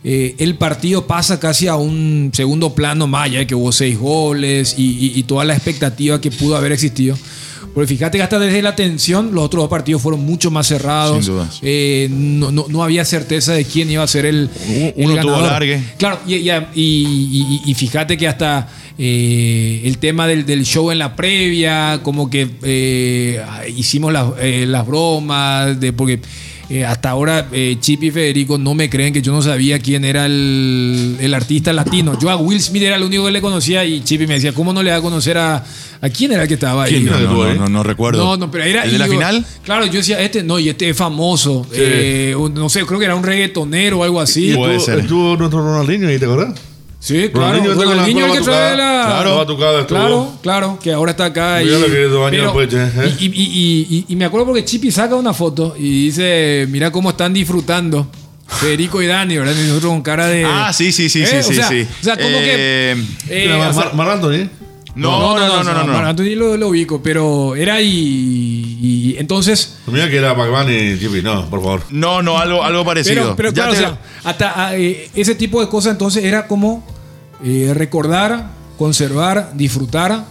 [0.04, 4.74] eh, el partido pasa casi a un segundo plano más, ya que hubo seis goles
[4.76, 7.16] y, toda la expectativa que pudo haber existido.
[7.74, 11.24] Porque fíjate que hasta desde la tensión los otros dos partidos fueron mucho más cerrados.
[11.24, 11.58] Sin dudas.
[11.62, 15.32] Eh, no, no- no había certeza de quién iba a ser el, el Uno tuvo
[15.32, 15.78] ganador.
[15.98, 18.68] Claro, y- y- y- y fíjate que hasta
[18.98, 23.42] eh, el tema del, del show en la previa, como que eh,
[23.76, 26.20] hicimos las, eh, las bromas, de, porque
[26.70, 30.02] eh, hasta ahora eh, Chip y Federico no me creen que yo no sabía quién
[30.02, 32.18] era el, el artista latino.
[32.18, 34.72] Yo a Will Smith era el único que le conocía y Chip me decía, ¿cómo
[34.72, 35.56] no le va a conocer a,
[36.00, 36.92] a quién era el que estaba ahí?
[36.92, 37.06] ¿Quién?
[37.06, 38.24] No, no, tuvo, no, no, no recuerdo.
[38.24, 38.84] No, no, pero era.
[38.84, 39.44] ¿El de y la digo, final?
[39.62, 41.66] Claro, yo decía, este no, y este es famoso.
[41.74, 44.52] Eh, no sé, creo que era un reggaetonero o algo así.
[44.52, 44.98] Y Puede estuvo, ser.
[45.04, 46.54] estuvo nuestro Ronaldinho ahí, ¿te acordás?
[47.04, 47.48] Sí, claro.
[47.58, 49.04] Ronaldinho está con la- Ronaldinho con el que trae la.
[49.06, 49.30] Claro.
[49.30, 49.98] La batucada estuvo.
[49.98, 51.58] Claro, claro, que ahora está acá.
[51.62, 53.16] Mira lo que es dos años pero- después, ¿eh?
[53.20, 56.90] y, y- y- y- y me acuerdo porque Chipi saca una foto y dice: Mira
[56.90, 58.06] cómo están disfrutando.
[58.46, 59.54] Federico y Dani, ¿verdad?
[59.54, 60.44] Y nosotros con cara de.
[60.46, 61.26] Ah, sí, sí, sí, ¿Eh?
[61.26, 61.86] sí, O sí, sea, sí.
[62.00, 62.96] O sea, como Eh,
[63.28, 63.34] que.
[63.36, 64.48] eh, Mira, o Mar- sea, Mar- Mar Anthony.
[64.96, 65.92] No, no, no, no, no.
[65.92, 67.88] Mar Anthony lo, lo ubico, pero era y,
[68.80, 69.76] y entonces.
[69.88, 71.20] Mira que era Pac-Man y Chippy.
[71.20, 71.82] No, por favor.
[71.90, 73.34] No, no, algo, algo parecido.
[73.34, 76.24] Pero, pero Ya claro, te- o sea, hasta ah, eh, ese tipo de cosas entonces
[76.24, 76.86] era como
[77.42, 80.24] eh, recordar, conservar, disfrutar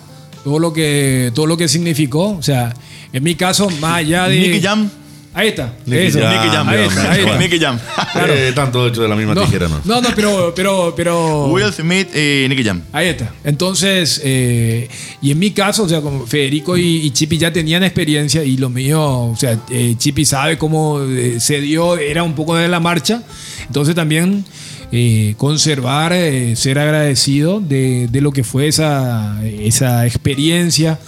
[0.43, 2.31] todo lo que todo lo que significó.
[2.31, 2.73] O sea,
[3.11, 4.39] en mi caso, más allá de.
[4.39, 4.89] Nicky Jam.
[5.35, 5.73] Ahí está.
[5.87, 6.19] Nicky eso.
[6.19, 6.31] Jam.
[6.31, 6.69] Nicky Jam.
[6.69, 7.37] Ahí está, ahí está.
[7.37, 7.79] Nicky Jam.
[8.11, 8.33] Claro.
[8.33, 9.81] Eh, tanto hecho de la misma No, tijera, ¿no?
[9.83, 11.47] no, no, pero, pero, pero.
[11.47, 12.83] Will Smith y Nicky Jam.
[12.91, 13.33] Ahí está.
[13.43, 14.87] Entonces, eh,
[15.23, 18.57] y en mi caso, o sea, como Federico y, y Chipi ya tenían experiencia y
[18.57, 22.67] lo mío, o sea, eh, Chipi sabe cómo eh, se dio, era un poco de
[22.67, 23.23] la marcha.
[23.65, 24.45] Entonces también
[24.95, 30.99] eh, conservar, eh, ser agradecido de, de lo que fue esa, esa experiencia.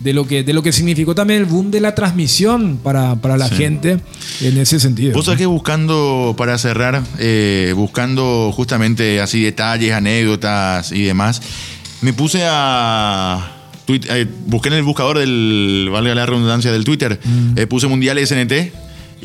[0.00, 3.38] De lo, que, de lo que significó también el boom de la transmisión para, para
[3.38, 4.00] la gente
[4.42, 5.14] en ese sentido.
[5.14, 11.40] Vos sabés que buscando, para cerrar, eh, buscando justamente así detalles, anécdotas y demás,
[12.02, 13.50] me puse a.
[13.88, 17.18] eh, busqué en el buscador del, valga la redundancia, del Twitter,
[17.56, 18.52] eh, puse Mundial SNT.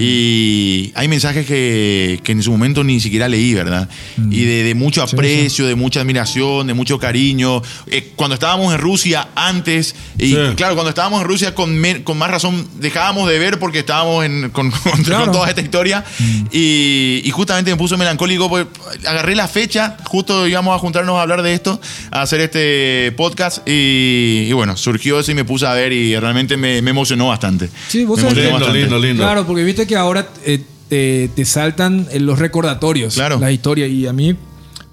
[0.04, 3.90] Y hay mensajes que, que en su momento ni siquiera leí, ¿verdad?
[4.32, 7.62] Y de, de mucho aprecio, de mucha admiración, de mucho cariño.
[7.88, 10.36] Eh, cuando estábamos en Rusia antes, y Sí.
[10.56, 14.24] claro, cuando estábamos en Rusia con, me- con más razón dejábamos de ver porque estábamos
[14.26, 15.26] en- con, con- Claro.
[15.26, 16.04] con toda esta historia.
[16.52, 18.70] Y, y justamente me puso melancólico porque
[19.08, 21.80] agarré la fecha, justo íbamos a juntarnos a hablar de esto,
[22.12, 23.68] a hacer este podcast.
[23.68, 27.28] Y, y bueno, surgió eso y me puse a ver y realmente me, me emocionó
[27.28, 27.70] bastante.
[27.90, 28.80] Sí, vos Me sabés Lindo, bastante.
[28.80, 29.24] lindo, lindo.
[29.24, 33.40] Claro, porque viste que ahora eh, te, te saltan eh, los recordatorios, Claro.
[33.40, 33.88] la historia.
[33.88, 34.36] Y a mí,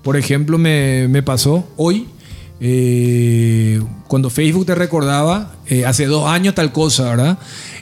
[0.02, 2.08] por ejemplo, me, me pasó hoy,
[2.60, 7.38] eh, cuando Facebook te recordaba, eh, hace dos años tal cosa, ¿verdad?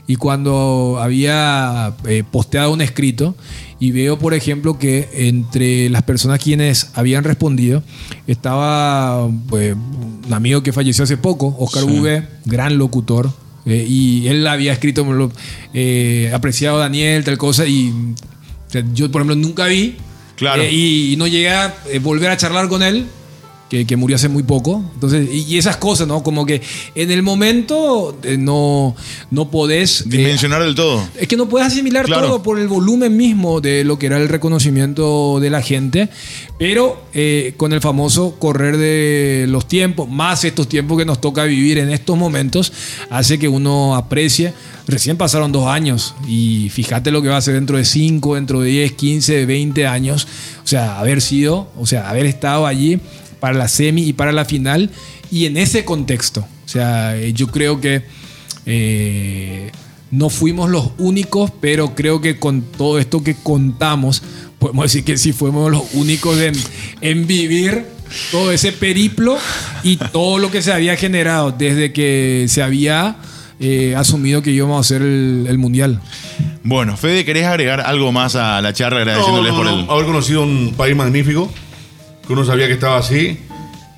[0.07, 3.35] Y cuando había eh, posteado un escrito
[3.81, 7.83] y veo, por ejemplo, que entre las personas quienes habían respondido
[8.27, 13.31] estaba pues, un amigo que falleció hace poco, Oscar Bouguet, gran locutor,
[13.67, 15.07] eh, y él había escrito
[15.73, 19.97] eh, apreciado a Daniel, tal cosa, y o sea, yo, por ejemplo, nunca vi.
[20.37, 20.63] Claro.
[20.63, 23.07] eh, y, y no llegué a eh, volver a charlar con él,
[23.69, 24.83] que, que murió hace muy poco.
[24.95, 26.23] Entonces, y, esas cosas, ¿no?
[26.23, 26.61] Como que
[26.95, 28.95] en el momento eh, no,
[29.31, 30.03] no podés.
[30.03, 31.07] eh, Dimensionar del todo.
[31.19, 32.27] es que no puedes asimilar Claro.
[32.29, 36.09] todo por el volumen mismo de lo que era el reconocimiento de la gente,
[36.59, 41.45] pero eh, con el famoso correr de los tiempos, más estos tiempos que nos toca
[41.45, 42.73] vivir en estos momentos,
[43.11, 44.53] hace que uno aprecie.
[44.87, 48.61] Recién pasaron dos años y fíjate lo que va a ser dentro de 5, dentro
[48.61, 50.29] de 10, 15, 20 años.
[50.63, 53.01] O sea, haber sido, o sea, haber estado allí
[53.45, 54.89] para la semi y para la final
[55.31, 56.47] y en ese contexto.
[56.65, 58.03] O sea, eh, yo creo que
[58.65, 59.71] eh,
[60.11, 64.23] no fuimos los únicos, pero creo que con todo esto que contamos,
[64.59, 66.55] podemos decir que sí fuimos los únicos en,
[67.03, 67.85] en vivir
[68.31, 69.37] todo ese periplo
[69.83, 73.17] y todo lo que se había generado desde que se había
[73.61, 76.01] eh, asumido que íbamos a hacer el, el mundial.
[76.63, 79.91] Bueno, Fede, ¿querés agregar algo más a la charla No, agradeciéndoles no, por el.
[79.91, 81.53] Haber conocido un país magnífico,
[82.27, 83.39] que uno sabía que estaba así.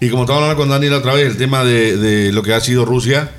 [0.01, 2.61] Y como estaba hablando con Daniel otra vez, el tema de, de lo que ha
[2.61, 3.31] sido Rusia,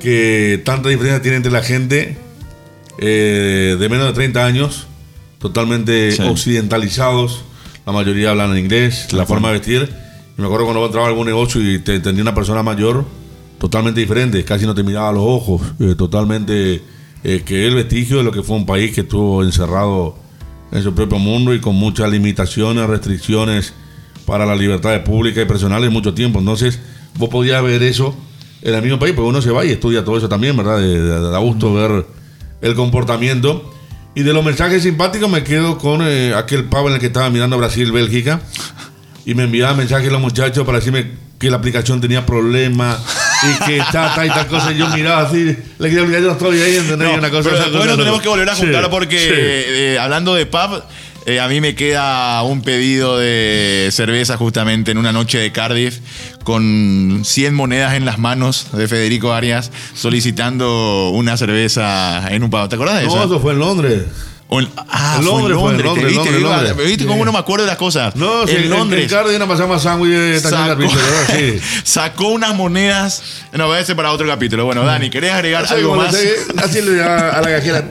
[0.00, 2.18] que tanta diferencia tiene entre la gente
[2.98, 4.86] eh, de menos de 30 años,
[5.38, 6.22] totalmente Sí.
[6.22, 7.42] occidentalizados,
[7.86, 9.88] la mayoría hablan inglés, la forma de vestir,
[10.36, 13.06] Y me acuerdo cuando entraba a algún negocio y te tenía una persona mayor,
[13.58, 16.82] totalmente diferente, casi no te miraba a los ojos, eh, totalmente
[17.24, 20.14] eh, que el vestigio de lo que fue un país que estuvo encerrado
[20.72, 23.72] en su propio mundo y con muchas limitaciones, restricciones
[24.26, 26.38] para las libertades públicas y personales mucho tiempo.
[26.40, 26.78] Entonces,
[27.14, 28.16] vos podías ver eso
[28.62, 30.80] en el mismo país, porque uno se va y estudia todo eso también, ¿verdad?
[31.30, 32.04] Da gusto ver
[32.60, 33.72] el comportamiento.
[34.14, 37.28] Y de los mensajes simpáticos me quedo con eh, aquel pavo en el que estaba
[37.30, 38.40] mirando Brasil-Bélgica
[39.26, 42.98] y me enviaban mensajes los muchachos para decirme que la aplicación tenía problemas
[43.42, 44.72] y que está, está y tal cosa.
[44.72, 45.54] Y yo miraba así, le
[45.88, 47.08] quería explicar, yo no estoy ahí, ¿entendés?
[47.08, 47.96] No, una cosa, pero cosa, nos no.
[47.98, 49.26] tenemos que volver a Sí, juntar porque sí.
[49.30, 50.82] eh, hablando de pub,
[51.26, 55.98] eh, a mí me queda un pedido de cerveza justamente en una noche de Cardiff
[56.44, 62.68] con 100 monedas en las manos de Federico Arias solicitando una cerveza en un pub.
[62.68, 63.16] ¿Te acuerdas de eso?
[63.16, 64.04] No, eso fue en Londres.
[64.48, 65.84] O en- ah, En fue en Londres, fue en Londres.
[65.86, 66.30] Londres, ¿te viste?
[66.30, 66.86] Londres, Iba- Londres.
[66.88, 68.14] ¿Viste cómo no me acuerdo de las cosas?
[68.14, 69.02] No, sí, en en Londres.
[69.02, 70.82] En Cardiff nos pasamos sándwich de Sacó,
[71.36, 71.60] sí.
[71.82, 73.22] sacó unas monedas.
[73.52, 74.64] No, voy a hacer para otro capítulo.
[74.64, 76.14] Bueno, Dani, ¿querés agregar algo más?
[76.62, 77.84] Así le a la cajera.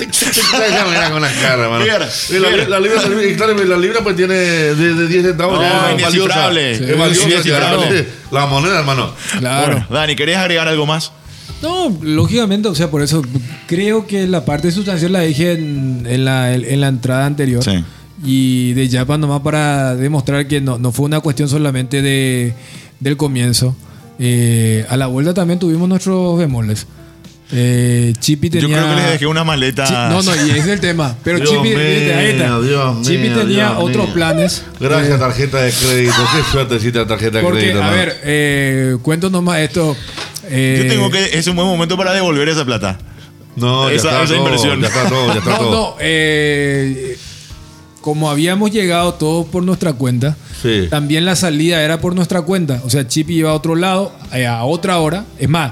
[1.11, 1.83] con las caras, mano.
[1.83, 2.67] Mira, la, mira.
[2.69, 5.55] la libra, la libra- y claro, la libra pues tiene de, de 10 centavos.
[5.59, 6.51] No, ya es valiosa.
[6.53, 8.07] Sí, Es valiosa.
[8.31, 9.13] La moneda, hermano.
[9.39, 9.65] Claro.
[9.73, 11.11] Bueno, Dani, ¿querés agregar algo más?
[11.65, 13.21] No, lógicamente, o sea, por eso
[13.67, 17.63] creo que la parte sustancial la dije en, en la, en la entrada anterior.
[17.63, 17.83] Sí.
[18.23, 22.53] Y de Japan nomás para demostrar que no, no fue una cuestión solamente de,
[22.99, 23.75] del comienzo.
[24.19, 26.87] Eh, a la vuelta también tuvimos nuestros bemoles.
[27.51, 28.67] Eh, Chippy tenía...
[28.69, 29.87] Yo creo que les dejé unas maletas.
[29.89, 31.15] Chi- no, no, y ese es el tema.
[31.23, 32.45] Pero Dios Chippy, fíjate, ahí está.
[32.47, 34.13] mío, Dios Chippy mío, tenía Dios otros mío.
[34.15, 34.63] planes.
[34.79, 36.15] Gracias, tarjeta de crédito.
[36.35, 37.83] Qué suertecita tarjeta de Porque, crédito.
[37.83, 39.95] a ver, eh, cuento nomás esto.
[40.49, 41.37] Eh, Yo tengo que.
[41.37, 42.97] Es un buen momento para devolver esa plata.
[43.55, 44.81] No, ya esa- está esa todo, inversión.
[44.81, 45.71] Ya está todo, ya está No, todo.
[45.71, 47.17] no, eh,
[48.01, 50.87] como habíamos llegado todos por nuestra cuenta, Sí.
[50.89, 52.81] también la salida era por nuestra cuenta.
[52.85, 55.25] O sea, Chippy iba a otro lado, eh, a otra hora.
[55.39, 55.71] Es más,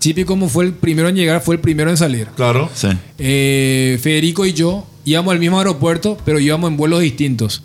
[0.00, 2.28] Chippy como fue el primero en llegar, fue el primero en salir.
[2.36, 2.68] Claro.
[2.74, 2.88] Sí.
[3.18, 7.62] Eh, Federico y yo íbamos al mismo aeropuerto, pero íbamos en vuelos distintos.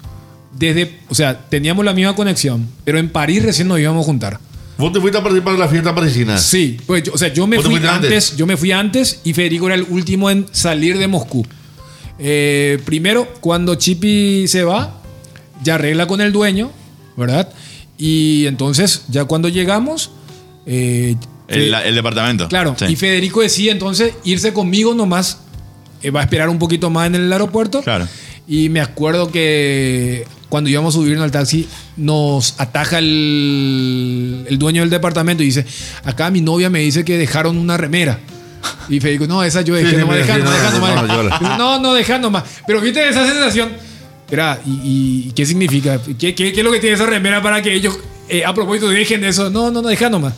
[0.58, 4.40] Desde, o sea, teníamos la misma conexión, pero en París recién nos íbamos a juntar.
[4.80, 6.38] ¿Vos te fuiste a participar de la fiesta parisina?
[6.38, 7.92] Sí, pues yo- o sea, yo me ¿Vos te fui antes?
[7.92, 8.38] antes?
[8.38, 11.46] yo me fui antes y Federico era el último en salir de Moscú.
[12.18, 15.02] Eh, primero, cuando Chippy se va,
[15.64, 16.72] ya arregla con el dueño,
[17.18, 17.50] ¿verdad?
[17.98, 20.12] Y entonces, ya cuando llegamos,
[20.66, 21.16] eh,
[21.50, 22.48] El, departamento.
[22.48, 22.86] claro, Sí.
[22.86, 25.40] y Federico decide entonces irse conmigo nomás,
[26.02, 27.82] eh, va a esperar un poquito más en el aeropuerto.
[27.82, 28.08] Claro.
[28.48, 31.68] Y me acuerdo que cuando íbamos a subirnos al taxi,
[31.98, 35.66] nos ataja el, el dueño del departamento y dice,
[36.04, 38.20] acá mi novia me dice que dejaron una remera.
[38.90, 40.38] Y Federico, no, esa yo dejé, Sí, sí, nomás mira, deja,
[40.72, 41.40] sí, nomás no, no, no, deja".
[41.40, 42.44] yo la- No, no, deja nomás.
[42.66, 43.70] Pero viste esa sensación.
[44.32, 46.00] Era, ¿y, y qué significa?
[46.04, 47.98] ¿Qué, qué, qué es lo que tiene esa remera para que ellos
[48.28, 49.50] eh, a propósito dejen eso?
[49.50, 50.34] No, no, no, deja nomás.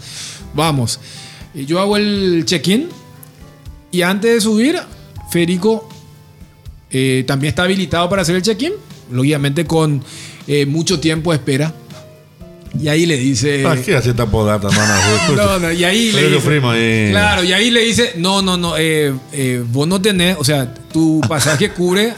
[0.53, 0.99] Vamos.
[1.53, 2.87] Y Yo hago el check-in
[3.91, 4.77] y antes de subir,
[5.31, 5.89] Federico
[6.89, 8.73] eh, también está habilitado para hacer el check-in,
[9.11, 10.03] lógicamente con
[10.47, 11.73] eh, mucho tiempo de espera.
[12.79, 13.63] Y ahí le dice...
[13.63, 14.69] ¿Para qué hace esta podata?
[15.35, 17.09] No, no, y ahí le dice, primo ahí.
[17.09, 20.73] Claro, y ahí le dice, no, no, no, eh, eh, vos no tenés, o sea,
[20.73, 22.13] tu pasaje cubre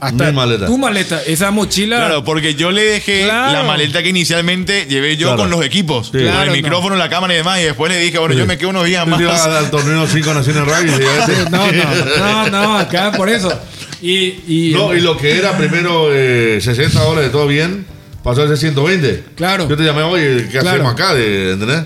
[0.00, 0.66] hasta Mi maleta.
[0.66, 1.96] tu maleta, esa mochila.
[1.96, 3.52] Claro, porque yo le dejé Claro.
[3.52, 5.42] la maleta que inicialmente llevé yo Claro.
[5.42, 6.12] con los equipos, Sí.
[6.12, 6.52] con Claro, el no.
[6.54, 8.40] micrófono, la cámara y demás, y después le dije, bueno, Sí.
[8.40, 9.20] yo me quedo unos días más.
[9.20, 10.90] ibas al torneo 5 Naciones Rugby.
[11.50, 13.52] No, no, no, no, acá por eso.
[14.00, 17.84] Y, y, No, y lo que era primero eh, 60 dólares, todo bien,
[18.22, 19.24] pasó a ser 120.
[19.34, 19.68] Claro.
[19.68, 20.70] Yo te llamé, oye, ¿qué Claro.
[20.70, 21.14] hacemos acá?
[21.14, 21.82] De, ¿Entendés?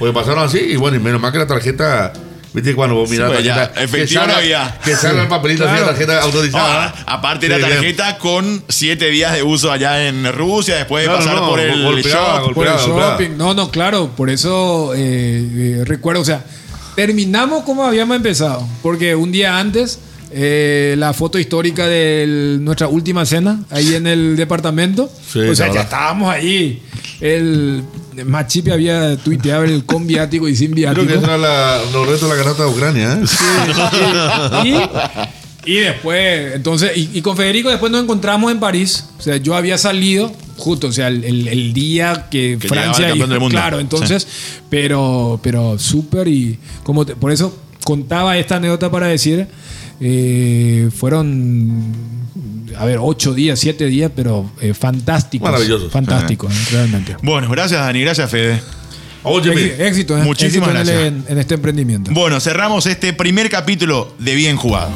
[0.00, 2.12] Porque pasaron así, y bueno, y menos mal que la tarjeta,
[2.54, 4.78] viste, cuando vos mirás pues la ya, tarjeta, que no salga, había.
[4.82, 5.86] que salga el papelito así, Claro.
[5.86, 6.94] la tarjeta autorizada.
[7.06, 7.70] Ah, aparte Sí, la bien.
[7.70, 11.82] tarjeta con siete días de uso allá en Rusia, después de pasar no, por el
[11.82, 12.54] golpeada, shop.
[12.54, 13.10] por el golpeada.
[13.18, 13.36] shopping.
[13.36, 14.98] No, no, claro, por eso eh,
[15.80, 16.42] eh, recuerdo, o sea,
[16.96, 19.98] terminamos como habíamos empezado, porque un día antes
[20.36, 25.72] eh, la foto histórica de nuestra última cena ahí en el departamento, Sí, o sea,
[25.72, 26.82] ya estábamos ahí.
[27.20, 27.82] El
[28.26, 31.06] Machipe había tuiteado el con viático y sin Creo viático.
[31.06, 33.18] que esa era la, los restos de la canasta de Ucrania,
[34.64, 34.74] ¿eh?
[35.64, 39.04] y, y después, entonces, y, y con Federico después nos encontramos en París.
[39.18, 43.04] O sea, yo había salido justo, o sea, el, el- el día que, Que Francia.
[43.06, 43.54] el campeón del mundo.
[43.54, 44.26] Claro, entonces,
[44.68, 49.46] pero, pero súper y como te- por eso contaba esta anécdota para decir,
[50.00, 51.82] eh, fueron,
[52.76, 55.50] a ver, ocho días, siete días, pero eh, fantásticos.
[55.50, 55.90] Maravillosos.
[55.92, 57.16] Fantásticos, realmente.
[57.22, 58.60] Bueno, gracias Dani, gracias Fede.
[59.22, 60.22] Óyeme, Éxi- Éxito, ¿eh?
[60.22, 61.06] Muchísimas Éxito gracias.
[61.06, 62.10] En, en este emprendimiento.
[62.12, 64.90] Bueno, cerramos este primer capítulo de Bien Jugado.